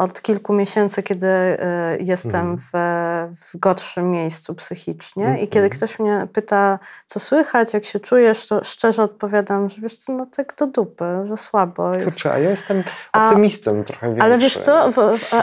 od 0.00 0.22
kilku 0.22 0.52
miesięcy, 0.52 1.02
kiedy 1.02 1.26
e, 1.26 1.96
jestem 2.00 2.40
Mhm. 2.40 2.58
w, 2.58 3.40
w 3.44 3.56
gorszym 3.58 4.10
miejscu 4.10 4.54
psychicznie 4.54 5.24
i 5.24 5.28
Mhm. 5.28 5.46
kiedy 5.48 5.70
ktoś 5.70 5.98
mnie 5.98 6.26
pyta, 6.32 6.78
co 7.06 7.20
słychać, 7.20 7.74
jak 7.74 7.84
się 7.84 8.00
czujesz, 8.00 8.46
to 8.46 8.64
szczerze 8.64 9.02
odpowiadam, 9.02 9.68
że 9.68 9.80
wiesz 9.80 9.96
co, 9.96 10.12
no 10.12 10.26
tak 10.36 10.54
do 10.58 10.66
dupy, 10.66 11.04
że 11.28 11.36
słabo 11.36 11.94
jest. 11.94 12.04
Kurczę, 12.04 12.32
a 12.32 12.38
ja 12.38 12.50
jestem 12.50 12.84
A- 13.12 13.26
optymistą 13.26 13.84
trochę 13.84 14.06
większym. 14.06 14.22
Ale 14.24 14.38
wiesz 14.38 14.58
co, 14.58 14.92
w, 14.92 14.98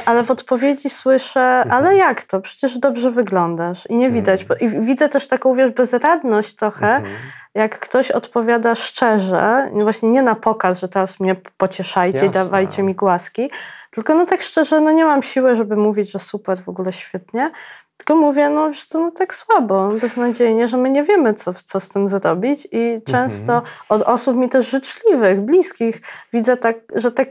ale 0.05 0.24
w 0.24 0.32
odpowiedzi 0.32 0.89
słyszę, 0.89 1.41
ale 1.70 1.95
jak 1.95 2.24
to? 2.24 2.41
Przecież 2.41 2.78
dobrze 2.78 3.12
wyglądasz 3.12 3.86
i 3.89 3.95
nie 3.95 4.10
widać. 4.10 4.41
Mhm. 4.41 4.60
I 4.60 4.86
widzę 4.86 5.10
też 5.10 5.28
taką, 5.28 5.55
wiesz, 5.55 5.72
bezradność 5.72 6.55
trochę, 6.55 6.95
Mhm. 6.95 7.16
Jak 7.58 7.80
ktoś 7.80 8.12
odpowiada 8.12 8.76
szczerze, 8.76 9.70
właśnie 9.74 10.10
nie 10.10 10.22
na 10.22 10.36
pokaz, 10.36 10.80
że 10.80 10.88
teraz 10.88 11.20
mnie 11.20 11.36
pocieszajcie 11.58 12.20
i 12.20 12.26
Jasne. 12.26 12.43
dawajcie 12.43 12.84
mi 12.84 12.95
głaski, 12.95 13.49
tylko 13.91 14.14
no 14.14 14.26
tak 14.26 14.41
szczerze, 14.41 14.82
no 14.82 14.91
nie 14.91 15.05
mam 15.05 15.24
siły, 15.24 15.55
żeby 15.55 15.76
mówić, 15.76 16.12
że 16.12 16.20
super, 16.20 16.58
w 16.64 16.70
ogóle 16.70 16.91
świetnie, 16.91 17.51
tylko 17.98 18.16
mówię, 18.16 18.50
no 18.50 18.68
wiesz 18.68 18.86
co, 18.86 19.00
no 19.00 19.12
tak 19.12 19.34
słabo, 19.36 19.89
beznadziejnie, 20.02 20.68
że 20.68 20.78
my 20.78 20.89
nie 20.89 21.04
wiemy, 21.04 21.34
co, 21.34 21.54
co 21.54 21.80
z 21.80 21.89
tym 21.89 22.10
zrobić 22.10 22.68
i 22.72 23.02
często 23.06 23.54
Mhm. 23.54 23.74
od 23.89 24.02
osób 24.02 24.38
mi 24.38 24.50
też 24.50 24.70
życzliwych, 24.70 25.41
bliskich 25.41 26.02
widzę 26.34 26.58
tak, 26.58 26.76
że 26.95 27.12
tak 27.12 27.28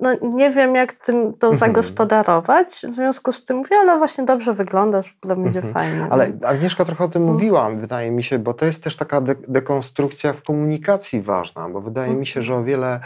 no, 0.00 0.10
nie 0.22 0.50
wiem, 0.50 0.74
jak 0.74 0.92
tym 0.92 1.16
to 1.34 1.46
Mhm. 1.46 1.56
zagospodarować, 1.56 2.82
w 2.88 2.94
związku 2.94 3.32
z 3.32 3.44
tym 3.44 3.56
mówię, 3.56 3.76
ale 3.80 3.98
właśnie 3.98 4.24
dobrze 4.24 4.52
wyglądasz, 4.52 5.12
w 5.12 5.24
ogóle 5.24 5.42
będzie 5.42 5.60
Mhm. 5.60 5.74
fajnie. 5.74 6.06
Ale 6.10 6.30
Agnieszka 6.44 6.84
trochę 6.84 7.04
o 7.04 7.08
tym 7.08 7.22
Mhm. 7.22 7.32
mówiła, 7.34 7.70
wydaje 7.70 8.10
mi 8.10 8.22
się, 8.22 8.38
bo 8.38 8.54
to 8.54 8.64
jest 8.66 8.84
też 8.84 8.96
taka 8.96 9.20
de- 9.20 9.34
dekonstrukcja 9.48 10.32
w 10.32 10.42
komunikacji 10.42 11.22
ważna, 11.22 11.68
bo 11.68 11.80
wydaje 11.80 12.14
mi 12.14 12.26
się, 12.26 12.42
że 12.42 12.54
o 12.56 12.64
wiele 12.64 13.00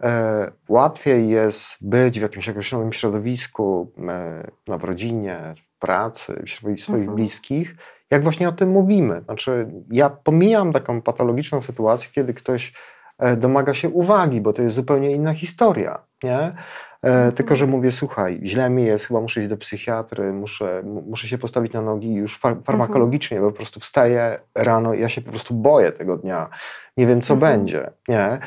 e, 0.00 0.52
łatwiej 0.68 1.28
jest 1.28 1.76
być 1.80 2.18
w 2.18 2.22
jakimś 2.22 2.48
określonym 2.48 2.92
środowisku, 2.92 3.92
e, 4.08 4.50
no, 4.68 4.78
w 4.78 4.84
rodzinie, 4.84 5.54
pracy, 5.86 6.42
wśród 6.46 6.80
swoich 6.80 7.00
Mhm. 7.00 7.16
bliskich, 7.16 7.74
jak 8.10 8.22
właśnie 8.22 8.48
o 8.48 8.52
tym 8.52 8.68
mówimy. 8.70 9.20
Znaczy, 9.24 9.68
ja 9.90 10.10
pomijam 10.10 10.72
taką 10.72 11.02
patologiczną 11.02 11.62
sytuację, 11.62 12.08
kiedy 12.12 12.34
ktoś 12.34 12.72
e, 13.18 13.36
domaga 13.36 13.74
się 13.74 13.88
uwagi, 13.88 14.40
bo 14.40 14.52
to 14.52 14.62
jest 14.62 14.76
zupełnie 14.76 15.10
inna 15.10 15.34
historia, 15.34 15.98
nie? 16.22 16.52
E, 17.02 17.32
tylko, 17.32 17.56
że 17.56 17.66
mówię, 17.66 17.90
słuchaj, 17.90 18.40
źle 18.44 18.70
mi 18.70 18.84
jest, 18.84 19.06
chyba 19.06 19.20
muszę 19.20 19.40
iść 19.40 19.48
do 19.48 19.56
psychiatry, 19.56 20.32
muszę, 20.32 20.82
muszę 20.84 21.28
się 21.28 21.38
postawić 21.38 21.72
na 21.72 21.82
nogi 21.82 22.14
już 22.14 22.38
far 22.38 22.56
farmakologicznie, 22.64 23.40
bo 23.40 23.50
po 23.50 23.56
prostu 23.56 23.80
wstaję 23.80 24.38
rano 24.54 24.94
i 24.94 25.00
ja 25.00 25.08
się 25.08 25.20
po 25.20 25.30
prostu 25.30 25.54
boję 25.54 25.92
tego 25.92 26.16
dnia. 26.16 26.48
Nie 26.96 27.06
wiem, 27.06 27.22
co 27.22 27.34
Mhm. 27.34 27.52
będzie, 27.52 27.90
nie? 28.08 28.38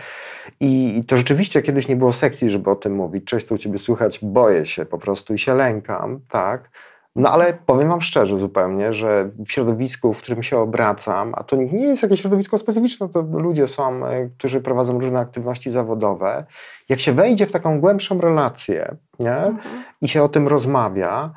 I, 0.59 0.97
I 0.97 1.03
to 1.05 1.17
rzeczywiście 1.17 1.61
kiedyś 1.61 1.87
nie 1.87 1.95
było 1.95 2.13
sekcji, 2.13 2.49
żeby 2.49 2.69
o 2.69 2.75
tym 2.75 2.95
mówić. 2.95 3.25
Cześć, 3.25 3.47
to 3.47 3.55
u 3.55 3.57
ciebie 3.57 3.77
słychać, 3.77 4.19
boję 4.21 4.65
się 4.65 4.85
po 4.85 4.97
prostu 4.97 5.33
i 5.33 5.39
się 5.39 5.53
lękam, 5.55 6.19
tak? 6.29 6.69
No 7.15 7.29
ale 7.31 7.53
powiem 7.65 7.89
wam 7.89 8.01
szczerze 8.01 8.37
zupełnie, 8.37 8.93
że 8.93 9.29
w 9.45 9.51
środowisku, 9.51 10.13
w 10.13 10.21
którym 10.21 10.43
się 10.43 10.57
obracam, 10.57 11.33
a 11.37 11.43
to 11.43 11.55
nie 11.55 11.85
jest 11.85 12.03
jakieś 12.03 12.21
środowisko 12.21 12.57
specyficzne, 12.57 13.09
to 13.09 13.21
ludzie 13.21 13.67
są, 13.67 14.05
e, 14.05 14.29
którzy 14.37 14.61
prowadzą 14.61 14.99
różne 14.99 15.19
aktywności 15.19 15.71
zawodowe. 15.71 16.45
Jak 16.89 16.99
się 16.99 17.13
wejdzie 17.13 17.45
w 17.45 17.51
taką 17.51 17.79
głębszą 17.79 18.21
relację, 18.21 18.95
nie? 19.19 19.37
Mhm. 19.37 19.83
i 20.01 20.07
się 20.07 20.23
o 20.23 20.29
tym 20.29 20.47
rozmawia, 20.47 21.33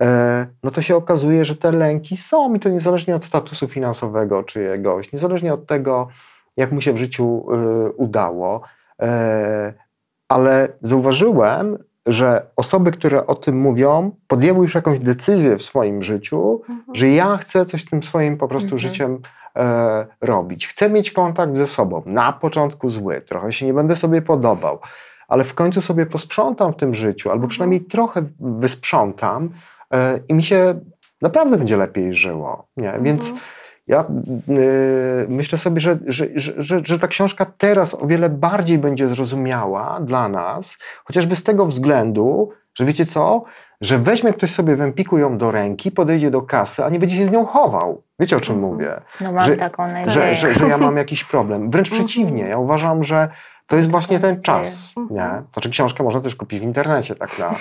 e, 0.00 0.46
no 0.62 0.70
to 0.70 0.82
się 0.82 0.96
okazuje, 0.96 1.44
że 1.44 1.56
te 1.56 1.72
lęki 1.72 2.16
są 2.16 2.54
i 2.54 2.60
to 2.60 2.68
niezależnie 2.68 3.16
od 3.16 3.24
statusu 3.24 3.68
finansowego 3.68 4.42
czyjegoś, 4.42 5.12
niezależnie 5.12 5.54
od 5.54 5.66
tego, 5.66 6.08
jak 6.56 6.72
mu 6.72 6.80
się 6.80 6.92
w 6.92 6.98
życiu 6.98 7.46
e, 7.52 7.90
udało. 7.90 8.60
Ale 10.28 10.68
zauważyłem, 10.82 11.78
że 12.06 12.46
osoby, 12.56 12.90
które 12.92 13.26
o 13.26 13.34
tym 13.34 13.58
mówią, 13.60 14.10
podjęły 14.28 14.58
już 14.62 14.74
jakąś 14.74 14.98
decyzję 14.98 15.56
w 15.56 15.62
swoim 15.62 16.02
życiu, 16.02 16.62
Mhm. 16.68 16.82
że 16.94 17.08
ja 17.08 17.36
chcę 17.36 17.64
coś 17.64 17.82
z 17.82 17.86
tym 17.90 18.02
swoim 18.02 18.36
po 18.38 18.48
prostu 18.48 18.66
Mhm. 18.74 18.78
życiem 18.78 19.18
e, 19.56 20.06
robić. 20.20 20.66
Chcę 20.68 20.90
mieć 20.90 21.10
kontakt 21.10 21.56
ze 21.56 21.66
sobą. 21.66 22.02
Na 22.06 22.32
początku 22.32 22.90
zły, 22.90 23.20
trochę 23.20 23.52
się 23.52 23.66
nie 23.66 23.74
będę 23.74 23.96
sobie 23.96 24.22
podobał, 24.22 24.78
ale 25.28 25.44
w 25.44 25.54
końcu 25.54 25.82
sobie 25.82 26.06
posprzątam 26.06 26.72
w 26.72 26.76
tym 26.76 26.94
życiu, 26.94 27.30
albo 27.30 27.36
Mhm. 27.44 27.50
przynajmniej 27.50 27.80
trochę 27.80 28.22
wysprzątam 28.40 29.50
e, 29.94 30.18
i 30.28 30.34
mi 30.34 30.42
się 30.42 30.80
naprawdę 31.22 31.56
będzie 31.56 31.76
lepiej 31.76 32.14
żyło. 32.14 32.66
Nie? 32.76 32.92
Więc 33.02 33.22
Mhm. 33.24 33.40
Ja 33.86 34.00
y, 34.48 35.26
myślę 35.28 35.58
sobie, 35.58 35.80
że, 35.80 35.98
że, 36.06 36.26
że, 36.36 36.80
że, 36.84 36.98
ta 36.98 37.08
książka 37.08 37.46
teraz 37.58 37.94
o 38.02 38.06
wiele 38.06 38.28
bardziej 38.28 38.78
będzie 38.78 39.08
zrozumiała 39.08 40.00
dla 40.00 40.28
nas, 40.28 40.78
chociażby 41.04 41.36
z 41.36 41.44
tego 41.44 41.66
względu, 41.66 42.50
że 42.74 42.84
wiecie 42.84 43.06
co? 43.06 43.44
Że 43.80 43.98
weźmie 43.98 44.32
ktoś 44.32 44.50
sobie 44.50 44.76
w 44.76 44.80
Empiku 44.80 45.18
ją 45.18 45.38
do 45.38 45.50
ręki, 45.50 45.90
podejdzie 45.90 46.30
do 46.30 46.42
kasy, 46.42 46.84
a 46.84 46.88
nie 46.88 46.98
będzie 46.98 47.16
się 47.16 47.26
z 47.26 47.30
nią 47.32 47.44
chował. 47.44 48.02
Wiecie 48.20 48.36
o 48.36 48.40
czym 48.40 48.54
Mhm. 48.54 48.72
mówię? 48.72 49.00
No 49.20 49.32
mam 49.32 49.44
Że- 49.46 49.56
taką 49.56 49.84
Że, 49.86 49.92
nadzieję. 49.92 50.34
że, 50.34 50.52
że 50.54 50.68
ja 50.68 50.78
mam 50.78 50.96
jakiś 50.96 51.24
problem. 51.24 51.70
Wręcz 51.70 51.88
Mhm. 51.88 52.04
przeciwnie, 52.06 52.42
ja 52.48 52.58
uważam, 52.58 53.04
że 53.04 53.28
to 53.66 53.76
jest 53.76 53.90
właśnie 53.90 54.20
ten 54.20 54.42
czas. 54.42 54.92
Nie? 55.10 55.22
Mhm. 55.22 55.44
Znaczy 55.52 55.70
książkę 55.70 56.04
można 56.04 56.20
też 56.20 56.36
kupić 56.36 56.60
w 56.60 56.62
internecie, 56.62 57.14
tak 57.14 57.30
na, 57.38 57.54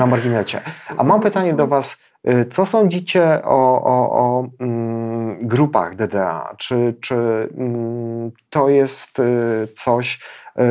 na 0.00 0.06
marginecie. 0.06 0.60
A 0.96 1.04
mam 1.04 1.20
pytanie 1.20 1.54
do 1.54 1.66
Was. 1.66 1.98
y, 2.28 2.44
Co 2.44 2.66
sądzicie 2.66 3.40
o, 3.44 3.82
o, 3.84 4.12
o 4.12 4.46
mm, 4.60 5.21
grupach 5.40 5.96
DDA? 5.96 6.54
Czy, 6.58 6.94
czy 7.00 7.14
mm, 7.58 8.30
to 8.50 8.68
jest 8.68 9.18
y, 9.18 9.68
coś, 9.74 10.20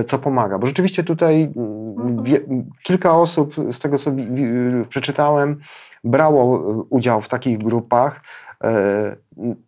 y, 0.02 0.04
co 0.04 0.20
pomaga? 0.20 0.60
Bo 0.60 0.68
rzeczywiście 0.68 1.04
tutaj 1.04 1.44
mm, 1.56 1.92
Mhm. 2.20 2.70
kilka 2.84 3.18
osób, 3.18 3.56
z 3.72 3.80
tego 3.80 3.98
co 3.98 4.12
przeczytałem, 4.90 5.60
brało 6.04 6.72
y, 6.72 6.84
udział 6.90 7.22
w 7.22 7.28
takich 7.30 7.58
grupach. 7.58 8.22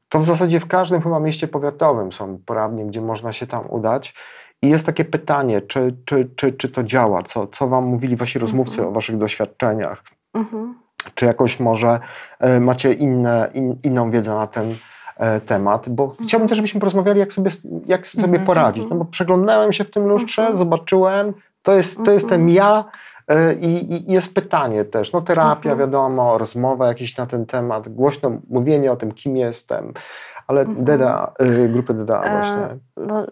To 0.09 0.19
w 0.19 0.25
zasadzie 0.25 0.59
w 0.59 0.67
każdym 0.67 1.01
chyba 1.01 1.19
mieście 1.19 1.47
powiatowym 1.47 2.13
są 2.13 2.37
poradnie, 2.45 2.85
gdzie 2.85 3.01
można 3.01 3.33
się 3.33 3.47
tam 3.47 3.63
udać. 3.69 4.15
I 4.61 4.69
jest 4.69 4.85
takie 4.85 5.05
pytanie, 5.05 5.61
czy, 5.61 5.95
czy, 6.05 6.29
czy, 6.35 6.51
czy 6.53 6.69
to 6.69 6.83
działa? 6.83 7.23
Co, 7.23 7.47
co 7.47 7.67
wam 7.67 7.83
mówili 7.85 8.15
wasi 8.15 8.39
rozmówcy 8.39 8.75
Mhm. 8.75 8.89
o 8.89 8.91
waszych 8.91 9.17
doświadczeniach? 9.17 10.03
Mhm. 10.33 10.75
Czy 11.15 11.25
jakoś 11.25 11.59
może 11.59 11.99
e, 12.39 12.59
macie 12.59 12.93
inne, 12.93 13.49
in, 13.53 13.75
inną 13.83 14.11
wiedzę 14.11 14.35
na 14.35 14.47
ten, 14.47 14.75
e, 15.17 15.39
temat, 15.41 15.89
bo 15.89 16.15
chciałbym 16.23 16.49
też, 16.49 16.55
żebyśmy 16.55 16.79
porozmawiali, 16.79 17.19
jak 17.19 17.33
sobie, 17.33 17.51
jak 17.85 18.07
sobie 18.07 18.23
Mhm, 18.25 18.45
poradzić. 18.45 18.87
No 18.89 18.95
bo 18.95 19.05
przeglądałem 19.05 19.73
się 19.73 19.83
w 19.83 19.91
tym 19.91 20.07
lustrze, 20.07 20.41
Mhm. 20.41 20.57
zobaczyłem, 20.57 21.33
to, 21.63 21.73
jest, 21.73 21.95
to 21.95 21.99
Mhm. 22.01 22.15
jestem 22.15 22.49
ja 22.49 22.85
e, 23.27 23.53
i, 23.53 23.93
i 23.93 24.11
jest 24.11 24.35
pytanie 24.35 24.85
też, 24.85 25.13
no 25.13 25.21
terapia 25.21 25.69
Mhm. 25.71 25.79
wiadomo, 25.79 26.37
rozmowa 26.37 26.87
jakieś 26.87 27.17
na 27.17 27.25
ten 27.25 27.45
temat, 27.45 27.89
głośno 27.89 28.31
mówienie 28.49 28.91
o 28.91 28.95
tym, 28.95 29.11
kim 29.11 29.37
jestem, 29.37 29.93
ale 30.47 30.61
Mhm. 30.61 30.85
DDA, 30.85 31.31
e, 31.39 31.67
grupy 31.67 31.93
DDA 31.93 32.23
E, 32.23 32.29
właśnie. 32.31 32.67
No, 32.97 33.23
y, 33.23 33.27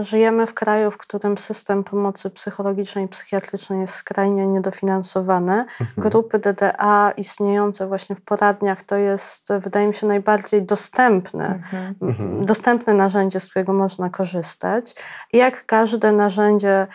żyjemy 0.00 0.46
w 0.46 0.54
kraju, 0.54 0.90
w 0.90 0.98
którym 0.98 1.38
system 1.38 1.84
pomocy 1.84 2.30
psychologicznej 2.30 3.04
i 3.04 3.08
psychiatrycznej 3.08 3.80
jest 3.80 3.94
skrajnie 3.94 4.46
niedofinansowany. 4.46 5.52
Mhm. 5.52 5.88
Grupy 5.96 6.38
DDA 6.38 7.12
istniejące 7.16 7.86
właśnie 7.86 8.16
w 8.16 8.20
poradniach 8.20 8.82
to 8.82 8.96
jest, 8.96 9.48
wydaje 9.60 9.86
mi 9.86 9.94
się, 9.94 10.06
najbardziej 10.06 10.62
dostępne, 10.62 11.46
Mhm. 11.46 11.94
Mhm. 12.02 12.44
dostępne 12.44 12.94
narzędzie, 12.94 13.40
z 13.40 13.50
którego 13.50 13.72
można 13.72 14.10
korzystać. 14.10 14.94
I 15.32 15.38
jak 15.38 15.66
każde 15.66 16.12
narzędzie, 16.12 16.86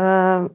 e, 0.00 0.48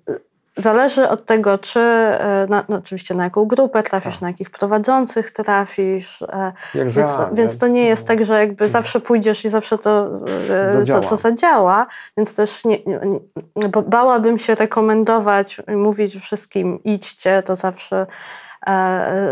zależy 0.58 1.10
od 1.10 1.26
tego, 1.26 1.58
czy, 1.58 1.80
e, 1.80 2.46
na, 2.50 2.64
no 2.70 2.78
oczywiście 2.78 3.16
na 3.16 3.24
jaką 3.24 3.46
grupę 3.46 3.84
trafisz, 3.84 4.14
Tak. 4.16 4.22
na 4.22 4.28
jakich 4.28 4.50
prowadzących 4.50 5.32
trafisz. 5.32 6.22
e, 6.22 6.54
Jak 6.76 6.90
więc, 6.90 7.10
za, 7.10 7.30
więc 7.34 7.58
to 7.58 7.68
nie 7.68 7.86
jest 7.88 8.04
No. 8.04 8.08
tak, 8.08 8.26
że 8.26 8.40
jakby 8.40 8.70
zawsze 8.70 9.00
pójdziesz 9.00 9.46
i 9.46 9.50
zawsze 9.50 9.78
to, 9.78 10.06
e, 10.50 10.72
to, 10.72 10.78
Zadziała. 10.80 11.02
to 11.02 11.16
zadziała, 11.16 11.88
więc 12.18 12.36
też 12.36 12.66
nie, 12.66 12.78
nie, 12.86 13.20
bałabym 13.88 14.40
się 14.40 14.56
rekomendować, 14.56 15.62
mówić 15.68 16.16
wszystkim 16.16 16.84
idźcie, 16.84 17.44
to 17.44 17.56
zawsze, 17.56 18.08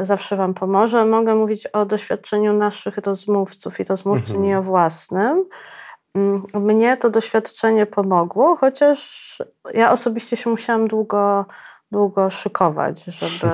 zawsze 0.01 0.35
wam 0.35 0.53
pomoże. 0.53 1.05
Mogę 1.05 1.35
mówić 1.35 1.67
o 1.67 1.85
doświadczeniu 1.85 2.53
naszych 2.53 2.97
rozmówców 2.97 3.79
i 3.79 3.83
rozmówczyni 3.83 4.47
Mhm. 4.47 4.59
o 4.59 4.63
własnym. 4.63 5.45
Mm, 6.15 6.43
Mnie 6.53 6.97
to 6.97 7.09
doświadczenie 7.09 7.85
pomogło, 7.85 8.55
chociaż 8.55 9.37
ja 9.73 9.91
osobiście 9.91 10.37
się 10.37 10.49
musiałam 10.49 10.87
długo, 10.87 11.45
długo 11.91 12.29
szykować, 12.29 13.03
żeby 13.03 13.51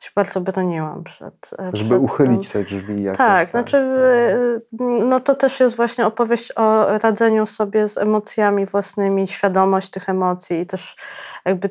się 0.00 0.10
bardzo 0.16 0.40
broniłam 0.40 1.04
przed. 1.04 1.50
e, 1.58 1.70
Żeby 1.72 1.84
przed 1.88 2.02
uchylić 2.02 2.48
tym. 2.48 2.62
te 2.62 2.68
drzwi 2.68 3.02
jakoś. 3.02 3.18
Tak, 3.18 3.50
znaczy, 3.50 3.76
y, 3.76 4.60
no 4.80 5.20
to 5.20 5.34
też 5.34 5.60
jest 5.60 5.76
właśnie 5.76 6.06
opowieść 6.06 6.52
o 6.56 6.98
radzeniu 6.98 7.46
sobie 7.46 7.88
z 7.88 7.98
emocjami 7.98 8.66
własnymi, 8.66 9.26
świadomość 9.26 9.90
tych 9.90 10.08
emocji 10.08 10.60
i 10.60 10.66
też 10.66 10.96
jakby 11.44 11.68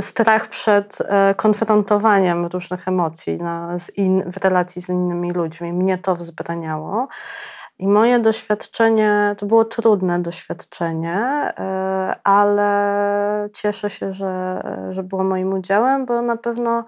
strach 0.00 0.48
przed 0.48 0.98
e, 1.00 1.34
konfrontowaniem 1.34 2.46
różnych 2.46 2.88
emocji 2.88 3.36
na, 3.36 3.78
z 3.78 3.96
in, 3.96 4.30
w 4.32 4.36
relacji 4.36 4.82
z 4.82 4.88
innymi 4.88 5.32
ludźmi. 5.32 5.72
Mnie 5.72 5.98
to 5.98 6.16
wzbraniało. 6.16 7.08
I 7.78 7.88
moje 7.88 8.18
doświadczenie, 8.18 9.34
to 9.38 9.46
było 9.46 9.64
trudne 9.64 10.22
doświadczenie, 10.22 11.16
e, 11.58 12.16
ale 12.24 13.48
cieszę 13.54 13.90
się, 13.90 14.12
że, 14.12 14.62
że 14.90 15.02
było 15.02 15.24
moim 15.24 15.52
udziałem, 15.52 16.06
bo 16.06 16.22
na 16.22 16.36
pewno 16.36 16.84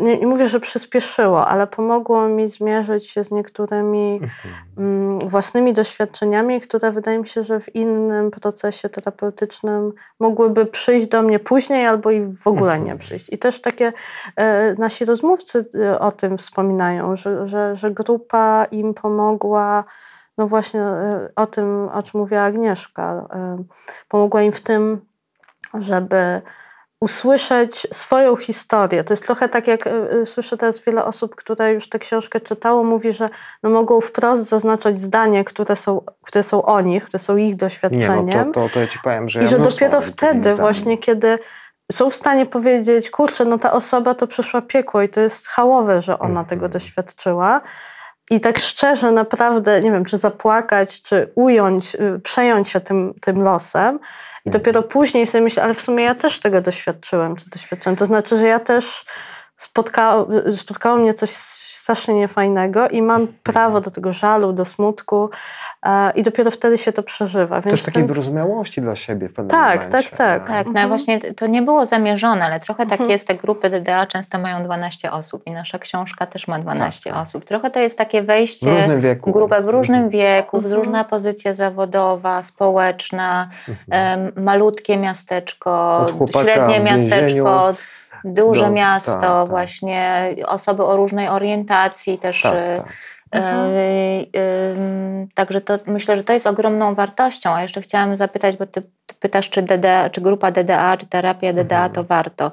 nie, 0.00 0.26
mówię, 0.26 0.48
że 0.48 0.60
przyspieszyło, 0.60 1.46
ale 1.46 1.66
pomogło 1.66 2.28
mi 2.28 2.48
zmierzyć 2.48 3.06
się 3.10 3.24
z 3.24 3.30
niektórymi 3.30 4.20
Mhm. 4.22 4.54
mm, 4.78 5.18
własnymi 5.18 5.72
doświadczeniami, 5.72 6.60
które 6.60 6.92
wydaje 6.92 7.18
mi 7.18 7.28
się, 7.28 7.42
że 7.42 7.60
w 7.60 7.74
innym 7.74 8.30
procesie 8.30 8.88
terapeutycznym 8.88 9.92
mogłyby 10.20 10.66
przyjść 10.66 11.06
do 11.06 11.22
mnie 11.22 11.38
później 11.38 11.86
albo 11.86 12.10
i 12.10 12.20
w 12.20 12.46
ogóle 12.46 12.72
nie 12.72 12.80
Mhm. 12.80 12.98
przyjść. 12.98 13.32
I 13.32 13.38
też 13.38 13.60
takie 13.60 13.92
e, 14.36 14.74
nasi 14.78 15.04
rozmówcy 15.04 15.68
e, 15.74 16.00
o 16.00 16.12
tym 16.12 16.38
wspominają, 16.38 17.16
że, 17.16 17.48
że, 17.48 17.76
że 17.76 17.90
grupa 17.90 18.64
im 18.70 18.94
pomogła. 18.94 19.84
No 20.38 20.46
właśnie 20.46 20.80
e, 20.80 21.28
o 21.36 21.46
tym, 21.46 21.88
o 21.92 22.02
czym 22.02 22.20
mówiła 22.20 22.42
Agnieszka. 22.42 23.26
E, 23.32 23.64
pomogła 24.08 24.42
im 24.42 24.52
w 24.52 24.60
tym, 24.60 25.00
żeby 25.74 26.42
usłyszeć 27.00 27.86
swoją 27.92 28.36
historię. 28.36 29.04
To 29.04 29.12
jest 29.12 29.26
trochę 29.26 29.48
tak, 29.48 29.66
jak 29.66 29.86
y, 29.86 29.90
y, 30.22 30.26
słyszę 30.26 30.56
teraz 30.56 30.80
wiele 30.80 31.04
osób, 31.04 31.34
które 31.34 31.72
już 31.72 31.88
tę 31.88 31.98
książkę 31.98 32.40
czytało, 32.40 32.84
mówi, 32.84 33.12
że 33.12 33.28
no 33.62 33.70
mogą 33.70 34.00
wprost 34.00 34.42
zaznaczać 34.42 34.98
zdanie, 34.98 35.44
które 35.44 35.76
są, 35.76 36.02
które 36.22 36.42
są 36.42 36.62
o 36.62 36.80
nich, 36.80 37.04
które 37.04 37.18
są 37.18 37.36
ich 37.36 37.48
Nie, 37.50 37.56
doświadczeniem. 37.56 38.46
no 38.48 38.52
to, 38.54 38.62
to, 38.62 38.68
to 38.74 38.80
ja 38.80 38.86
ci 38.86 38.98
powiem, 39.04 39.28
że 39.28 39.40
I 39.40 39.42
ja 39.42 39.48
że 39.48 39.58
dopiero 39.58 40.00
wtedy 40.00 40.54
właśnie, 40.54 40.98
kiedy 40.98 41.38
są 41.92 42.10
w 42.10 42.14
stanie 42.14 42.46
powiedzieć, 42.46 43.10
kurczę, 43.10 43.44
no 43.44 43.58
ta 43.58 43.72
osoba 43.72 44.14
to 44.14 44.26
przeszła 44.26 44.62
piekło 44.62 45.02
i 45.02 45.08
to 45.08 45.20
jest 45.20 45.48
hałowe, 45.48 46.02
że 46.02 46.18
ona 46.18 46.28
Mhm. 46.28 46.46
tego 46.46 46.68
doświadczyła. 46.68 47.60
I 48.30 48.40
tak 48.40 48.58
szczerze 48.58 49.10
naprawdę, 49.12 49.80
nie 49.80 49.92
wiem, 49.92 50.04
czy 50.04 50.18
zapłakać, 50.18 51.02
czy 51.02 51.32
ująć, 51.34 51.94
y, 51.94 52.20
przejąć 52.24 52.68
się 52.68 52.80
tym, 52.80 53.14
tym 53.20 53.42
losem. 53.42 53.94
I 54.44 54.48
Mhm. 54.48 54.52
dopiero 54.62 54.82
później 54.82 55.26
sobie 55.26 55.44
myślę, 55.44 55.62
ale 55.62 55.74
w 55.74 55.80
sumie 55.80 56.04
ja 56.04 56.14
też 56.14 56.40
tego 56.40 56.60
doświadczyłem, 56.60 57.36
czy 57.36 57.50
doświadczyłem. 57.50 57.96
To 57.96 58.06
znaczy, 58.06 58.36
że 58.38 58.46
ja 58.46 58.60
też 58.60 59.04
spotkało, 59.56 60.28
spotkało 60.52 60.96
mnie 60.96 61.14
coś 61.14 61.30
strasznie 61.30 62.14
niefajnego 62.14 62.88
i 62.88 63.02
mam 63.02 63.20
Mhm. 63.20 63.38
prawo 63.42 63.80
do 63.80 63.90
tego 63.90 64.12
żalu, 64.12 64.52
do 64.52 64.64
smutku 64.64 65.30
i 66.14 66.22
dopiero 66.22 66.50
wtedy 66.50 66.78
się 66.78 66.92
to 66.92 67.02
przeżywa. 67.02 67.60
Więc 67.60 67.70
Też 67.70 67.82
takiej 67.82 68.02
ten- 68.02 68.06
wyrozumiałości 68.06 68.80
dla 68.80 68.96
siebie 68.96 69.28
w 69.28 69.32
pewnym 69.32 69.50
Tak, 69.50 69.80
momencie. 69.86 70.08
tak, 70.10 70.18
tak. 70.18 70.48
Tak, 70.48 70.64
no 70.66 70.70
Mhm. 70.70 70.88
właśnie 70.88 71.18
to 71.18 71.46
nie 71.46 71.62
było 71.62 71.86
zamierzone, 71.86 72.44
ale 72.44 72.60
trochę 72.60 72.82
tak 72.82 72.92
Mhm. 72.92 73.10
jest, 73.10 73.28
te 73.28 73.34
grupy 73.34 73.70
DDA 73.70 74.06
często 74.06 74.38
mają 74.38 74.62
12 74.64 75.12
osób 75.12 75.42
i 75.46 75.50
nasza 75.50 75.78
książka 75.78 76.26
też 76.26 76.48
ma 76.48 76.58
12 76.58 77.10
tak. 77.10 77.22
osób. 77.22 77.44
Trochę 77.44 77.70
to 77.70 77.80
jest 77.80 77.98
takie 77.98 78.22
W 78.22 78.26
wejście 78.26 78.70
różnym 78.80 79.00
wieku. 79.00 79.30
w 79.30 79.34
grupę 79.34 79.62
w 79.62 79.68
różnym 79.68 80.04
Mhm. 80.04 80.10
wieku, 80.10 80.60
w 80.60 80.64
Mhm. 80.64 80.74
różna 80.84 81.04
pozycja 81.04 81.54
zawodowa, 81.54 82.42
społeczna, 82.42 83.48
Mhm. 83.68 84.20
em, 84.36 84.44
malutkie 84.44 84.96
miasteczko, 84.96 86.06
średnie 86.42 86.80
w 86.80 86.84
miasteczko, 86.84 87.74
duże 88.24 88.64
do- 88.64 88.70
miasto, 88.72 89.12
tak, 89.12 89.20
tak. 89.20 89.48
właśnie 89.48 90.28
osoby 90.46 90.84
o 90.84 90.96
różnej 90.96 91.28
orientacji 91.28 92.18
też. 92.18 92.42
Tak, 92.42 92.52
e, 92.54 92.76
tak. 92.84 92.92
Mhm. 93.30 93.70
e, 94.36 95.26
Także 95.34 95.60
to 95.60 95.78
myślę, 95.86 96.16
że 96.16 96.24
to 96.24 96.32
jest 96.32 96.46
ogromną 96.46 96.94
wartością. 96.94 97.50
A 97.54 97.62
jeszcze 97.62 97.80
chciałam 97.80 98.16
zapytać, 98.16 98.56
bo 98.56 98.66
ty, 98.66 98.82
ty 98.82 99.14
pytasz, 99.20 99.50
czy, 99.50 99.62
DDA, 99.62 100.10
czy 100.10 100.20
grupa 100.20 100.50
DDA, 100.50 100.96
czy 100.96 101.06
terapia 101.06 101.52
DDA 101.52 101.76
Mhm. 101.76 101.92
to 101.92 102.04
warto. 102.04 102.52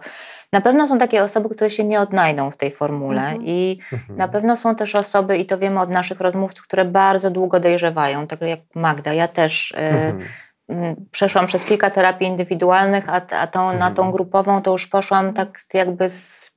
Na 0.53 0.61
pewno 0.61 0.87
są 0.87 0.97
takie 0.97 1.23
osoby, 1.23 1.49
które 1.55 1.69
się 1.69 1.83
nie 1.83 1.99
odnajdą 1.99 2.51
w 2.51 2.57
tej 2.57 2.71
formule 2.71 3.21
Mhm. 3.21 3.39
i 3.43 3.79
Mhm. 3.93 4.17
na 4.19 4.27
pewno 4.27 4.57
są 4.57 4.75
też 4.75 4.95
osoby, 4.95 5.37
i 5.37 5.45
to 5.45 5.57
wiemy 5.57 5.79
od 5.79 5.89
naszych 5.89 6.21
rozmówców, 6.21 6.63
które 6.67 6.85
bardzo 6.85 7.31
długo 7.31 7.59
dojrzewają, 7.59 8.27
tak 8.27 8.41
jak 8.41 8.59
Magda. 8.75 9.13
Ja 9.13 9.27
też 9.27 9.73
e, 9.77 10.13
Mhm. 10.69 10.95
przeszłam 11.11 11.45
przez 11.45 11.65
kilka 11.65 11.89
terapii 11.89 12.27
indywidualnych, 12.27 13.09
a, 13.09 13.21
a 13.39 13.47
tą, 13.47 13.77
na 13.77 13.91
tą 13.91 14.11
grupową 14.11 14.61
to 14.61 14.71
już 14.71 14.87
poszłam 14.87 15.33
tak 15.33 15.59
jakby 15.73 16.09
z, 16.09 16.51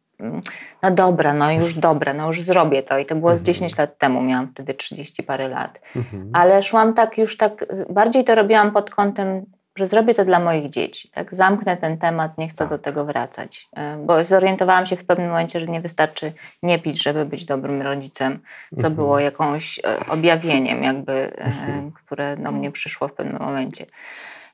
no 0.83 0.91
dobra, 0.91 1.35
no 1.35 1.53
już 1.53 1.75
dobra, 1.75 2.15
no 2.15 2.27
już 2.27 2.41
zrobię 2.41 2.83
to. 2.83 2.99
I 2.99 3.07
to 3.07 3.15
było 3.17 3.31
z 3.31 3.39
Mhm. 3.39 3.45
10 3.45 3.79
lat 3.79 3.99
temu, 3.99 4.23
miałam 4.23 4.49
wtedy 4.53 4.75
30 4.75 5.23
parę 5.23 5.49
lat. 5.49 5.81
Mhm. 5.97 6.31
Ale 6.33 6.63
szłam 6.63 6.95
tak 6.95 7.19
już 7.19 7.37
tak, 7.37 7.67
bardziej 7.91 8.25
to 8.25 8.35
robiłam 8.35 8.73
pod 8.73 8.91
kątem, 8.91 9.47
że 9.79 9.87
zrobię 9.87 10.15
to 10.15 10.25
dla 10.25 10.41
moich 10.41 10.71
dzieci. 10.71 11.11
Tak? 11.15 11.35
Zamknę 11.35 11.77
ten 11.77 11.99
temat, 11.99 12.39
nie 12.39 12.49
chcę 12.49 12.59
Tak. 12.59 12.69
do 12.69 12.79
tego 12.79 13.05
wracać. 13.05 13.69
Y, 13.79 14.07
Bo 14.07 14.25
zorientowałam 14.25 14.87
się 14.87 14.97
w 14.97 15.05
pewnym 15.07 15.29
momencie, 15.29 15.61
że 15.61 15.67
nie 15.67 15.81
wystarczy 15.81 16.33
nie 16.63 16.79
pić, 16.79 17.03
żeby 17.03 17.25
być 17.27 17.45
dobrym 17.45 17.83
rodzicem, 17.83 18.41
co 18.71 18.77
Mhm. 18.77 18.95
było 18.95 19.19
jakąś 19.19 19.79
e, 19.79 19.83
objawieniem, 20.13 20.83
jakby, 20.83 21.13
e, 21.13 21.45
Mhm. 21.45 21.93
które 21.93 22.37
do 22.37 22.53
mnie 22.53 22.71
przyszło 22.71 23.09
w 23.09 23.13
pewnym 23.13 23.43
momencie. 23.43 23.85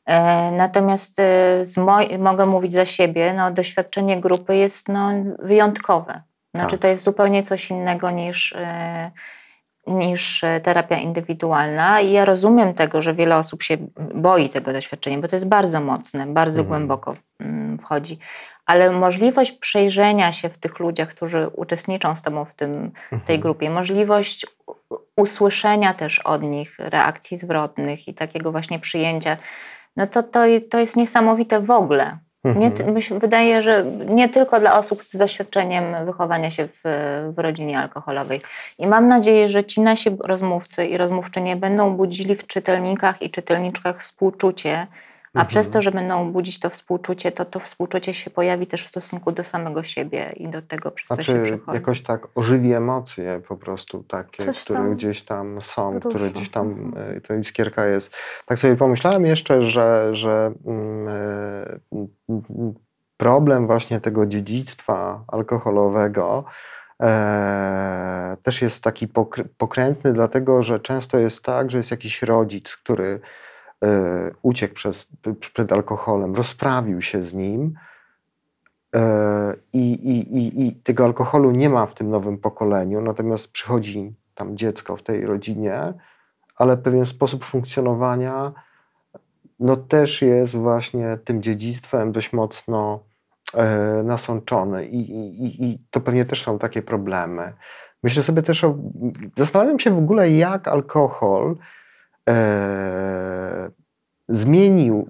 E, 0.07 0.51
Natomiast 0.51 1.21
e, 1.21 1.65
mogę 2.19 2.47
mówić 2.47 2.73
za 2.73 2.85
siebie, 2.85 3.35
no, 3.37 3.51
doświadczenie 3.51 4.21
grupy 4.21 4.57
jest 4.57 4.89
no, 4.89 5.11
wyjątkowe. 5.39 6.23
Znaczy, 6.55 6.71
Tak. 6.71 6.81
to 6.81 6.89
jest 6.89 7.05
zupełnie 7.05 7.43
coś 7.43 7.71
innego 7.71 8.11
niż, 8.11 8.53
e, 8.53 9.11
niż 9.87 10.45
terapia 10.63 10.97
indywidualna. 10.97 12.01
I 12.01 12.13
ja 12.13 12.25
rozumiem 12.25 12.75
tego, 12.75 13.03
że 13.03 13.15
wiele 13.15 13.37
osób 13.37 13.63
się 13.63 13.77
boi 14.15 14.49
tego 14.49 14.73
doświadczenia, 14.73 15.19
bo 15.19 15.29
to 15.29 15.37
jest 15.37 15.49
bardzo 15.49 15.81
mocne, 15.81 16.27
bardzo 16.27 16.61
Mhm. 16.61 16.69
głęboko 16.69 17.17
mm, 17.41 17.79
wchodzi. 17.79 18.19
Ale 18.67 18.91
możliwość 18.91 19.53
przejrzenia 19.53 20.33
się 20.33 20.49
w 20.49 20.59
tych 20.59 20.79
ludziach, 20.79 21.09
którzy 21.09 21.49
uczestniczą 21.49 22.17
z 22.17 22.23
Tobą 22.23 22.45
w, 22.45 22.55
tym, 22.55 22.93
w 23.07 23.09
tej 23.11 23.37
Mhm. 23.37 23.41
grupie, 23.41 23.71
możliwość 23.71 24.47
usłyszenia 25.17 25.95
też 25.95 26.19
od 26.19 26.43
nich 26.43 26.77
reakcji 26.79 27.37
zwrotnych 27.37 28.09
i 28.09 28.15
takiego 28.15 28.53
właśnie 28.53 28.79
przyjęcia, 28.79 29.37
no 29.97 30.07
to, 30.07 30.23
to, 30.23 30.41
to 30.71 30.79
jest 30.79 30.97
niesamowite 30.97 31.61
w 31.61 31.71
ogóle. 31.71 32.19
Nie, 32.45 32.67
Mhm. 32.67 32.95
mi 32.95 33.03
się 33.03 33.19
wydaje, 33.19 33.63
że 33.63 33.85
nie 34.09 34.29
tylko 34.29 34.61
dla 34.61 34.79
osób 34.79 35.05
z 35.05 35.17
doświadczeniem 35.17 35.85
wychowania 36.07 36.51
się 36.51 36.69
w, 36.69 36.83
w 37.31 37.39
rodzinie 37.39 37.79
alkoholowej. 37.79 38.41
I 38.79 38.87
mam 38.87 39.09
nadzieję, 39.09 39.49
że 39.49 39.65
ci 39.65 39.81
nasi 39.81 40.11
rozmówcy 40.21 40.87
i 40.87 40.97
rozmówczynie 40.97 41.57
będą 41.57 41.97
budzili 41.97 42.37
w 42.37 42.47
czytelnikach 42.47 43.23
i 43.23 43.31
czytelniczkach 43.31 44.03
współczucie, 44.03 44.87
A 45.35 45.45
przez 45.45 45.67
Mhm. 45.67 45.73
to, 45.73 45.83
że 45.83 45.91
będą 45.93 46.33
budzić 46.33 46.59
to 46.61 46.71
współczucie, 46.71 47.33
to 47.33 47.45
to 47.45 47.61
współczucie 47.61 48.15
się 48.15 48.31
pojawi 48.31 48.67
też 48.67 48.83
w 48.83 48.87
stosunku 48.89 49.33
do 49.33 49.45
samego 49.45 49.83
siebie 49.83 50.33
i 50.37 50.49
do 50.49 50.63
tego, 50.63 50.91
przez 50.91 51.09
co 51.09 51.23
się 51.23 51.33
Znaczy, 51.33 51.43
przychodzi. 51.43 51.75
jakoś 51.75 52.01
tak 52.03 52.29
ożywi 52.35 52.73
emocje 52.73 53.43
po 53.49 53.57
prostu 53.57 54.03
takie, 54.03 54.45
Coś 54.45 54.65
które 54.65 54.79
tam 54.79 54.95
gdzieś 54.95 55.23
tam 55.23 55.63
są, 55.63 56.01
które 56.01 56.31
gdzieś 56.31 56.51
tam, 56.51 56.67
Mhm. 56.71 57.17
y, 57.17 57.21
ta 57.21 57.35
iskierka 57.37 57.87
jest. 57.87 58.15
Tak 58.47 58.59
sobie 58.59 58.77
pomyślałem 58.77 59.27
jeszcze, 59.27 59.63
że, 59.63 60.07
że 60.13 60.53
mm, 60.67 61.09
mm, 62.29 62.75
problem 63.17 63.67
właśnie 63.67 64.01
tego 64.01 64.27
dziedzictwa 64.27 65.25
alkoholowego 65.29 66.45
e, 67.03 68.37
też 68.43 68.63
jest 68.63 68.85
taki 68.85 69.09
pokr- 69.09 69.45
pokrętny, 69.59 70.13
dlatego 70.13 70.63
że 70.63 70.81
często 70.81 71.19
jest 71.19 71.45
tak, 71.45 71.71
że 71.71 71.79
jest 71.79 71.91
jakiś 71.91 72.23
rodzic, 72.23 72.77
który 72.77 73.07
e, 73.07 73.44
uciekł 74.43 74.75
przez, 74.75 75.09
przed 75.41 75.73
alkoholem, 75.73 76.35
rozprawił 76.35 77.03
się 77.03 77.25
z 77.25 77.35
nim, 77.35 77.75
E, 78.97 79.55
I, 79.73 79.93
i, 79.93 80.37
i, 80.39 80.67
I 80.67 80.73
tego 80.77 81.05
alkoholu 81.05 81.51
nie 81.51 81.71
ma 81.71 81.87
w 81.87 81.95
tym 81.95 82.11
nowym 82.11 82.39
pokoleniu, 82.39 83.01
natomiast 83.01 83.53
przychodzi 83.53 84.15
tam 84.35 84.57
dziecko 84.57 84.97
w 84.97 85.03
tej 85.03 85.27
rodzinie, 85.27 85.93
ale 86.57 86.77
pewien 86.77 87.07
sposób 87.07 87.45
funkcjonowania 87.45 88.53
no 89.61 89.77
też 89.77 90.23
jest 90.23 90.57
właśnie 90.57 91.19
tym 91.25 91.43
dziedzictwem 91.43 92.13
dość 92.13 92.33
mocno 92.33 93.01
e, 93.55 94.03
nasączony 94.05 94.87
I, 94.87 95.01
i, 95.11 95.45
i- 95.45 95.65
i 95.65 95.79
to 95.91 96.01
pewnie 96.01 96.25
też 96.25 96.43
są 96.43 96.59
takie 96.59 96.83
problemy. 96.83 97.53
Myślę 98.03 98.23
sobie 98.23 98.43
też 98.43 98.65
o, 98.65 98.75
zastanawiam 99.37 99.79
się 99.79 99.91
w 99.91 99.99
ogóle 99.99 100.31
jak 100.31 100.69
alkohol 100.69 101.57
e, 102.29 103.71
zmienił 104.29 105.09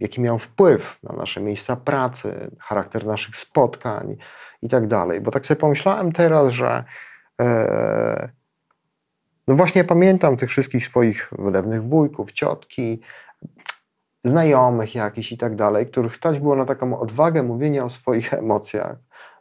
jaki 0.00 0.20
miał 0.20 0.38
wpływ 0.38 0.98
na 1.02 1.16
nasze 1.16 1.40
miejsca 1.40 1.76
pracy, 1.76 2.50
charakter 2.60 3.06
naszych 3.06 3.36
spotkań 3.36 4.16
i 4.62 4.68
tak 4.68 4.86
dalej. 4.86 5.20
Bo 5.20 5.30
tak 5.30 5.46
sobie 5.46 5.60
pomyślałem 5.60 6.12
teraz, 6.12 6.52
że 6.52 6.84
e, 7.40 8.28
no 9.46 9.54
właśnie 9.54 9.84
pamiętam 9.84 10.36
tych 10.36 10.50
wszystkich 10.50 10.86
swoich 10.86 11.30
wylewnych 11.38 11.84
wujków, 11.84 12.32
ciotki, 12.32 13.00
znajomych 14.24 14.94
jakichś 14.94 15.32
i 15.32 15.38
tak 15.38 15.56
dalej, 15.56 15.86
których 15.86 16.16
stać 16.16 16.38
było 16.38 16.56
na 16.56 16.64
taką 16.64 17.00
odwagę 17.00 17.42
mówienia 17.42 17.84
o 17.84 17.90
swoich 17.90 18.34
emocjach. 18.44 18.96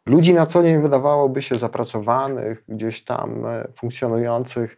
Ludzi 0.05 0.33
na 0.33 0.45
co 0.45 0.63
dzień 0.63 0.81
wydawałoby 0.81 1.41
się 1.41 1.57
zapracowanych, 1.57 2.63
gdzieś 2.67 3.03
tam 3.03 3.45
e, 3.45 3.67
funkcjonujących 3.75 4.77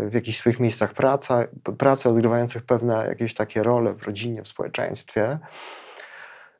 w 0.00 0.10
jakichś 0.12 0.38
swoich 0.38 0.60
miejscach 0.60 0.92
praca, 0.92 1.44
pracy, 1.78 2.08
odgrywających 2.08 2.62
pewne 2.62 3.06
jakieś 3.08 3.34
takie 3.34 3.62
role 3.62 3.94
w 3.94 4.02
rodzinie, 4.02 4.42
w 4.42 4.48
społeczeństwie, 4.48 5.38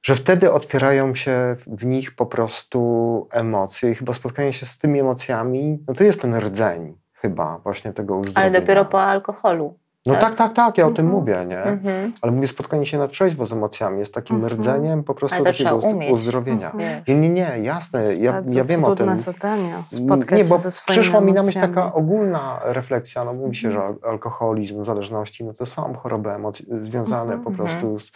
że 0.03 0.15
wtedy 0.15 0.53
otwierają 0.53 1.15
się 1.15 1.57
w 1.67 1.85
nich 1.85 2.17
po 2.17 2.27
prostu 2.27 3.29
emocje 3.31 3.91
i 3.91 3.95
chyba 3.95 4.15
spotkanie 4.15 4.53
się 4.53 4.67
z 4.67 4.79
tymi 4.79 5.01
emocjami, 5.01 5.85
no 5.89 5.95
to 5.95 6.05
jest 6.05 6.23
ten 6.23 6.35
rdzeń 6.37 6.99
chyba 7.15 7.59
właśnie 7.59 7.93
tego 7.93 8.15
Ale 8.15 8.21
uzdrowienia. 8.21 8.61
dopiero 8.61 8.85
po 8.85 9.03
alkoholu. 9.03 9.79
No 10.07 10.15
tak, 10.15 10.35
tak, 10.35 10.53
tak, 10.53 10.79
ja 10.79 10.87
o 10.87 10.91
tym 10.91 11.07
Mhm. 11.07 11.21
mówię, 11.21 11.45
nie? 11.49 11.63
Mhm. 11.63 12.13
Ale 12.23 12.33
mówię, 12.33 12.49
spotkanie 12.49 12.87
się 12.87 12.99
na 12.99 13.09
trzeźwo 13.09 13.47
z 13.47 13.53
emocjami 13.53 13.99
jest 13.99 14.15
takim 14.15 14.37
Mhm. 14.37 14.61
rdzeniem 14.61 15.05
po 15.05 15.15
prostu 15.15 15.45
takiego 15.45 15.81
uzdrowienia. 16.13 16.73
Nie, 17.09 17.15
nie, 17.15 17.29
nie, 17.29 17.59
jasne, 17.63 18.05
ja, 18.15 18.43
wiem 18.65 18.85
o 18.85 18.97
tym. 18.97 19.19
zadanie, 19.19 19.75
spotkać 19.89 20.39
nie, 20.39 20.45
bo 20.45 20.57
się 20.57 20.63
ze 20.63 20.71
swoimi 20.71 21.01
przyszła 21.01 21.21
mi 21.21 21.33
na 21.33 21.43
myśl 21.43 21.61
taka 21.61 21.93
ogólna 21.95 22.61
refleksja. 22.65 23.25
No 23.25 23.33
mówi 23.35 23.57
się, 23.57 23.73
że 23.73 23.81
al- 23.83 23.99
alkoholizm, 24.07 24.85
zależności, 24.85 25.45
no 25.45 25.55
to 25.55 25.67
są 25.67 25.95
choroby 25.95 26.31
emocji, 26.31 26.67
związane 26.83 27.39
po 27.39 27.51
prostu 27.51 27.99
z, 27.99 28.13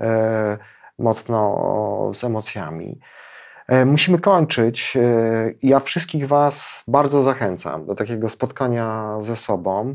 e, 0.00 0.58
mocno 0.98 2.10
z 2.14 2.24
emocjami. 2.24 3.00
E, 3.68 3.84
musimy 3.84 4.18
kończyć. 4.18 4.96
E, 4.96 5.00
ja 5.62 5.80
wszystkich 5.80 6.28
Was 6.28 6.84
bardzo 6.88 7.22
zachęcam 7.22 7.86
do 7.86 7.94
takiego 7.94 8.28
spotkania 8.28 9.16
ze 9.20 9.36
sobą. 9.36 9.94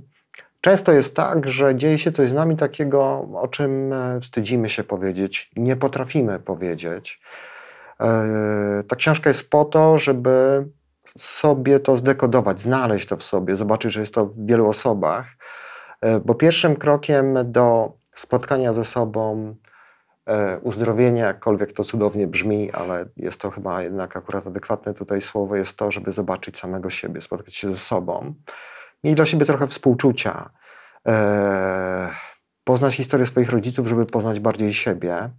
Często 0.65 0.91
jest 0.91 1.15
tak, 1.15 1.49
że 1.49 1.75
dzieje 1.75 1.99
się 1.99 2.11
coś 2.11 2.29
z 2.29 2.33
nami 2.33 2.57
takiego, 2.57 3.27
o 3.33 3.47
czym 3.47 3.93
e, 3.93 4.19
wstydzimy 4.21 4.69
się 4.69 4.83
powiedzieć, 4.83 5.51
nie 5.55 5.75
potrafimy 5.75 6.39
powiedzieć. 6.39 7.21
E, 7.99 8.83
Ta 8.87 8.95
książka 8.95 9.29
jest 9.29 9.49
po 9.49 9.65
to, 9.65 9.99
żeby 9.99 10.65
sobie 11.17 11.79
to 11.79 11.97
zdekodować, 11.97 12.61
znaleźć 12.61 13.07
to 13.07 13.17
w 13.17 13.23
sobie, 13.23 13.55
zobaczyć, 13.55 13.93
że 13.93 14.01
jest 14.01 14.13
to 14.13 14.25
w 14.25 14.45
wielu 14.45 14.69
osobach. 14.69 15.25
E, 16.01 16.19
Bo 16.19 16.35
pierwszym 16.35 16.75
krokiem 16.75 17.37
do 17.51 17.93
spotkania 18.15 18.73
ze 18.73 18.85
sobą, 18.85 19.55
uzdrowienia, 20.61 21.25
jakkolwiek 21.25 21.73
to 21.73 21.83
cudownie 21.83 22.27
brzmi, 22.27 22.71
ale 22.71 23.05
jest 23.17 23.41
to 23.41 23.51
chyba 23.51 23.81
jednak 23.81 24.17
akurat 24.17 24.47
adekwatne 24.47 24.93
tutaj 24.93 25.21
słowo, 25.21 25.55
jest 25.55 25.77
to, 25.77 25.91
żeby 25.91 26.11
zobaczyć 26.11 26.59
samego 26.59 26.89
siebie, 26.89 27.21
spotkać 27.21 27.55
się 27.55 27.67
ze 27.67 27.77
sobą, 27.77 28.33
mieć 29.05 29.15
dla 29.15 29.25
siebie 29.25 29.45
trochę 29.45 29.67
współczucia, 29.67 30.49
e, 31.07 32.09
poznać 32.63 32.95
historię 32.95 33.25
swoich 33.25 33.49
rodziców, 33.49 33.87
żeby 33.87 34.05
poznać 34.05 34.39
bardziej 34.39 34.73
siebie, 34.73 35.29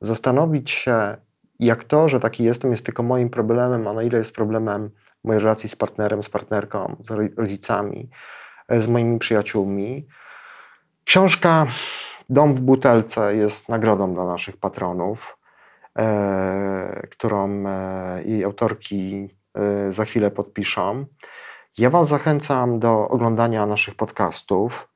zastanowić 0.00 0.70
się, 0.70 1.16
jak 1.58 1.84
to, 1.84 2.08
że 2.08 2.20
taki 2.20 2.44
jestem, 2.44 2.70
jest 2.70 2.84
tylko 2.84 3.02
moim 3.02 3.30
problemem, 3.30 3.88
a 3.88 3.92
na 3.92 4.02
ile 4.02 4.18
jest 4.18 4.34
problemem 4.34 4.90
mojej 5.24 5.42
relacji 5.42 5.68
z 5.68 5.76
partnerem, 5.76 6.22
z 6.22 6.28
partnerką, 6.28 6.96
z 7.00 7.10
ro- 7.10 7.28
rodzicami, 7.36 8.10
e, 8.68 8.82
z 8.82 8.88
moimi 8.88 9.18
przyjaciółmi. 9.18 10.06
Książka 11.04 11.66
Dom 12.30 12.54
w 12.54 12.60
butelce 12.60 13.36
jest 13.36 13.68
nagrodą 13.68 14.14
dla 14.14 14.24
naszych 14.24 14.56
patronów, 14.56 15.38
e, 15.98 17.06
którą 17.10 17.66
e, 17.66 18.22
jej 18.24 18.44
autorki 18.44 19.28
e, 19.54 19.92
za 19.92 20.04
chwilę 20.04 20.30
podpiszą. 20.30 21.06
Ja 21.78 21.90
Was 21.90 22.08
zachęcam 22.08 22.78
do 22.78 23.08
oglądania 23.08 23.66
naszych 23.66 23.94
podcastów. 23.94 24.88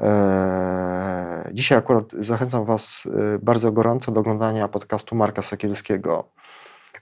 E, 0.00 1.50
Dzisiaj 1.52 1.78
akurat 1.78 2.04
zachęcam 2.18 2.64
Was 2.64 3.08
e, 3.34 3.38
bardzo 3.38 3.72
gorąco 3.72 4.12
do 4.12 4.20
oglądania 4.20 4.68
podcastu 4.68 5.16
Marka 5.16 5.42
Sekielskiego 5.42 6.28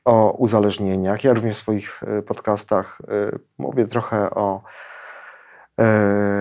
o 0.05 0.31
uzależnieniach. 0.31 1.24
Ja 1.24 1.33
również 1.33 1.59
w 1.59 1.61
swoich 1.61 2.03
e, 2.03 2.22
podcastach 2.22 2.99
mówię 3.59 3.87
trochę 3.87 4.31
o 4.31 4.62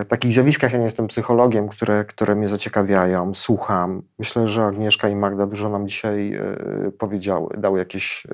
takich 0.07 0.33
zjawiskach. 0.33 0.71
Ja 0.71 0.77
nie 0.77 0.83
jestem 0.83 1.07
psychologiem, 1.07 1.69
które, 1.69 2.05
które 2.05 2.35
mnie 2.35 2.47
zaciekawiają. 2.47 3.33
Słucham. 3.33 4.01
Myślę, 4.19 4.47
że 4.47 4.65
Agnieszka 4.65 5.09
i 5.09 5.15
Magda 5.15 5.45
dużo 5.45 5.69
nam 5.69 5.87
dzisiaj 5.87 6.39
powiedziały, 6.97 7.57
dały 7.57 7.79
jakieś 7.79 8.27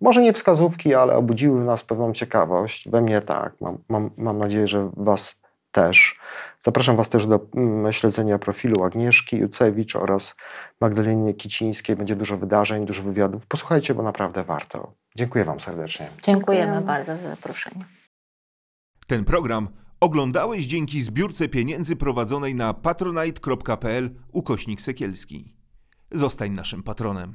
może 0.00 0.22
nie 0.22 0.32
wskazówki, 0.32 0.94
ale 0.94 1.16
obudziły 1.16 1.60
w 1.60 1.64
nas 1.64 1.84
pewną 1.84 2.12
ciekawość. 2.12 2.88
We 2.88 3.00
mnie 3.00 3.20
tak. 3.20 3.60
Mam, 3.60 3.78
mam, 3.88 4.10
mam 4.16 4.38
nadzieję, 4.38 4.68
że 4.68 4.90
Was 4.96 5.40
też. 5.72 6.18
Zapraszam 6.60 6.96
Was 6.96 7.08
też 7.08 7.26
do 7.26 7.40
mm, 7.54 7.92
śledzenia 7.92 8.38
profilu 8.38 8.84
Agnieszki 8.84 9.36
Jucewicz 9.36 9.96
oraz 9.96 10.34
Magdaleny 10.80 11.34
Kicińskiej. 11.34 11.96
Będzie 11.96 12.16
dużo 12.16 12.36
wydarzeń, 12.36 12.86
dużo 12.86 13.02
wywiadów. 13.02 13.46
Posłuchajcie, 13.46 13.94
bo 13.94 14.02
naprawdę 14.02 14.44
warto. 14.44 14.92
Dziękuję 15.16 15.44
Wam 15.44 15.60
serdecznie. 15.60 16.06
Dziękujemy 16.22 16.64
Dziękujemy. 16.64 16.86
bardzo 16.86 17.16
za 17.16 17.28
zaproszenie. 17.28 17.84
Ten 19.06 19.24
program 19.24 19.68
oglądałeś 20.00 20.66
dzięki 20.66 21.02
zbiórce 21.02 21.48
pieniędzy 21.48 21.96
prowadzonej 21.96 22.54
na 22.54 22.74
patronite.pl 22.74 24.10
ukośnik 24.32 24.80
sekielski. 24.80 25.54
Zostań 26.12 26.50
naszym 26.50 26.82
patronem. 26.82 27.34